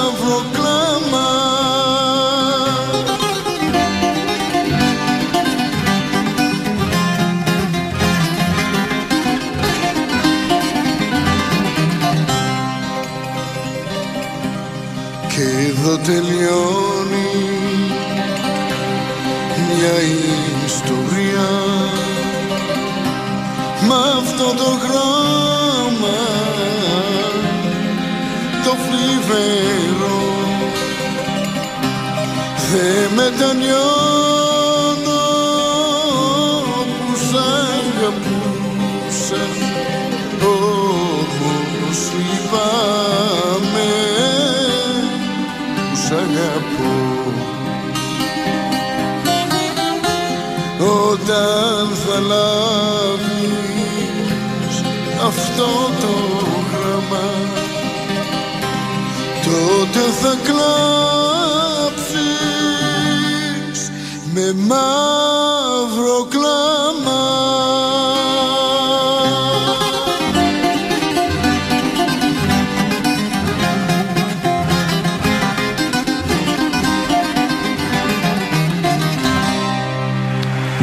τελειώνει 16.02 17.30
μια 19.56 19.96
ιστορία. 20.66 21.50
Με 23.88 23.94
αυτό 24.18 24.44
το 24.44 24.70
γράμμα 24.82 26.18
το 28.64 28.76
φλιβερό 28.84 30.22
δεν 32.72 33.12
μετανιώνω 33.14 34.41
αγαπώ. 46.12 46.94
Όταν 51.10 51.88
θα 52.06 52.20
λάβεις 52.20 53.62
αυτό 55.26 55.68
το 56.00 56.14
γράμμα 56.70 57.26
τότε 59.44 60.02
θα 60.20 60.32
κλάψεις 60.42 61.10
με 64.34 64.46
μαύρο 64.52 65.01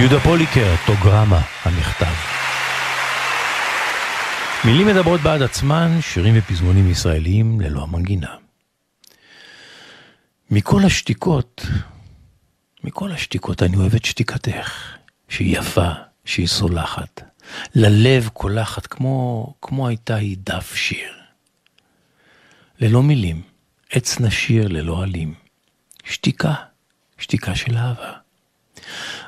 יהודה 0.09 0.23
פוליקר, 0.23 0.75
טוגרמה, 0.85 1.41
המכתב. 1.63 2.13
מילים 4.65 4.87
מדברות 4.87 5.21
בעד 5.21 5.41
עצמן, 5.41 5.97
שירים 6.01 6.35
ופזמונים 6.37 6.91
ישראליים 6.91 7.61
ללא 7.61 7.83
המנגינה. 7.83 8.35
מכל 10.51 10.85
השתיקות, 10.85 11.65
מכל 12.83 13.11
השתיקות 13.11 13.63
אני 13.63 13.77
אוהב 13.77 13.95
את 13.95 14.05
שתיקתך, 14.05 14.97
שהיא 15.27 15.57
יפה, 15.57 15.91
שהיא 16.25 16.47
סולחת, 16.47 17.21
ללב 17.75 18.29
קולחת 18.33 18.87
כמו, 18.87 19.47
כמו 19.61 19.87
הייתה 19.87 20.15
היא 20.15 20.37
דף 20.39 20.75
שיר. 20.75 21.13
ללא 22.79 23.03
מילים, 23.03 23.41
עץ 23.89 24.19
נשיר 24.19 24.67
ללא 24.67 25.03
עלים. 25.03 25.33
שתיקה, 26.03 26.53
שתיקה 27.17 27.55
של 27.55 27.77
אהבה. 27.77 28.28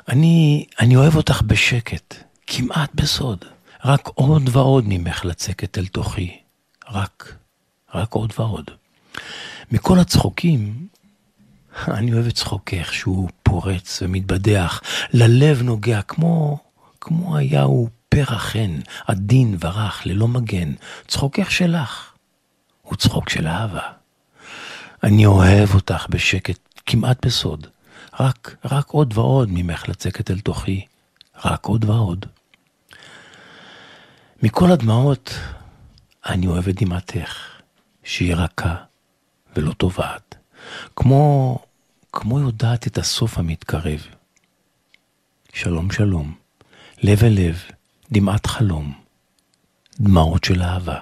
אני, 0.08 0.64
אני 0.80 0.96
אוהב 0.96 1.16
אותך 1.16 1.42
בשקט, 1.42 2.14
כמעט 2.46 2.90
בסוד. 2.94 3.44
רק 3.84 4.08
עוד 4.14 4.42
ועוד 4.52 4.84
ממך 4.86 5.24
לצקת 5.24 5.78
אל 5.78 5.86
תוכי. 5.86 6.38
רק, 6.90 7.34
רק 7.94 8.12
עוד 8.12 8.32
ועוד. 8.38 8.70
מכל 9.72 9.98
הצחוקים, 9.98 10.86
אני 11.88 12.12
אוהב 12.12 12.26
את 12.26 12.34
צחוקך 12.34 12.94
שהוא 12.94 13.28
פורץ 13.42 14.02
ומתבדח, 14.02 14.80
ללב 15.12 15.62
נוגע 15.62 16.02
כמו, 16.02 16.58
כמו 17.00 17.36
היה 17.36 17.62
הוא 17.62 17.88
פרח 18.08 18.42
חן, 18.42 18.80
עדין 19.06 19.56
ורך, 19.60 20.06
ללא 20.06 20.28
מגן. 20.28 20.72
צחוקך 21.08 21.50
שלך, 21.50 22.12
הוא 22.82 22.96
צחוק 22.96 23.28
של 23.28 23.46
אהבה. 23.46 23.82
אני 25.02 25.26
אוהב 25.26 25.74
אותך 25.74 26.06
בשקט, 26.10 26.58
כמעט 26.86 27.26
בסוד. 27.26 27.66
רק, 28.20 28.56
רק 28.64 28.88
עוד 28.88 29.18
ועוד 29.18 29.48
ממך 29.52 29.88
לצקת 29.88 30.30
אל 30.30 30.40
תוכי, 30.40 30.86
רק 31.44 31.66
עוד 31.66 31.84
ועוד. 31.84 32.26
מכל 34.42 34.72
הדמעות, 34.72 35.34
אני 36.26 36.46
אוהב 36.46 36.68
את 36.68 36.82
דמעתך, 36.82 37.60
שהיא 38.04 38.34
רכה 38.34 38.76
ולא 39.56 39.72
טובעת, 39.72 40.34
כמו, 40.96 41.58
כמו 42.12 42.40
יודעת 42.40 42.86
את 42.86 42.98
הסוף 42.98 43.38
המתקרב. 43.38 44.06
שלום 45.52 45.90
שלום, 45.90 46.34
לב 47.02 47.24
אל 47.24 47.32
לב, 47.32 47.62
דמעת 48.12 48.46
חלום, 48.46 48.92
דמעות 50.00 50.44
של 50.44 50.62
אהבה. 50.62 50.98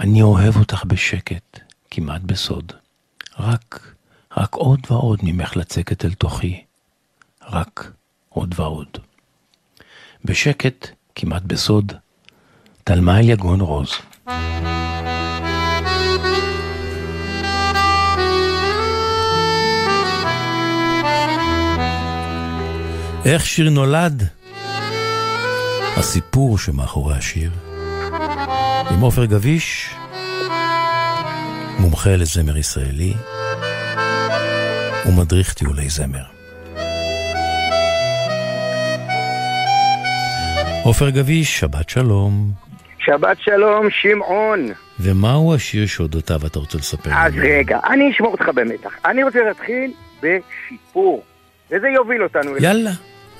אני 0.00 0.22
אוהב 0.22 0.56
אותך 0.56 0.84
בשקט, 0.84 1.60
כמעט 1.90 2.20
בסוד, 2.20 2.72
רק 3.38 3.94
רק 4.38 4.54
עוד 4.54 4.80
ועוד 4.90 5.18
ממך 5.22 5.56
לצקת 5.56 6.04
אל 6.04 6.14
תוכי, 6.14 6.64
רק 7.48 7.92
עוד 8.28 8.54
ועוד. 8.58 8.86
בשקט, 10.24 10.88
כמעט 11.14 11.42
בסוד, 11.42 11.92
תלמה 12.84 13.18
אל 13.18 13.28
יגון 13.28 13.60
רוז. 13.60 13.90
איך 23.24 23.46
שיר 23.46 23.70
נולד? 23.70 24.22
הסיפור 25.96 26.58
שמאחורי 26.58 27.16
השיר. 27.16 27.50
עם 28.90 29.00
עופר 29.00 29.24
גביש, 29.24 29.90
מומחה 31.78 32.16
לזמר 32.16 32.56
ישראלי, 32.56 33.14
ומדריך 35.06 35.54
טיולי 35.54 35.88
זמר. 35.88 36.22
עופר 40.84 41.10
גביש, 41.10 41.58
שבת 41.60 41.88
שלום. 41.88 42.50
שבת 42.98 43.36
שלום, 43.40 43.90
שמעון. 43.90 44.66
ומהו 45.00 45.54
השיר 45.54 45.86
שאודותיו 45.86 46.40
אתה 46.46 46.58
רוצה 46.58 46.78
לספר 46.78 47.10
אז 47.14 47.32
לנו? 47.34 47.42
רגע, 47.48 47.78
אני 47.90 48.10
אשמור 48.10 48.32
אותך 48.32 48.48
במתח. 48.54 48.90
אני 49.04 49.22
רוצה 49.24 49.38
להתחיל 49.48 49.92
בסיפור, 50.22 51.22
וזה 51.70 51.88
יוביל 51.88 52.22
אותנו... 52.22 52.56
אל- 52.56 52.62
יאללה, 52.64 52.90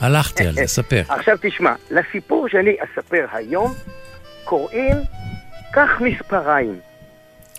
הלכתי 0.00 0.46
על 0.46 0.54
זה, 0.54 0.66
ספר. 0.78 1.02
עכשיו 1.08 1.36
תשמע, 1.42 1.72
לסיפור 1.90 2.48
שאני 2.48 2.70
אספר 2.80 3.26
היום, 3.32 3.74
קוראים 4.44 4.96
קח 5.72 5.90
מספריים. 6.00 6.78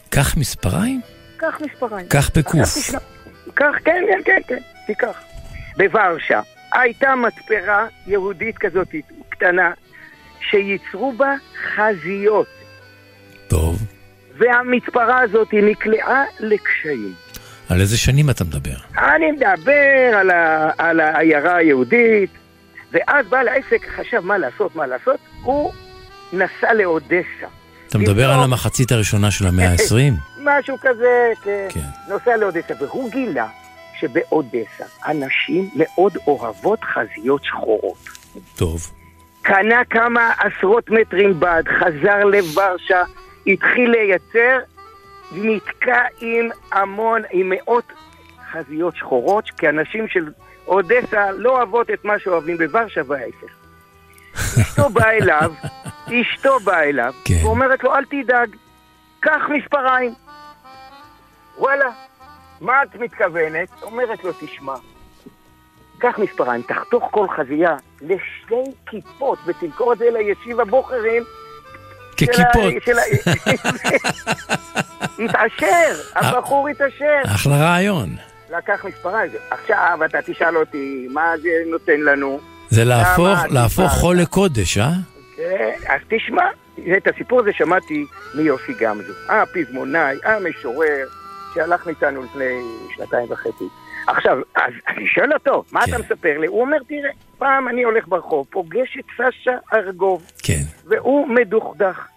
קח 0.09 0.37
מספריים? 0.37 1.01
קח 1.37 1.57
מספריים. 1.61 2.07
קח 2.07 2.29
בקוף. 2.35 2.89
קח, 3.53 3.75
כן, 3.85 4.03
כן, 4.07 4.21
כן, 4.25 4.41
כן, 4.47 4.59
תיקח. 4.87 5.21
בוורשה 5.77 6.41
הייתה 6.73 7.15
מתפרה 7.15 7.87
יהודית 8.07 8.57
כזאת 8.57 8.87
קטנה, 9.29 9.71
שייצרו 10.49 11.13
בה 11.13 11.35
חזיות. 11.75 12.47
טוב. 13.47 13.79
והמתפרה 14.37 15.19
הזאת 15.21 15.47
נקלעה 15.53 16.23
לקשיים. 16.39 17.13
על 17.69 17.81
איזה 17.81 17.97
שנים 17.97 18.29
אתה 18.29 18.43
מדבר? 18.43 18.75
אני 18.97 19.31
מדבר 19.31 20.17
על, 20.19 20.29
ה, 20.29 20.71
על 20.77 20.99
העיירה 20.99 21.55
היהודית, 21.55 22.29
ואז 22.91 23.25
בעל 23.29 23.47
העסק 23.47 23.87
חשב 23.95 24.19
מה 24.19 24.37
לעשות, 24.37 24.75
מה 24.75 24.87
לעשות, 24.87 25.19
הוא 25.43 25.73
נסע 26.33 26.73
לאודסה. 26.73 27.47
אתה 27.87 27.97
מדבר 27.97 28.31
על 28.31 28.43
המחצית 28.43 28.91
הראשונה 28.91 29.31
של 29.31 29.47
המאה 29.47 29.69
ה-20? 29.71 30.13
משהו 30.43 30.77
כזה, 30.81 31.31
כן. 31.43 31.67
כן. 31.69 31.79
נוסע 32.07 32.37
לאודסה, 32.37 32.73
והוא 32.79 33.11
גילה 33.11 33.47
שבאודסה 33.99 34.85
הנשים 35.03 35.69
מאוד 35.75 36.17
אוהבות 36.27 36.79
חזיות 36.83 37.43
שחורות. 37.43 37.97
טוב. 38.55 38.91
קנה 39.41 39.85
כמה 39.89 40.31
עשרות 40.39 40.89
מטרים 40.89 41.39
בד, 41.39 41.63
חזר 41.67 42.23
לוורשה, 42.23 43.03
התחיל 43.47 43.91
לייצר, 43.91 44.59
נתקע 45.31 46.01
עם 46.21 46.49
המון, 46.71 47.21
עם 47.31 47.49
מאות 47.49 47.93
חזיות 48.51 48.95
שחורות, 48.95 49.49
כי 49.57 49.69
אנשים 49.69 50.07
של 50.07 50.31
אודסה 50.67 51.31
לא 51.31 51.49
אוהבות 51.49 51.89
את 51.89 52.05
מה 52.05 52.19
שאוהבים 52.19 52.57
בוורשה 52.57 53.01
וההפך. 53.07 53.59
אשתו 54.61 54.89
באה 54.89 55.11
אליו, 55.11 55.53
אשתו 56.21 56.59
באה 56.59 56.83
אליו, 56.83 57.13
כן. 57.25 57.35
ואומרת 57.43 57.83
לו, 57.83 57.95
אל 57.95 58.05
תדאג, 58.05 58.55
קח 59.19 59.41
מספריים. 59.49 60.13
וואלה, 61.59 61.89
מה 62.61 62.83
את 62.83 62.95
מתכוונת? 62.95 63.69
אומרת 63.81 64.23
לו, 64.23 64.31
תשמע, 64.39 64.73
קח 65.97 66.19
מספריים, 66.19 66.61
תחתוך 66.61 67.03
כל 67.11 67.27
חזייה 67.37 67.75
לשתי 68.01 68.71
כיפות 68.89 69.39
ותמכור 69.45 69.93
את 69.93 69.97
זה 69.97 70.05
לישיב 70.09 70.59
הבוחרים. 70.59 71.23
ככיפות. 72.17 72.73
התעשר, 75.19 76.01
הבחור 76.15 76.67
התעשר. 76.67 77.21
אחלה 77.25 77.57
רעיון. 77.57 78.09
לקח 78.49 78.85
מספריים. 78.85 79.31
עכשיו 79.51 79.99
אתה 80.05 80.21
תשאל 80.21 80.57
אותי, 80.57 81.07
מה 81.11 81.37
זה 81.41 81.49
נותן 81.71 81.99
לנו? 82.01 82.39
זה 82.69 82.83
להפוך, 82.83 83.39
להפוך? 83.49 83.91
חול 83.91 84.17
לקודש, 84.17 84.77
אה? 84.77 84.91
כן, 85.37 85.71
אז 85.87 86.01
תשמע, 86.09 86.43
את 86.97 87.07
הסיפור 87.07 87.39
הזה 87.39 87.51
שמעתי 87.53 88.05
מיוסי 88.35 88.73
גמזו, 88.79 89.13
הפזמונאי, 89.29 90.17
המשורר, 90.23 91.07
שהלך 91.53 91.85
מאיתנו 91.85 92.23
לפני 92.23 92.61
שנתיים 92.95 93.31
וחצי. 93.31 93.65
עכשיו, 94.07 94.37
אז 94.55 94.73
אני 94.87 95.07
שואל 95.07 95.33
אותו, 95.33 95.63
מה 95.71 95.83
אתה 95.83 95.97
מספר 95.97 96.37
לי? 96.37 96.47
הוא 96.47 96.61
אומר, 96.61 96.77
תראה, 96.87 97.09
פעם 97.37 97.67
אני 97.67 97.83
הולך 97.83 98.07
ברחוב, 98.07 98.47
פוגש 98.49 98.97
את 98.99 99.05
סשה 99.13 99.57
ארגוב, 99.73 100.31
כן. 100.43 100.61
והוא 100.85 101.27
מדוכדך. 101.27 102.07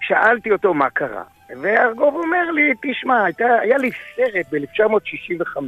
שאלתי 0.00 0.50
אותו 0.52 0.74
מה 0.74 0.90
קרה, 0.90 1.22
וארגוב 1.62 2.14
אומר 2.14 2.50
לי, 2.50 2.72
תשמע, 2.82 3.24
הייתה, 3.24 3.44
היה 3.60 3.78
לי 3.78 3.90
סרט 4.16 4.46
ב-1965, 4.52 5.58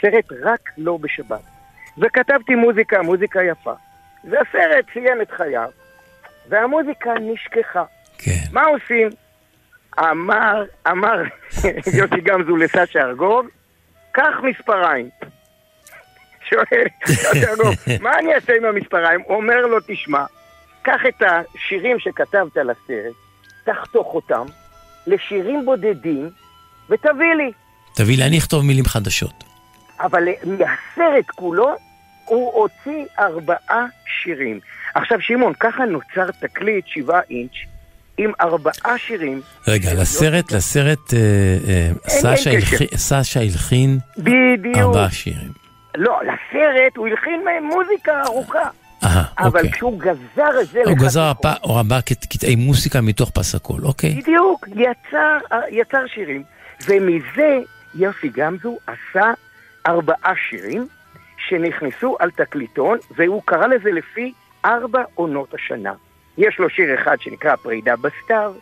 סרט 0.00 0.32
רק 0.42 0.60
לא 0.78 0.96
בשבת, 0.96 1.40
וכתבתי 1.98 2.54
מוזיקה, 2.54 3.02
מוזיקה 3.02 3.42
יפה, 3.42 3.72
והסרט 4.24 4.84
ציין 4.92 5.22
את 5.22 5.30
חייו, 5.30 5.68
והמוזיקה 6.48 7.14
נשכחה. 7.20 7.84
כן. 8.18 8.40
מה 8.52 8.62
עושים? 8.64 9.08
אמר, 9.98 10.64
אמר 10.90 11.22
יוסי 11.98 12.20
גמזו 12.22 12.56
לסשה 12.56 13.00
ארגוב, 13.00 13.46
קח 14.12 14.34
מספריים. 14.42 15.08
שואל, 16.50 16.86
סשה 17.06 17.50
ארגוב, 17.50 17.74
מה 18.00 18.18
אני 18.18 18.34
אעשה 18.34 18.52
עם 18.56 18.64
המספריים? 18.64 19.20
הוא 19.26 19.36
אומר 19.36 19.66
לו, 19.66 19.78
תשמע, 19.86 20.24
קח 20.82 21.00
את 21.08 21.22
השירים 21.22 21.98
שכתבת 21.98 22.56
לסרט, 22.56 23.14
תחתוך 23.64 24.14
אותם 24.14 24.46
לשירים 25.06 25.64
בודדים 25.64 26.30
ותביא 26.90 27.34
לי. 27.36 27.52
תביא 27.94 28.16
לי, 28.16 28.24
אני 28.24 28.38
אכתוב 28.38 28.64
מילים 28.64 28.84
חדשות. 28.84 29.44
אבל 30.00 30.24
מהסרט 30.44 31.30
כולו 31.34 31.76
הוא 32.24 32.52
הוציא 32.52 33.04
ארבעה 33.18 33.86
שירים. 34.06 34.60
עכשיו 34.94 35.20
שמעון, 35.20 35.52
ככה 35.60 35.84
נוצר 35.84 36.30
תקליט 36.40 36.86
שבעה 36.86 37.20
אינץ' 37.30 37.69
עם 38.24 38.32
ארבעה 38.40 38.98
שירים. 38.98 39.40
רגע, 39.68 39.94
לסרט, 39.94 40.52
לסרט, 40.52 41.14
אה, 41.14 41.18
אה, 41.68 41.90
סשה 42.08 43.40
הלחין-. 43.40 43.98
ארבעה 44.76 45.10
שירים. 45.10 45.52
לא, 45.96 46.18
לסרט 46.22 46.96
הוא 46.96 47.06
הלחין 47.08 47.40
מוזיקה 47.62 48.22
ארוכה. 48.22 48.68
אהה, 49.04 49.24
אבל 49.38 49.60
אוקיי. 49.60 49.72
כשהוא 49.72 50.00
גזר 50.00 50.60
את 50.62 50.68
זה 50.68 50.82
הוא 50.86 50.96
גזר 50.96 51.30
קט- 52.00 52.26
קטעי 52.30 52.56
מוסיקה 52.56 53.00
מתוך 53.00 53.30
פס 53.30 53.54
הקול, 53.54 53.80
אוקיי. 53.84 54.10
בדיוק, 54.10 54.68
יצר, 54.68 55.38
יצר 55.70 56.06
שירים. 56.14 56.42
ומזה 56.88 57.58
יוסי 57.94 58.28
גמזו 58.28 58.78
עשה 58.86 59.30
ארבעה 59.86 60.32
שירים 60.50 60.86
שנכנסו 61.48 62.16
על 62.20 62.30
תקליטון, 62.30 62.98
והוא 63.16 63.42
קרא 63.44 63.66
לזה 63.66 63.90
לפי 63.92 64.32
ארבע 64.64 65.02
עונות 65.14 65.54
השנה. 65.54 65.92
יש 66.40 66.58
לו 66.58 66.70
שיר 66.70 66.94
אחד 66.94 67.16
שנקרא 67.20 67.56
פרידה 67.56 67.96
בסתיו, 67.96 68.52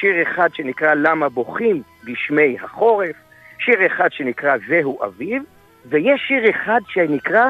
שיר 0.00 0.22
אחד 0.22 0.48
שנקרא 0.54 0.94
למה 0.94 1.28
בוכים 1.28 1.82
גשמי 2.04 2.56
החורף, 2.64 3.16
שיר 3.58 3.86
אחד 3.86 4.08
שנקרא 4.12 4.56
זהו 4.68 5.04
אביב, 5.04 5.42
ויש 5.86 6.20
שיר 6.28 6.50
אחד 6.50 6.80
שנקרא 6.88 7.44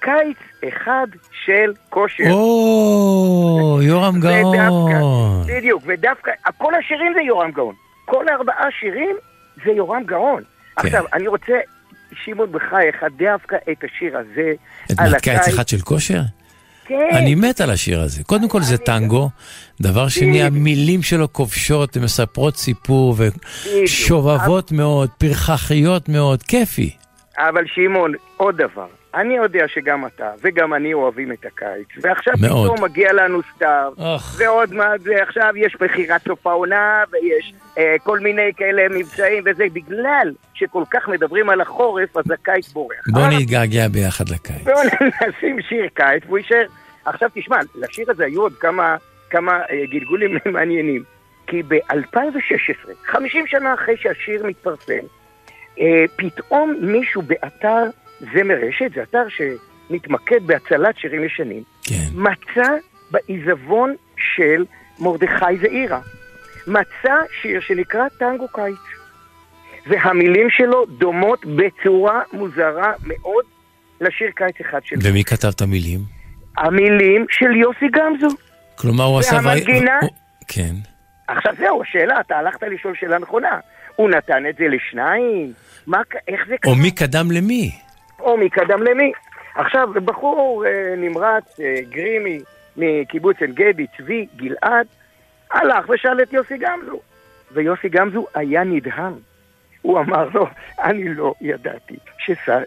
קיץ 0.00 0.36
אחד 0.68 1.06
של 1.44 1.72
כושר. 1.88 2.30
או, 2.30 3.78
יורם 3.82 4.20
גאון. 4.20 5.46
בדיוק, 5.46 5.82
ודווקא, 5.86 6.30
כל 6.58 6.74
השירים 6.74 7.12
זה 7.14 7.20
יורם 7.20 7.50
גאון. 7.50 7.74
כל 8.04 8.24
ארבעה 8.28 8.66
שירים 8.80 9.16
זה 9.64 9.70
יורם 9.70 10.02
גאון. 10.04 10.42
כן. 10.42 10.86
עכשיו, 10.86 11.04
אני 11.12 11.26
רוצה, 11.26 11.52
שמעון 12.24 12.52
בחייך, 12.52 13.04
דווקא 13.18 13.56
את 13.72 13.84
השיר 13.84 14.18
הזה, 14.18 14.52
את 14.92 14.98
על 14.98 15.18
קיץ 15.18 15.38
הקיץ. 15.38 15.54
אחד 15.54 15.68
של 15.68 15.80
כושר? 15.80 16.20
כן. 16.86 17.08
אני 17.12 17.34
מת 17.34 17.60
על 17.60 17.70
השיר 17.70 18.00
הזה. 18.00 18.24
קודם 18.24 18.48
כל 18.48 18.60
זה 18.60 18.78
טנגו, 18.78 19.30
דבר 19.80 20.08
שני 20.08 20.42
המילים 20.42 21.02
שלו 21.02 21.32
כובשות 21.32 21.96
ומספרות 21.96 22.56
סיפור 22.56 23.14
ושובבות 23.84 24.72
מאוד, 24.72 25.10
פרחחיות 25.18 26.08
מאוד, 26.08 26.42
כיפי. 26.42 26.90
אבל 27.38 27.64
שמעון, 27.74 28.12
עוד 28.36 28.56
דבר. 28.56 29.01
אני 29.14 29.36
יודע 29.36 29.68
שגם 29.68 30.06
אתה 30.06 30.30
וגם 30.42 30.74
אני 30.74 30.94
אוהבים 30.94 31.32
את 31.32 31.46
הקיץ, 31.46 31.88
ועכשיו 32.02 32.34
מאוד. 32.40 32.64
פתאום 32.64 32.84
מגיע 32.84 33.12
לנו 33.12 33.40
סתיו, 33.54 33.92
ועוד 34.36 34.74
מה 34.74 34.98
זה, 34.98 35.22
עכשיו 35.22 35.52
יש 35.56 35.76
בחירת 35.80 36.22
סוף 36.28 36.46
העונה, 36.46 37.04
ויש 37.12 37.54
אה, 37.78 37.96
כל 38.02 38.18
מיני 38.20 38.50
כאלה 38.56 38.82
מבצעים 38.90 39.42
וזה, 39.46 39.64
בגלל 39.72 40.32
שכל 40.54 40.84
כך 40.90 41.08
מדברים 41.08 41.50
על 41.50 41.60
החורף, 41.60 42.16
אז 42.16 42.30
הקיץ 42.30 42.72
בורח. 42.72 43.04
בוא 43.08 43.26
נתגעגע 43.26 43.88
ביחד 43.88 44.28
לקיץ. 44.28 44.62
בואו 44.64 44.82
נשים 45.28 45.62
שיר 45.68 45.88
קיץ, 45.94 46.22
והוא 46.26 46.38
יישאר. 46.38 46.66
עכשיו 47.04 47.28
תשמע, 47.34 47.56
לשיר 47.74 48.10
הזה 48.10 48.24
היו 48.24 48.42
עוד 48.42 48.52
כמה, 48.52 48.96
כמה 49.30 49.52
אה, 49.70 49.86
גלגולים 49.90 50.38
מעניינים. 50.52 51.02
כי 51.46 51.62
ב-2016, 51.62 52.90
50 53.04 53.46
שנה 53.46 53.74
אחרי 53.74 53.96
שהשיר 53.96 54.46
מתפרסם, 54.46 55.04
אה, 55.80 56.04
פתאום 56.16 56.74
מישהו 56.80 57.22
באתר 57.22 57.84
זמר 58.22 58.54
רשת, 58.68 58.90
זה 58.94 59.02
אתר 59.02 59.24
שמתמקד 59.28 60.46
בהצלת 60.46 60.98
שירים 60.98 61.24
ישנים, 61.24 61.62
כן. 61.84 62.08
מצא 62.14 62.68
בעיזבון 63.10 63.94
של 64.16 64.64
מרדכי 64.98 65.58
זעירה, 65.60 66.00
מצא 66.66 67.14
שיר 67.42 67.60
שנקרא 67.60 68.08
טנגו 68.18 68.46
קיץ. 68.48 68.76
והמילים 69.86 70.50
שלו 70.50 70.86
דומות 70.86 71.44
בצורה 71.56 72.22
מוזרה 72.32 72.92
מאוד 73.06 73.44
לשיר 74.00 74.30
קיץ 74.34 74.54
אחד 74.60 74.80
שלו. 74.84 74.98
ומי 75.02 75.24
כתב 75.24 75.48
את 75.56 75.60
המילים? 75.60 76.00
המילים 76.58 77.26
של 77.30 77.56
יוסי 77.56 77.86
גמזו. 77.92 78.36
כלומר, 78.78 79.04
הוא 79.04 79.18
עשה... 79.18 79.36
והמנגינה, 79.44 79.98
הוא- 80.02 80.10
כן. 80.48 80.72
עכשיו 81.28 81.52
זהו, 81.58 81.82
השאלה, 81.82 82.20
אתה 82.20 82.36
הלכת 82.36 82.62
לשאול 82.62 82.94
שאלה 83.00 83.18
נכונה. 83.18 83.58
הוא 83.96 84.10
נתן 84.10 84.46
את 84.50 84.56
זה 84.56 84.64
לשניים? 84.68 85.52
מה, 85.86 85.98
איך 86.28 86.40
זה 86.48 86.54
קרה? 86.60 86.72
או 86.72 86.76
מי 86.76 86.90
קדם 86.90 87.30
למי? 87.30 87.70
או 88.22 88.36
מי 88.36 88.50
קדם 88.50 88.82
למי. 88.82 89.12
עכשיו, 89.54 89.88
בחור 90.04 90.64
אה, 90.66 90.94
נמרץ, 90.96 91.60
אה, 91.60 91.74
גרימי, 91.88 92.38
מקיבוץ 92.76 93.36
עין 93.40 93.52
גדי, 93.52 93.86
צבי 93.96 94.26
גלעד, 94.36 94.86
הלך 95.50 95.88
ושאל 95.88 96.22
את 96.22 96.32
יוסי 96.32 96.56
גמזו. 96.58 97.00
ויוסי 97.52 97.88
גמזו 97.88 98.26
היה 98.34 98.64
נדהם. 98.64 99.12
הוא 99.82 100.00
אמר 100.00 100.28
לו, 100.34 100.46
אני 100.78 101.14
לא 101.14 101.34
ידעתי 101.40 101.96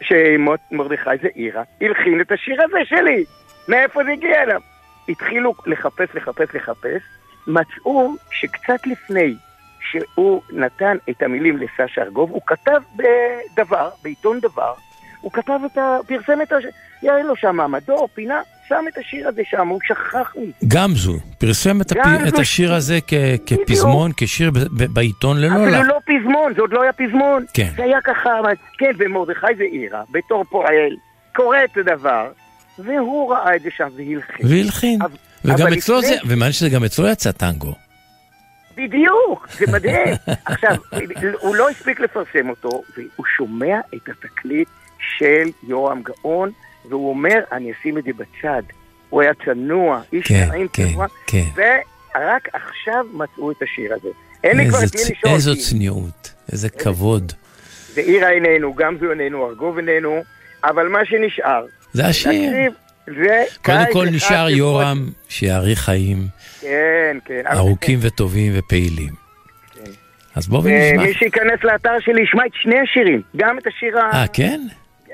שמרדכי 0.02 1.10
זעירה 1.22 1.64
הלחין 1.82 2.22
את 2.22 2.32
השיר 2.32 2.64
הזה 2.64 2.86
שלי. 2.86 3.26
מאיפה 3.68 4.03
זה 4.03 4.11
הגיע 4.11 4.44
אליו? 4.44 4.61
התחילו 5.10 5.53
לחפש, 5.65 6.15
לחפש, 6.15 6.56
לחפש, 6.56 7.02
מצאו 7.48 8.14
שקצת 8.32 8.88
לפני 8.88 9.36
שהוא 9.80 10.41
נתן 10.52 10.98
את 11.10 11.23
המילים 11.23 11.57
לסשה 11.57 12.02
ארגוב, 12.02 12.32
הוא 12.32 12.41
כתב 12.45 12.82
בדבר, 12.95 13.90
בעיתון 14.03 14.40
דבר, 14.40 14.73
הוא 15.26 15.31
כתב 15.31 15.60
את 15.65 15.77
ה... 15.77 15.97
פרסם 16.07 16.41
את 16.41 16.52
ה... 16.52 16.56
היה 17.02 17.23
לו 17.23 17.35
שם 17.35 17.72
מדור, 17.72 18.07
פינה, 18.14 18.41
שם 18.68 18.84
את 18.88 18.97
השיר 18.97 19.27
הזה 19.27 19.41
שם, 19.49 19.68
הוא 19.68 19.80
שכח 19.88 20.34
מזה. 20.35 20.52
גמזו 20.68 21.14
פרסם 21.38 21.81
את, 21.81 21.91
הפ... 21.91 21.97
גמזו. 21.97 22.27
את 22.35 22.39
השיר 22.39 22.73
הזה 22.73 22.99
כ... 23.07 23.14
כפזמון, 23.45 24.11
כשיר 24.18 24.52
ב... 24.52 24.57
ב... 24.60 24.84
בעיתון 24.93 25.38
ללא 25.41 25.47
אפילו 25.56 25.65
לה. 25.72 25.84
לא 25.84 25.97
פזמון, 26.06 26.53
זה 26.56 26.61
עוד 26.61 26.73
לא 26.73 26.81
היה 26.81 26.93
פזמון. 26.93 27.45
כן. 27.53 27.69
זה 27.77 27.84
היה 27.84 28.02
ככה, 28.02 28.39
אבל- 28.39 28.53
כן, 28.77 28.91
ומרדכי 28.97 29.47
זעירה, 29.57 30.03
בתור 30.11 30.43
פועל, 30.43 30.91
קורא 31.35 31.57
את 31.64 31.77
הדבר, 31.77 32.27
והוא 32.80 33.31
ראה 33.34 33.56
את 33.56 33.61
זה 33.61 33.69
שם 33.77 33.88
והלחין. 33.97 34.45
והלחין. 34.49 35.02
אבל- 35.02 35.11
וגם 35.45 35.68
אבל 35.68 35.73
אצלו 35.77 35.97
לפני- 35.97 36.10
זה, 36.10 36.15
ומעניין 36.26 36.52
שזה 36.52 36.69
גם 36.69 36.84
אצלו 36.84 37.07
יצא 37.07 37.31
טנגו. 37.31 37.73
בדיוק, 38.77 39.47
זה 39.60 39.65
מדהים. 39.72 40.15
עכשיו, 40.45 40.76
הוא 41.39 41.56
לא 41.56 41.69
הספיק 41.69 41.99
לפרסם 41.99 42.49
אותו, 42.49 42.69
והוא 42.97 43.26
שומע 43.38 43.80
את 43.95 44.10
התקליט 44.10 44.68
של 45.18 45.49
יורם 45.68 46.02
גאון, 46.03 46.52
והוא 46.90 47.10
אומר, 47.10 47.40
אני 47.52 47.72
אשים 47.72 47.98
את 47.98 48.03
זה 48.03 48.11
בצד. 48.14 48.64
הוא 49.10 49.22
היה 49.22 49.32
צנוע, 49.45 50.02
איש 50.14 50.27
כן, 50.27 50.48
נעים 50.49 50.68
כן, 50.68 50.91
צנוע, 50.91 51.06
כן. 51.27 51.44
ורק 51.56 52.48
עכשיו 52.53 53.06
מצאו 53.14 53.52
את 53.52 53.61
השיר 53.61 53.94
הזה. 53.94 54.10
אין 54.44 54.57
לי 54.57 54.69
כבר 54.69 54.77
את 54.77 54.95
מי 54.95 55.02
לשאול. 55.02 55.34
איזו 55.34 55.56
צניעות, 55.56 56.34
איזה 56.52 56.69
כבוד. 56.69 57.34
ועירה 57.95 58.30
איננו, 58.30 58.73
גמזו 58.73 59.11
איננו, 59.11 59.48
ארגוב 59.48 59.77
איננו, 59.77 60.23
אבל 60.64 60.88
מה 60.88 61.06
שנשאר... 61.06 61.65
זה 61.94 62.06
השיר. 62.06 62.52
זה 63.07 63.44
קודם 63.61 63.86
כל 63.94 64.06
נשאר 64.06 64.49
יורם 64.49 65.10
שיאריך 65.30 65.80
חיים 65.80 66.18
כן, 66.61 67.18
כן. 67.26 67.41
ארוכים 67.48 67.99
וטובים 68.02 68.52
ופעילים. 68.56 69.14
אז 70.36 70.48
בואו 70.48 70.64
ונשמע. 70.64 71.02
ומי 71.02 71.14
שייכנס 71.14 71.64
לאתר 71.64 71.99
שלי 71.99 72.22
ישמע 72.22 72.45
את 72.45 72.52
שני 72.53 72.76
השירים, 72.80 73.22
גם 73.36 73.57
את 73.57 73.68
השיר 73.68 73.99
ה... 73.99 74.11
אה, 74.14 74.27
כן? 74.34 74.61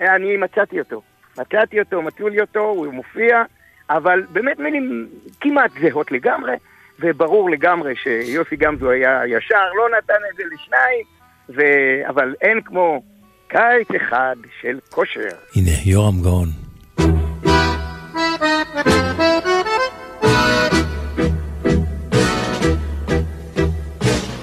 אני 0.02 0.38
מצאתי 0.38 0.80
אותו. 0.80 1.02
מצאתי 1.38 1.80
אותו, 1.80 2.02
מצאו 2.02 2.30
לי 2.30 2.42
אותו, 2.42 2.60
הוא 2.60 2.94
מופיע, 2.94 3.44
אבל 3.90 4.24
באמת 4.30 4.60
מילים 4.60 5.08
כמעט 5.42 5.72
זהות 5.82 6.12
לגמרי, 6.12 6.54
וברור 7.00 7.50
לגמרי 7.50 7.96
שיוסי 7.96 8.56
גמזו 8.56 8.90
היה 8.90 9.22
ישר, 9.28 9.74
לא 9.78 9.98
נתן 9.98 10.14
את 10.32 10.36
זה 10.38 10.44
לשניים, 10.54 11.06
ו... 11.50 11.62
אבל 12.10 12.36
אין 12.42 12.62
כמו 12.62 13.04
קיץ 13.48 13.88
אחד 13.96 14.36
של 14.62 14.80
כושר. 14.90 15.20
הנה, 15.56 15.72
יורם 15.86 16.22
גאון. 16.22 16.48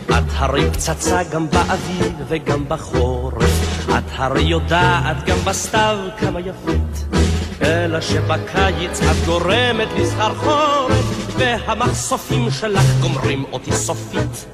את 0.09 0.25
הרי 0.37 0.71
פצצה 0.71 1.21
גם 1.33 1.47
באביב 1.47 2.15
וגם 2.29 2.65
בחורף, 2.69 3.68
את 3.89 4.05
הרי 4.17 4.43
יודעת 4.43 5.25
גם 5.25 5.37
בסתיו 5.45 5.99
כמה 6.19 6.41
יפית. 6.41 7.19
אלא 7.63 8.01
שבקיץ 8.01 9.01
את 9.01 9.27
גורמת 9.27 9.89
לי 9.97 10.07
סחרחורת, 10.07 11.05
והמחשופים 11.39 12.51
שלך 12.51 12.85
גומרים 13.01 13.45
אותי 13.53 13.73
סופית. 13.73 14.47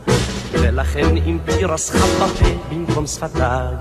ולכן 0.52 1.16
עם 1.27 1.39
תירס 1.44 1.90
חם 1.90 2.24
בפה 2.24 2.44
במקום 2.70 3.06
שפתיי, 3.06 3.74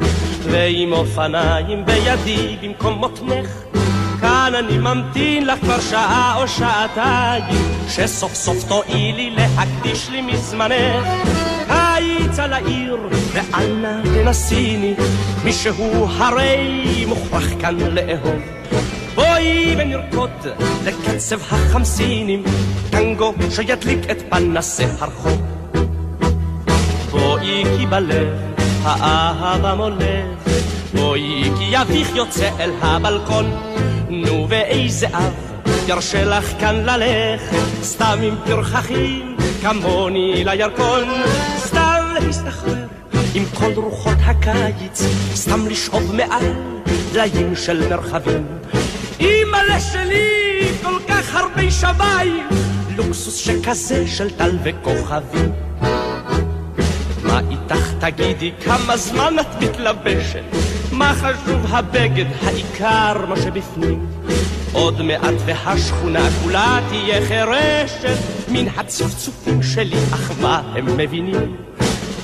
ועם 0.44 0.94
אופניים 0.94 1.86
בידי 1.86 2.58
במקום 2.62 2.94
מותנך, 2.94 3.48
כאן 4.22 4.54
אני 4.56 4.78
ממתין 4.78 5.48
לך 5.48 5.60
כבר 5.60 5.80
שעה 5.80 6.36
או 6.42 6.48
שעתיים, 6.48 7.44
שסוף 7.90 8.34
סוף 8.34 8.64
תואילי 8.68 9.36
להקדיש 9.36 10.10
לי 10.10 10.22
מזמנך. 10.22 11.08
קיץ 12.34 12.40
על 12.40 12.54
העיר, 12.54 12.98
ואל 13.34 13.74
נא 13.74 14.02
תנסיני, 14.04 14.94
מישהו 15.44 16.08
הרי 16.18 17.06
מוכרח 17.08 17.44
כאן 17.62 17.78
לאהוב. 17.80 18.42
בואי 19.16 19.76
ונרקוד 19.78 20.30
לקצב 20.86 21.40
החמסינים, 21.42 22.44
טנגו 22.90 23.34
שידליק 23.50 24.00
את 24.12 24.24
פנסי 24.30 24.84
הרחוב. 25.00 25.42
בואי 27.12 27.64
כי 27.78 27.86
בלב 27.86 28.28
האהבה 28.84 29.76
מולך, 29.76 30.58
בואי 30.94 31.52
כי 31.60 31.82
אביך 31.82 32.16
יוצא 32.16 32.50
אל 32.60 32.72
הבלקון, 32.82 33.46
נו 34.10 34.46
ואיזה 34.50 35.08
אב 35.08 35.34
ירשה 35.88 36.26
לך 36.26 36.54
כאן 36.60 36.76
ללכת, 36.76 37.84
סתם 37.84 38.20
עם 38.24 38.36
פרחחים 38.46 39.38
כמוני 39.62 40.44
לירקון, 40.44 41.04
סתם 41.58 41.83
להסתחרר 42.20 42.88
עם 43.34 43.44
כל 43.54 43.72
רוחות 43.76 44.18
הקיץ, 44.20 45.02
סתם 45.36 45.68
לשאוב 45.68 46.16
מעל 46.16 46.54
דליים 47.12 47.56
של 47.56 47.90
מרחבים. 47.90 48.46
אימא'לה 49.20 49.80
שלי, 49.80 50.68
כל 50.84 51.00
כך 51.08 51.36
הרבה 51.36 51.72
שמיים, 51.72 52.48
לוקסוס 52.96 53.36
שכזה 53.36 54.08
של 54.08 54.30
טל 54.30 54.58
וכוכבים. 54.64 55.52
מה 57.24 57.42
איתך 57.52 57.94
תגידי, 58.00 58.52
כמה 58.66 58.98
זמן 58.98 59.36
את 59.40 59.64
מתלבשת? 59.64 60.44
מה 60.92 61.14
חשוב 61.14 61.66
הבגד, 61.70 62.26
העיקר 62.44 63.26
מה 63.28 63.38
שבפנים. 63.38 64.06
עוד 64.74 65.02
מעט 65.02 65.34
והשכונה 65.46 66.30
כולה 66.44 66.80
תהיה 66.90 67.28
חירשת 67.28 68.18
מן 68.52 68.68
הצפצופים 68.78 69.64
שלי, 69.64 69.98
אך 70.14 70.32
מה 70.42 70.62
הם 70.76 70.98
מבינים? 70.98 71.56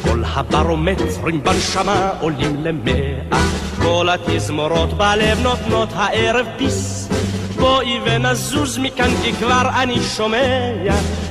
כל 0.09 0.23
הברומטרים 0.25 1.43
בנשמה 1.43 2.11
עולים 2.19 2.63
למאה, 2.63 3.39
כל 3.81 4.07
התזמורות 4.09 4.93
בלב 4.93 5.39
נותנות 5.43 5.89
הערב 5.93 6.45
ביס. 6.57 7.09
בואי 7.55 7.99
ונזוז 8.05 8.77
מכאן 8.77 9.09
כי 9.23 9.33
כבר 9.33 9.69
אני 9.81 9.99
שומע 10.01 10.71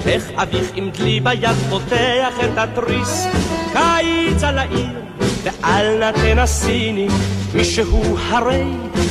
איך 0.07 0.31
אביך 0.37 0.71
עם 0.75 0.91
דלי 0.91 1.21
ביד 1.21 1.57
פותח 1.71 2.35
את 2.45 2.59
התריס. 2.59 3.27
קיץ 3.73 4.45
על 4.45 4.59
העיר 4.59 5.01
ואל 5.43 5.99
נא 5.99 6.11
תנסיני 6.13 7.09
מישהו 7.55 8.17
הרי 8.29 8.65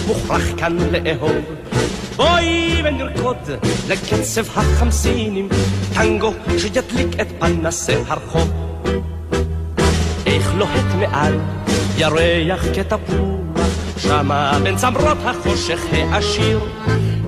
מוכרח 0.08 0.44
כאן 0.58 0.78
לאהוב. 0.92 1.38
בואי 2.16 2.82
ונרקוד 2.84 3.38
לקצב 3.88 4.46
החמסינים 4.56 5.50
טנגו 5.94 6.34
שידליק 6.58 7.20
את 7.22 7.28
פנסי 7.40 7.94
הרחוב 8.08 8.68
לוהט 10.58 10.96
מעל 11.00 11.40
ירח 11.98 12.66
כתפוח 12.76 13.68
שמה 13.98 14.60
בין 14.64 14.76
צמרות 14.76 15.18
החושך 15.26 15.80
העשיר. 15.92 16.60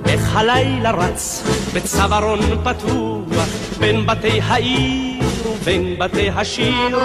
איך 0.05 0.35
הלילה 0.35 0.91
רץ 0.91 1.43
בצווארון 1.73 2.39
פתוח 2.63 3.47
בין 3.79 4.05
בתי 4.05 4.41
העיר 4.41 5.23
ובין 5.49 5.95
בתי 5.99 6.29
השיר. 6.29 6.99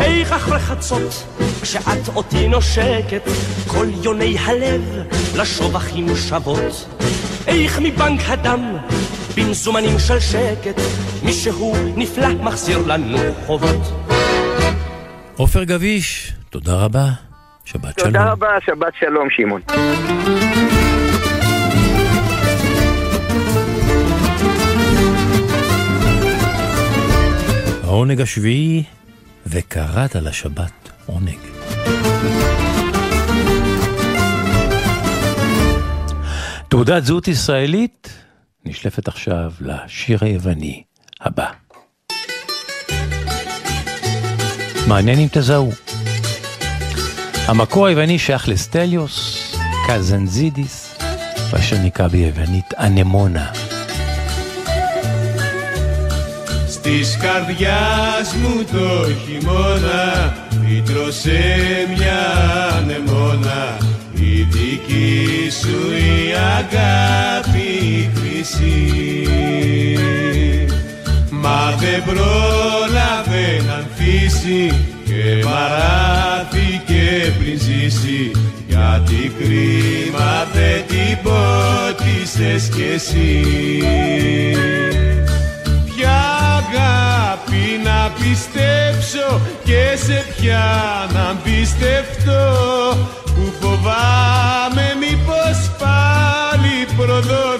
איך 0.00 0.32
אחרי 0.32 0.58
חצות 0.58 1.24
כשאת 1.62 2.08
אותי 2.16 2.48
נושקת 2.48 3.22
כל 3.66 3.86
יוני 4.02 4.38
הלב 4.38 4.82
לשובחים 5.36 6.16
שוות. 6.16 6.88
איך 7.46 7.78
מבנק 7.82 8.20
הדם 8.26 8.76
במזומנים 9.36 9.98
של 9.98 10.20
שקט 10.20 10.80
מישהו 11.22 11.74
נפלא 11.96 12.28
מחזיר 12.28 12.78
לנו 12.86 13.18
חובות 13.46 14.05
עופר 15.38 15.64
גביש, 15.64 16.32
תודה 16.50 16.74
רבה. 16.74 17.08
שבת 17.64 17.98
שלום. 17.98 18.12
תודה 18.12 18.32
רבה, 18.32 18.48
שבת 18.66 18.92
שלום, 19.00 19.28
שמעון. 19.30 19.60
העונג 27.84 28.20
השביעי, 28.20 28.84
וקראת 29.46 30.14
לשבת 30.14 30.90
עונג. 31.06 31.38
תעודת 36.68 37.04
זהות 37.04 37.28
ישראלית 37.28 38.24
נשלפת 38.64 39.08
עכשיו 39.08 39.52
לשיר 39.60 40.18
היווני 40.20 40.82
הבא. 41.20 41.65
מעניין 44.87 45.19
אם 45.19 45.27
תזהו. 45.31 45.71
המקור 47.47 47.87
היווני 47.87 48.19
שייך 48.19 48.49
לסטליוס, 48.49 49.47
קזנזידיס, 49.87 50.95
ואשר 51.51 51.77
נקרא 51.77 52.07
ביוונית 52.07 52.73
אנמונה. 52.79 53.51
Στις 56.67 57.17
καρδιάς 57.21 58.33
μου 58.33 58.63
το 58.71 59.07
χειμώνα 59.25 60.33
Φύτρωσε 60.65 61.41
μια 61.97 62.31
ανεμόνα 62.77 63.77
Η 64.13 64.43
δική 64.43 65.49
σου 65.61 65.91
η 65.91 66.33
αγάπη 66.33 67.67
η 67.85 68.09
χρυσή 68.15 68.91
Μα 71.42 71.74
δεν 71.78 72.02
πρόλαβε 72.04 73.62
να 73.66 73.74
ανθίσει 73.74 74.84
Και 75.04 75.44
μαράθηκε 75.44 77.32
πριν 77.38 77.58
ζήσει 77.58 78.30
Γιατί 78.66 79.32
κρίμα 79.38 80.46
δεν 80.52 80.84
την 80.86 81.18
πότισες 81.22 82.68
κι 82.74 82.82
εσύ. 82.94 83.44
Ποια 85.84 86.18
αγάπη 86.56 87.80
να 87.84 88.12
πιστέψω 88.18 89.40
και 89.64 89.96
σε 90.04 90.24
ποια 90.36 90.64
να 91.12 91.36
πιστευτώ. 91.44 92.44
Που 93.24 93.52
φοβάμαι 93.60 94.86
μήπως 95.00 95.70
πάλι 95.78 96.86
προδοθώ 96.96 97.55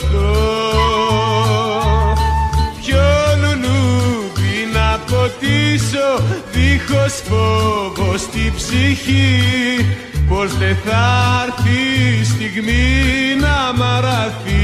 ποτίσω 5.86 6.38
δίχως 6.52 7.22
φόβος 7.28 8.20
στη 8.20 8.52
ψυχή. 8.56 9.86
Πως 10.28 10.56
δεν 10.56 10.76
θα 10.84 11.44
έρθει 11.46 12.20
η 12.20 12.24
στιγμή 12.24 13.36
να 13.40 13.72
μ' 13.76 13.82
αραθεί 13.82 14.54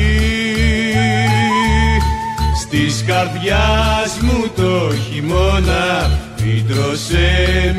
Της 2.71 3.05
καρδιάς 3.07 4.19
μου 4.21 4.51
το 4.57 4.95
χειμώνα 4.95 6.11
Φύτρωσε 6.37 7.29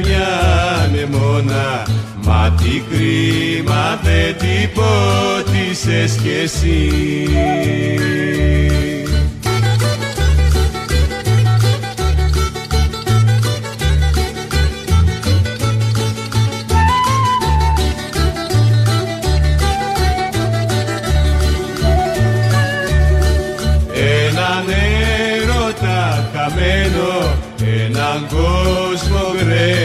μια 0.03 0.27
ανεμόνα. 0.83 1.87
Μα 2.25 2.55
τι 2.57 2.83
κρίμα 2.89 3.99
δεν 4.03 4.37
την 4.37 4.69
πότισες 4.73 6.15
κι 6.21 6.29
εσύ 6.43 6.91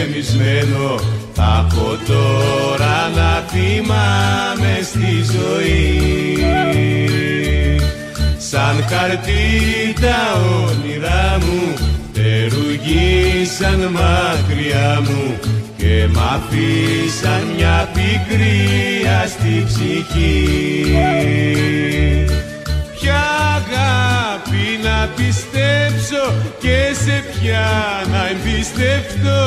γκρεμισμένο 0.09 0.99
Θα 1.33 1.67
έχω 1.69 1.97
τώρα 2.07 3.09
να 3.15 3.43
θυμάμαι 3.47 4.79
στη 4.83 5.23
ζωή. 5.33 6.37
Σαν 8.37 8.83
χαρτί 8.89 9.93
τα 10.01 10.41
όνειρά 10.65 11.37
μου 11.39 11.73
Τερουγί 12.13 13.45
αφήσαν 13.45 13.91
μακριά 13.91 15.01
μου 15.03 15.39
και 15.77 16.07
μ' 16.13 16.17
αφήσαν 16.17 17.43
μια 17.55 17.89
πικρία 17.93 19.27
στη 19.27 19.63
ψυχή. 19.67 20.89
Ποια 20.91 21.09
αγάπη 21.11 21.39
να 21.39 22.18
πιστέψω 25.15 26.23
και 26.59 26.77
σε 27.03 27.23
ποια 27.31 27.67
να 28.11 28.27
εμπιστευτώ. 28.27 29.45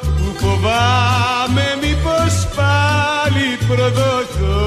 Που 0.00 0.38
φοβάμαι 0.38 1.66
μήπως 1.80 2.48
πάλι 2.56 3.48
προδοθώ 3.68 4.60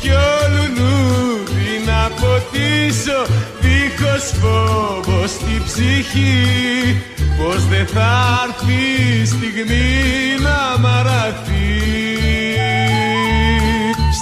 Ποιο 0.00 0.24
λουλούδι 0.54 1.72
να 1.86 2.10
ποτίσω 2.20 3.18
δίχως 3.60 4.24
φόβο 4.40 5.26
στη 5.26 5.62
ψυχή. 5.64 7.02
Πως 7.38 7.66
δεν 7.66 7.86
θα 7.86 8.44
έρθει 8.48 9.20
η 9.22 9.24
στιγμή 9.24 9.94
να 10.42 10.78
μ' 10.80 10.86
αραθεί 10.86 12.05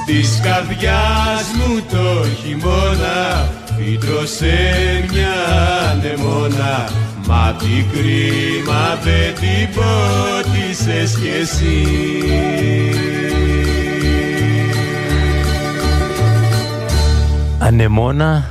Στις 0.04 0.40
καρδιάς 0.44 1.48
μου 1.58 1.82
το 1.90 2.26
χειμώνα 2.42 3.50
φύτρωσε 3.78 4.58
μια 5.12 5.34
ανεμόνα 5.92 6.90
Μα 7.28 7.56
πικρή 7.60 8.64
μα 8.68 8.96
δεν 8.96 9.36
την 9.36 9.76
πότισες 9.76 11.18
κι 11.18 11.28
εσύ 11.28 11.88
אנמונה 17.68 18.42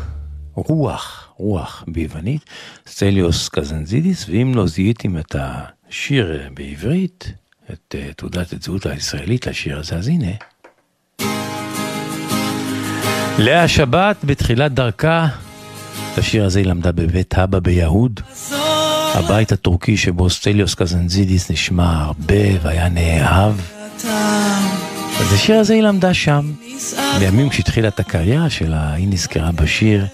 רוח, 0.54 1.32
רוח 1.36 1.84
ביוונית, 1.86 2.44
סטליוס 2.86 3.48
קזנזידיס, 3.48 4.28
ואם 4.28 4.52
לא 4.54 4.66
זיהיתם 4.66 5.18
את 5.18 5.36
השיר 5.38 6.50
בעברית, 6.54 7.32
את 7.72 7.94
אה, 7.98 8.12
תעודת 8.16 8.52
הזהות 8.52 8.86
הישראלית 8.86 9.46
לשיר 9.46 9.78
הזה, 9.78 9.96
אז 9.96 10.08
הנה. 10.08 10.51
לאה 13.37 13.67
שבת 13.67 14.15
בתחילת 14.23 14.73
דרכה, 14.73 15.27
את 16.13 16.17
השיר 16.17 16.45
הזה 16.45 16.59
היא 16.59 16.67
למדה 16.67 16.91
בבית 16.91 17.33
אבא 17.33 17.59
ביהוד, 17.59 18.19
הבית 19.13 19.51
הטורקי 19.51 19.97
שבו 19.97 20.29
סטליוס 20.29 20.75
קזנזידיס 20.75 21.51
נשמע 21.51 22.03
הרבה 22.03 22.43
והיה 22.61 22.89
נאהב. 22.89 23.53
אז 25.19 25.33
השיר 25.33 25.59
הזה 25.59 25.73
היא 25.73 25.83
למדה 25.83 26.13
שם. 26.13 26.51
בימים 27.19 27.49
כשהתחילה 27.49 27.87
את 27.87 27.99
הקריירה 27.99 28.49
שלה, 28.49 28.93
היא 28.93 29.07
נזכרה 29.07 29.51
בשיר, 29.51 30.05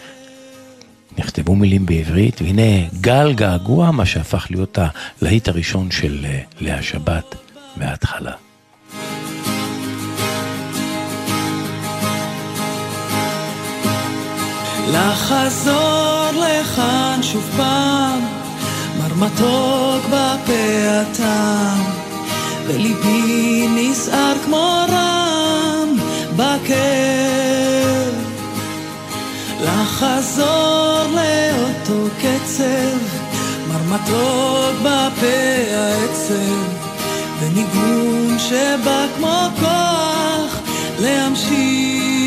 נכתבו 1.18 1.56
מילים 1.56 1.86
בעברית, 1.86 2.42
והנה 2.42 2.88
גל 3.02 3.34
געגוע, 3.34 3.92
מה 3.92 4.06
שהפך 4.06 4.48
להיות 4.50 4.78
הלהיט 5.22 5.48
הראשון 5.48 5.92
של 5.92 6.26
אה, 6.26 6.40
לאה 6.62 6.82
שבת 6.82 7.36
מההתחלה. 7.78 8.32
לחזור 14.92 16.30
לכאן 16.32 17.20
שוב 17.22 17.50
פעם, 17.58 18.20
מרמתוק 18.98 20.06
בפה 20.06 20.54
הטעם, 20.90 21.84
וליבי 22.68 23.68
נסער 23.76 24.36
כמו 24.46 24.86
רם 24.90 25.96
בכאב. 26.36 28.14
לחזור 29.62 31.04
לאותו 31.04 32.08
קצב, 32.18 33.00
מרמתוק 33.68 34.80
בפה 34.82 35.72
העצב, 35.72 36.90
וניגון 37.40 38.40
שבא 38.40 39.06
כמו 39.18 39.48
כוח 39.60 40.60
להמשיך. 41.00 42.19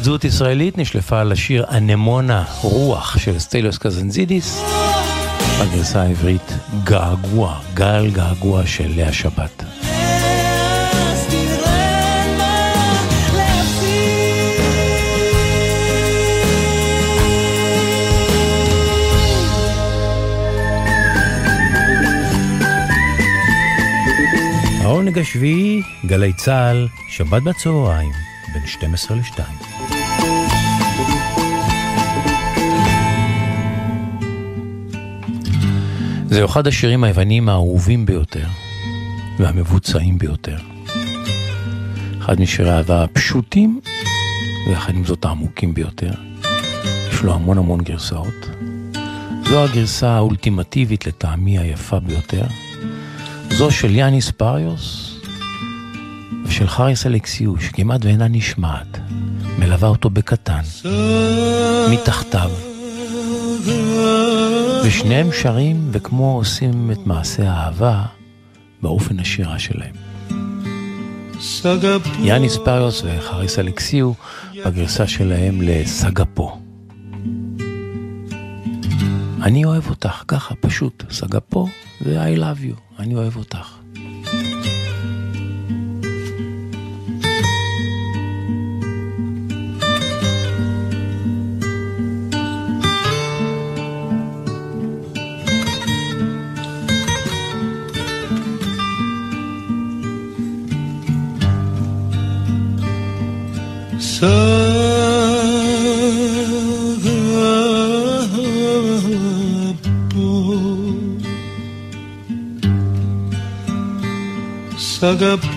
תעודת 0.00 0.22
זהות 0.22 0.24
ישראלית 0.24 0.78
נשלפה 0.78 1.20
על 1.20 1.32
השיר 1.32 1.64
אנמונה 1.76 2.44
רוח 2.62 3.18
של 3.18 3.38
סטיילוס 3.38 3.78
קזנזידיס, 3.78 4.62
בגרסה 5.60 6.02
העברית 6.02 6.52
געגוע, 6.84 7.58
גל 7.74 8.10
געגוע 8.10 8.66
של 8.66 8.92
לאה 8.96 9.12
שבת. 9.12 9.64
העונג 24.82 25.18
השביעי, 25.18 25.82
גלי 26.06 26.32
צה"ל, 26.32 26.88
שבת 27.08 27.42
בצהריים, 27.42 28.12
בין 28.54 28.66
12 28.66 29.16
ל-2. 29.16 29.69
זהו 36.30 36.46
אחד 36.46 36.66
השירים 36.66 37.04
היווניים 37.04 37.48
האהובים 37.48 38.06
ביותר 38.06 38.46
והמבוצעים 39.38 40.18
ביותר. 40.18 40.56
אחד 42.18 42.40
משירי 42.40 42.70
האהבה 42.70 43.04
הפשוטים 43.04 43.80
ויחד 44.68 44.94
עם 44.94 45.04
זאת 45.04 45.24
העמוקים 45.24 45.74
ביותר. 45.74 46.10
יש 47.12 47.22
לו 47.22 47.34
המון 47.34 47.58
המון 47.58 47.80
גרסאות. 47.80 48.48
זו 49.48 49.64
הגרסה 49.64 50.10
האולטימטיבית 50.10 51.06
לטעמי 51.06 51.58
היפה 51.58 52.00
ביותר. 52.00 52.44
זו 53.50 53.70
של 53.70 53.96
יאניס 53.96 54.30
פריוס 54.30 55.14
ושל 56.44 56.68
חריס 56.68 57.06
אלכסיו, 57.06 57.60
שכמעט 57.60 58.04
ואינה 58.04 58.28
נשמעת, 58.28 58.98
מלווה 59.58 59.88
אותו 59.88 60.10
בקטן, 60.10 60.62
מתחתיו. 61.90 62.50
ושניהם 64.84 65.32
שרים 65.32 65.88
וכמו 65.90 66.36
עושים 66.36 66.90
את 66.90 67.06
מעשה 67.06 67.50
האהבה 67.50 68.02
באופן 68.82 69.20
השירה 69.20 69.58
שלהם. 69.58 69.94
יאניס 72.22 72.56
פריוס 72.64 73.02
וחריס 73.04 73.58
אלכסיו 73.58 74.12
בגרסה 74.66 75.06
שלהם 75.06 75.62
לסגפו. 75.62 76.58
אני 79.42 79.64
אוהב 79.64 79.90
אותך, 79.90 80.24
ככה, 80.28 80.54
פשוט, 80.54 81.04
סגפו 81.10 81.68
ו-I 82.02 82.38
love 82.38 82.62
you, 82.72 82.98
אני 82.98 83.14
אוהב 83.14 83.36
אותך. 83.36 83.79
Σ' 104.20 104.26
αγαπώ 115.02 115.48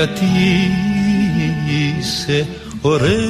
γιατί 0.00 0.26
είσαι 1.98 2.46
ωραία 2.80 3.29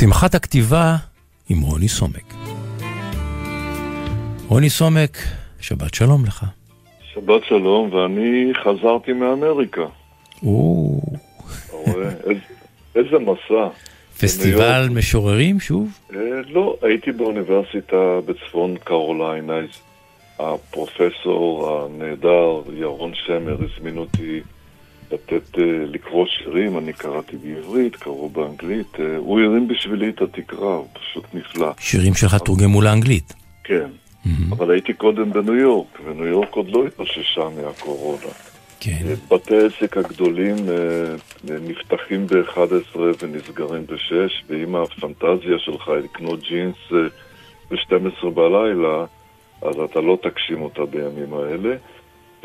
שמחת 0.00 0.34
הכתיבה 0.34 0.96
עם 1.48 1.60
רוני 1.60 1.88
סומק. 1.88 2.34
רוני 4.48 4.70
סומק, 4.70 5.18
שבת 5.60 5.94
שלום 5.94 6.24
לך. 6.24 6.44
שבת 7.14 7.44
שלום, 7.48 7.92
ואני 7.94 8.52
חזרתי 8.64 9.12
מאמריקה. 9.12 9.82
או? 10.42 11.00
איזה- 11.76 12.40
איזה 12.94 13.18
מסע. 13.18 13.68
פסטיבל 14.20 14.88
משוררים 14.94 15.60
שוב? 15.60 15.98
אה, 16.14 16.18
לא, 16.48 16.76
הייתי 16.82 17.12
באוניברסיטה 17.12 17.96
בצפון 18.26 18.76
קרוליינה. 18.84 19.54
הפרופסור 20.38 21.70
הנהדר 21.70 22.62
ירון 22.76 23.12
שמר 23.14 23.56
הזמין 23.64 23.98
אותי 23.98 24.40
לתת, 25.12 25.58
אה, 25.58 25.64
לקרוא 25.86 26.26
שירים, 26.26 26.78
אני 26.78 26.92
קראתי 26.92 27.36
בעברית, 27.36 27.96
קראו 27.96 28.28
באנגלית. 28.28 29.00
אה, 29.00 29.16
הוא 29.16 29.40
הרים 29.40 29.68
בשבילי 29.68 30.08
את 30.08 30.22
התקרה, 30.22 30.74
הוא 30.74 30.88
פשוט 30.92 31.24
נפלא. 31.34 31.72
שירים 31.78 32.14
שלך 32.14 32.34
תורגמו 32.34 32.82
לאנגלית. 32.82 33.34
כן. 33.64 33.88
אבל 34.50 34.70
הייתי 34.70 34.92
קודם 34.92 35.32
בניו 35.32 35.54
יורק, 35.54 35.98
וניו 36.04 36.26
יורק 36.26 36.54
עוד 36.54 36.68
לא 36.70 36.86
התאוששה 36.86 37.48
מהקורונה. 37.56 38.32
כן. 38.80 39.14
בתי 39.30 39.56
העסק 39.56 39.96
הגדולים 39.96 40.56
אה, 40.68 41.56
נפתחים 41.60 42.26
ב-11 42.26 42.98
ונסגרים 43.22 43.86
ב-6, 43.86 44.44
ואם 44.48 44.76
הפנטזיה 44.76 45.58
שלך 45.58 45.88
היא 45.88 45.96
לקנות 45.96 46.40
ג'ינס 46.42 46.76
אה, 46.92 46.98
ב-12 47.70 48.30
בלילה, 48.30 49.04
אז 49.62 49.74
אתה 49.90 50.00
לא 50.00 50.18
תגשים 50.22 50.62
אותה 50.62 50.84
בימים 50.84 51.34
האלה. 51.34 51.76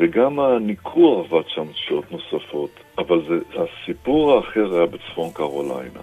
וגם 0.00 0.40
הניכור 0.40 1.20
עבד 1.20 1.48
שם 1.48 1.66
שעות 1.74 2.04
נוספות, 2.12 2.70
אבל 2.98 3.22
זה, 3.28 3.34
הסיפור 3.62 4.32
האחר 4.32 4.74
היה 4.76 4.86
בצפון 4.86 5.30
קרוליינה. 5.32 6.00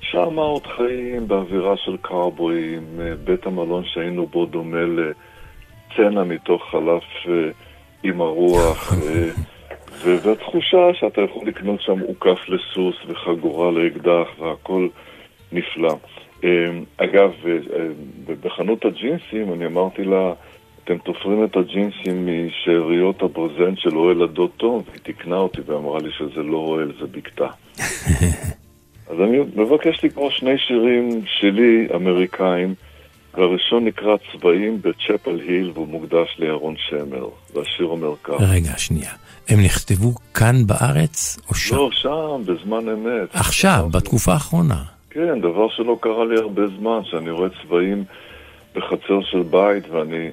שם 0.00 0.38
עוד 0.38 0.66
חיים 0.66 1.28
באווירה 1.28 1.76
של 1.76 1.96
קאובויים, 1.96 2.82
אה, 3.00 3.14
בית 3.24 3.46
המלון 3.46 3.84
שהיינו 3.84 4.26
בו 4.26 4.46
דומה 4.46 4.82
לצנע 4.82 6.24
מתוך 6.24 6.62
חלף 6.70 7.04
אה, 7.28 7.50
עם 8.02 8.20
הרוח, 8.20 8.92
אה, 8.92 9.28
והתחושה 10.22 10.94
שאתה 10.94 11.20
יכול 11.20 11.48
לקנות 11.48 11.80
שם 11.80 12.00
עוקף 12.00 12.48
לסוס 12.48 12.96
וחגורה 13.06 13.70
לאקדח 13.70 14.28
והכל 14.38 14.88
נפלא. 15.52 15.94
אגב, 16.96 17.32
בחנות 18.40 18.84
הג'ינסים 18.84 19.52
אני 19.52 19.66
אמרתי 19.66 20.04
לה, 20.04 20.32
אתם 20.84 20.98
תופרים 20.98 21.44
את 21.44 21.56
הג'ינסים 21.56 22.28
משאריות 22.28 23.22
הברזנט 23.22 23.78
של 23.78 23.96
אוהל 23.96 24.22
הדוד 24.22 24.50
תום, 24.56 24.82
והיא 24.86 25.00
תיקנה 25.02 25.36
אותי 25.36 25.60
ואמרה 25.66 25.98
לי 25.98 26.10
שזה 26.18 26.42
לא 26.42 26.56
אוהל, 26.56 26.92
זה 27.00 27.06
בקתה. 27.06 27.46
אז 29.10 29.20
אני 29.20 29.38
מבקש 29.56 30.04
לקרוא 30.04 30.30
שני 30.30 30.58
שירים 30.58 31.08
שלי, 31.26 31.88
אמריקאים, 31.94 32.74
והראשון 33.34 33.84
נקרא 33.84 34.16
צבעים 34.32 34.82
בצ'פל 34.82 35.40
היל 35.40 35.70
והוא 35.74 35.88
מוקדש 35.88 36.36
לירון 36.38 36.74
שמר, 36.88 37.28
והשיר 37.54 37.86
אומר 37.86 38.14
כך. 38.24 38.34
רגע, 38.40 38.78
שנייה. 38.78 39.10
הם 39.48 39.60
נכתבו 39.64 40.14
כאן 40.34 40.66
בארץ 40.66 41.38
או 41.48 41.54
שם? 41.54 41.76
לא, 41.76 41.90
שם, 41.92 42.42
בזמן 42.46 42.88
אמת. 42.88 43.28
עכשיו, 43.34 43.88
בתקופה 43.92 44.32
האחרונה. 44.32 44.82
כן, 45.10 45.40
דבר 45.40 45.68
שלא 45.68 45.98
קרה 46.00 46.24
לי 46.24 46.40
הרבה 46.40 46.62
זמן, 46.78 47.00
שאני 47.04 47.30
רואה 47.30 47.48
צבעים 47.62 48.04
בחצר 48.74 49.20
של 49.22 49.42
בית 49.42 49.88
ואני 49.90 50.30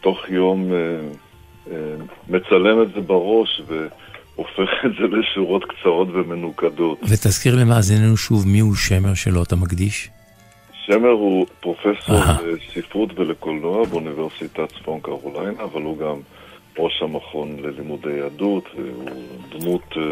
תוך 0.00 0.18
יום 0.28 0.72
אה, 0.72 0.78
אה, 1.70 1.76
מצלם 2.28 2.82
את 2.82 2.88
זה 2.94 3.00
בראש 3.00 3.62
והופך 3.66 4.70
את 4.86 4.90
זה 4.98 5.16
לשורות 5.16 5.64
קצרות 5.64 6.08
ומנוקדות. 6.12 6.98
ותזכיר 7.02 7.56
למאזיננו 7.56 8.16
שוב 8.16 8.48
מיהו 8.48 8.74
שמר 8.74 9.14
שלו 9.14 9.42
אתה 9.42 9.56
מקדיש? 9.56 10.10
שמר 10.86 11.10
הוא 11.10 11.46
פרופסור 11.60 12.16
לספרות 12.46 13.18
ולקולנוע 13.18 13.84
באוניברסיטת 13.84 14.68
צפון 14.68 15.00
קרוליינה, 15.00 15.62
אבל 15.62 15.82
הוא 15.82 15.98
גם 15.98 16.16
ראש 16.78 17.02
המכון 17.02 17.56
ללימודי 17.58 18.12
יהדות, 18.12 18.64
והוא 18.76 19.10
דמות 19.48 19.96
אה, 19.96 20.02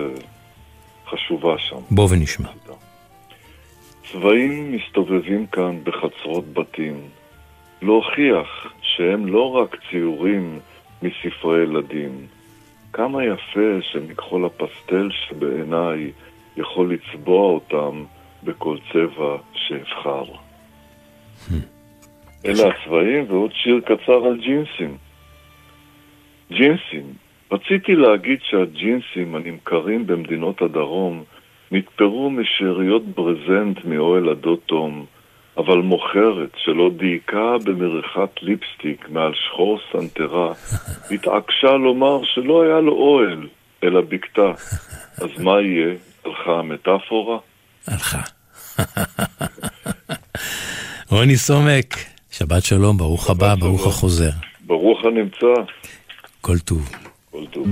חשובה 1.10 1.58
שם. 1.58 1.76
בוא 1.90 2.08
ונשמע. 2.10 2.48
צבעים 4.12 4.72
מסתובבים 4.72 5.46
כאן 5.46 5.78
בחצרות 5.84 6.52
בתים, 6.52 7.00
להוכיח 7.82 8.72
שהם 8.98 9.26
לא 9.26 9.50
רק 9.56 9.76
ציורים 9.90 10.58
מספרי 11.02 11.62
ילדים. 11.62 12.26
כמה 12.92 13.24
יפה 13.24 13.82
שמכחול 13.82 14.44
הפסטל 14.44 15.08
שבעיניי 15.10 16.12
יכול 16.56 16.94
לצבוע 16.94 17.52
אותם 17.52 18.04
בכל 18.44 18.76
צבע 18.92 19.36
שאבחר. 19.54 20.24
אלה 22.46 22.68
הצבעים 22.68 23.24
ועוד 23.28 23.50
שיר 23.54 23.80
קצר 23.80 24.26
על 24.26 24.40
ג'ינסים. 24.40 24.96
ג'ינסים. 26.52 27.12
רציתי 27.52 27.94
להגיד 27.94 28.38
שהג'ינסים 28.42 29.34
הנמכרים 29.34 30.06
במדינות 30.06 30.62
הדרום 30.62 31.24
נתפרו 31.70 32.30
משאריות 32.30 33.04
ברזנט 33.04 33.84
מאוהל 33.84 34.28
הדוד 34.28 34.58
תום, 34.66 35.06
אבל 35.58 35.78
מוכרת 35.78 36.50
שלא 36.56 36.90
דייקה 36.98 37.56
במריחת 37.64 38.42
ליפסטיק 38.42 39.08
מעל 39.08 39.32
שחור 39.34 39.78
סנטרה, 39.92 40.52
התעקשה 41.14 41.70
לומר 41.70 42.20
שלא 42.24 42.62
היה 42.62 42.80
לו 42.80 42.92
אוהל, 42.92 43.48
אלא 43.84 44.00
בקתה. 44.00 44.50
אז 45.22 45.30
מה 45.38 45.60
יהיה? 45.60 45.94
הלכה 46.24 46.52
המטאפורה? 46.58 47.38
הלכה. 47.86 48.20
רוני 51.10 51.36
סומק, 51.36 51.94
שבת 52.30 52.64
שלום, 52.64 52.96
ברוך 52.96 53.30
הבא, 53.30 53.54
ברוך 53.54 53.86
החוזר. 53.86 54.30
ברוך 54.66 55.04
הנמצא. 55.04 55.62
כל 56.40 56.58
טוב. 56.58 56.90
כל 57.30 57.46
טוב. 57.50 57.68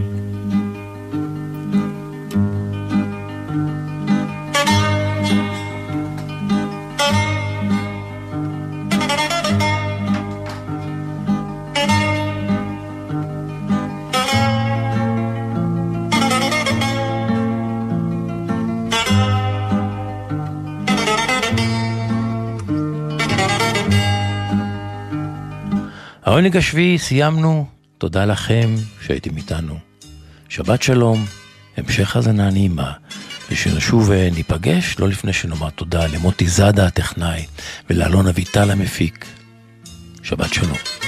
בעונג 26.36 26.56
השביעי 26.56 26.98
סיימנו, 26.98 27.66
תודה 27.98 28.24
לכם 28.24 28.74
שהייתם 29.06 29.36
איתנו. 29.36 29.78
שבת 30.48 30.82
שלום, 30.82 31.24
המשך 31.76 32.16
האזנה 32.16 32.50
נעימה, 32.50 32.92
ושנשוב 33.50 34.06
וניפגש 34.08 34.96
לא 34.98 35.08
לפני 35.08 35.32
שנאמר 35.32 35.70
תודה 35.70 36.06
למוטי 36.06 36.48
זאדה 36.48 36.86
הטכנאי 36.86 37.46
ולאלון 37.90 38.26
אביטל 38.26 38.70
המפיק. 38.70 39.26
שבת 40.22 40.54
שלום. 40.54 41.05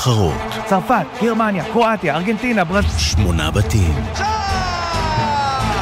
32 0.00 0.30
נבחרות, 0.30 0.66
צרפת, 0.66 1.06
גרמניה, 1.22 1.64
קרואטיה, 1.64 2.16
ארגנטינה, 2.16 2.64
ברזיל. 2.64 2.98
שמונה 2.98 3.50
בתים. 3.50 3.94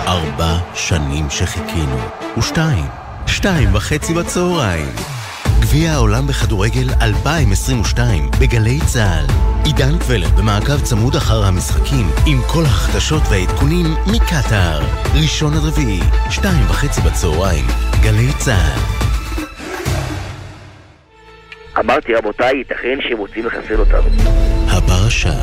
ארבע 0.06 0.58
שנים 0.74 1.30
שחיכינו, 1.30 1.98
ושתיים, 2.38 2.86
שתיים 3.26 3.74
וחצי 3.74 4.14
בצהריים. 4.14 4.88
גביע 5.60 5.92
העולם 5.92 6.26
בכדורגל 6.26 6.88
2022 7.02 8.30
בגלי 8.40 8.78
צה"ל. 8.86 9.26
עידן 9.64 9.98
קבלר 9.98 10.28
במעקב 10.28 10.80
צמוד 10.80 11.16
אחר 11.16 11.44
המשחקים 11.44 12.10
עם 12.26 12.40
כל 12.46 12.64
החדשות 12.64 13.22
והעדכונים 13.30 13.94
מקטאר. 14.06 14.80
ראשון 15.14 15.54
עד 15.54 15.64
רביעי, 15.64 16.00
שתיים 16.30 16.64
וחצי 16.70 17.00
בצהריים, 17.00 17.66
גלי 18.02 18.32
צה"ל. 18.38 19.07
אמרתי, 21.88 22.14
רבותיי, 22.14 22.56
ייתכן 22.56 22.98
שהם 23.00 23.18
רוצים 23.18 23.46
לחסל 23.46 23.80
אותנו. 23.80 24.08
הפרשה, 24.66 25.34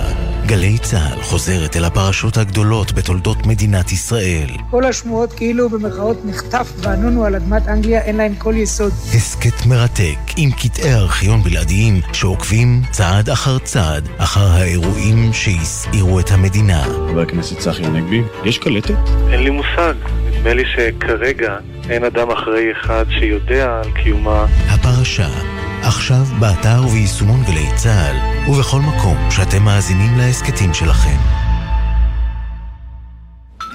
גלי 0.46 0.78
צה"ל 0.78 1.22
חוזרת 1.22 1.76
אל 1.78 1.86
הפרשות 1.86 2.38
הגדולות 2.38 2.94
בתולדות 2.94 3.46
מדינת 3.46 3.92
ישראל. 3.92 4.48
כל 4.72 4.84
השמועות 4.84 5.34
כאילו 5.34 5.70
במרכאות 5.70 6.26
נחטף 6.26 6.74
וענונו 6.78 7.26
על 7.26 7.36
אדמת 7.36 7.68
אנגליה 7.68 8.02
אין 8.02 8.18
להן 8.18 8.34
כל 8.38 8.54
יסוד. 8.58 8.92
הסכת 8.92 9.66
מרתק 9.66 10.18
עם 10.38 10.52
קטעי 10.52 10.94
ארכיון 10.94 11.42
בלעדיים 11.42 12.02
שעוקבים 12.14 12.82
צעד 12.92 13.30
אחר 13.30 13.58
צעד 13.60 14.10
אחר 14.18 14.62
האירועים 14.62 15.34
שהסעירו 15.34 16.20
את 16.20 16.32
המדינה. 16.32 16.84
חבר 16.84 17.22
הכנסת 17.22 17.60
צחי 17.60 17.86
הנגבי, 17.86 18.22
יש 18.44 18.58
קלטת? 18.58 18.96
אין 19.32 19.44
לי 19.44 19.50
מושג. 19.50 19.94
נדמה 20.46 20.54
לי 20.54 20.64
שכרגע 20.76 21.58
אין 21.90 22.04
אדם 22.04 22.32
אחראי 22.32 22.72
אחד 22.72 23.06
שיודע 23.20 23.82
על 23.84 23.92
קיומה. 23.92 24.46
הפרשה, 24.70 25.28
עכשיו 25.86 26.26
באתר 26.40 26.82
וביישומון 26.86 27.44
גלי 27.44 27.66
צה"ל, 27.76 28.50
ובכל 28.52 28.80
מקום 28.80 29.18
שאתם 29.32 29.64
מאזינים 29.64 30.18
להסכתים 30.18 30.74
שלכם. 30.74 31.18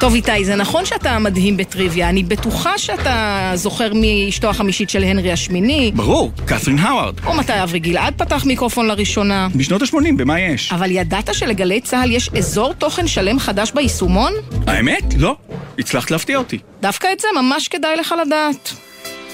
טוב 0.01 0.15
איתי, 0.15 0.45
זה 0.45 0.57
נכון 0.57 0.85
שאתה 0.85 1.19
מדהים 1.19 1.57
בטריוויה, 1.57 2.09
אני 2.09 2.23
בטוחה 2.23 2.79
שאתה 2.79 3.53
זוכר 3.55 3.95
מי 3.95 4.27
אשתו 4.29 4.51
החמישית 4.51 4.91
של 4.91 5.05
הנרי 5.05 5.33
השמיני. 5.33 5.93
ברור, 5.95 6.33
קת'רין 6.45 6.79
האווארד. 6.79 7.15
או 7.27 7.35
מתי 7.35 7.63
אברי 7.63 7.79
גלעד 7.79 8.15
פתח 8.17 8.45
מיקרופון 8.47 8.89
לראשונה. 8.89 9.49
בשנות 9.55 9.83
ה-80, 9.83 10.17
במה 10.17 10.41
יש? 10.41 10.73
אבל 10.73 10.91
ידעת 10.91 11.35
שלגלי 11.35 11.81
צה"ל 11.81 12.11
יש 12.13 12.31
אזור 12.39 12.73
תוכן 12.73 13.07
שלם 13.07 13.39
חדש 13.39 13.73
ביישומון? 13.75 14.33
האמת? 14.67 15.15
לא. 15.17 15.37
הצלחת 15.79 16.11
להפתיע 16.11 16.39
אותי. 16.39 16.59
דווקא 16.83 17.09
את 17.13 17.21
זה 17.21 17.29
ממש 17.43 17.69
כדאי 17.69 17.97
לך 17.97 18.15
לדעת. 18.27 18.90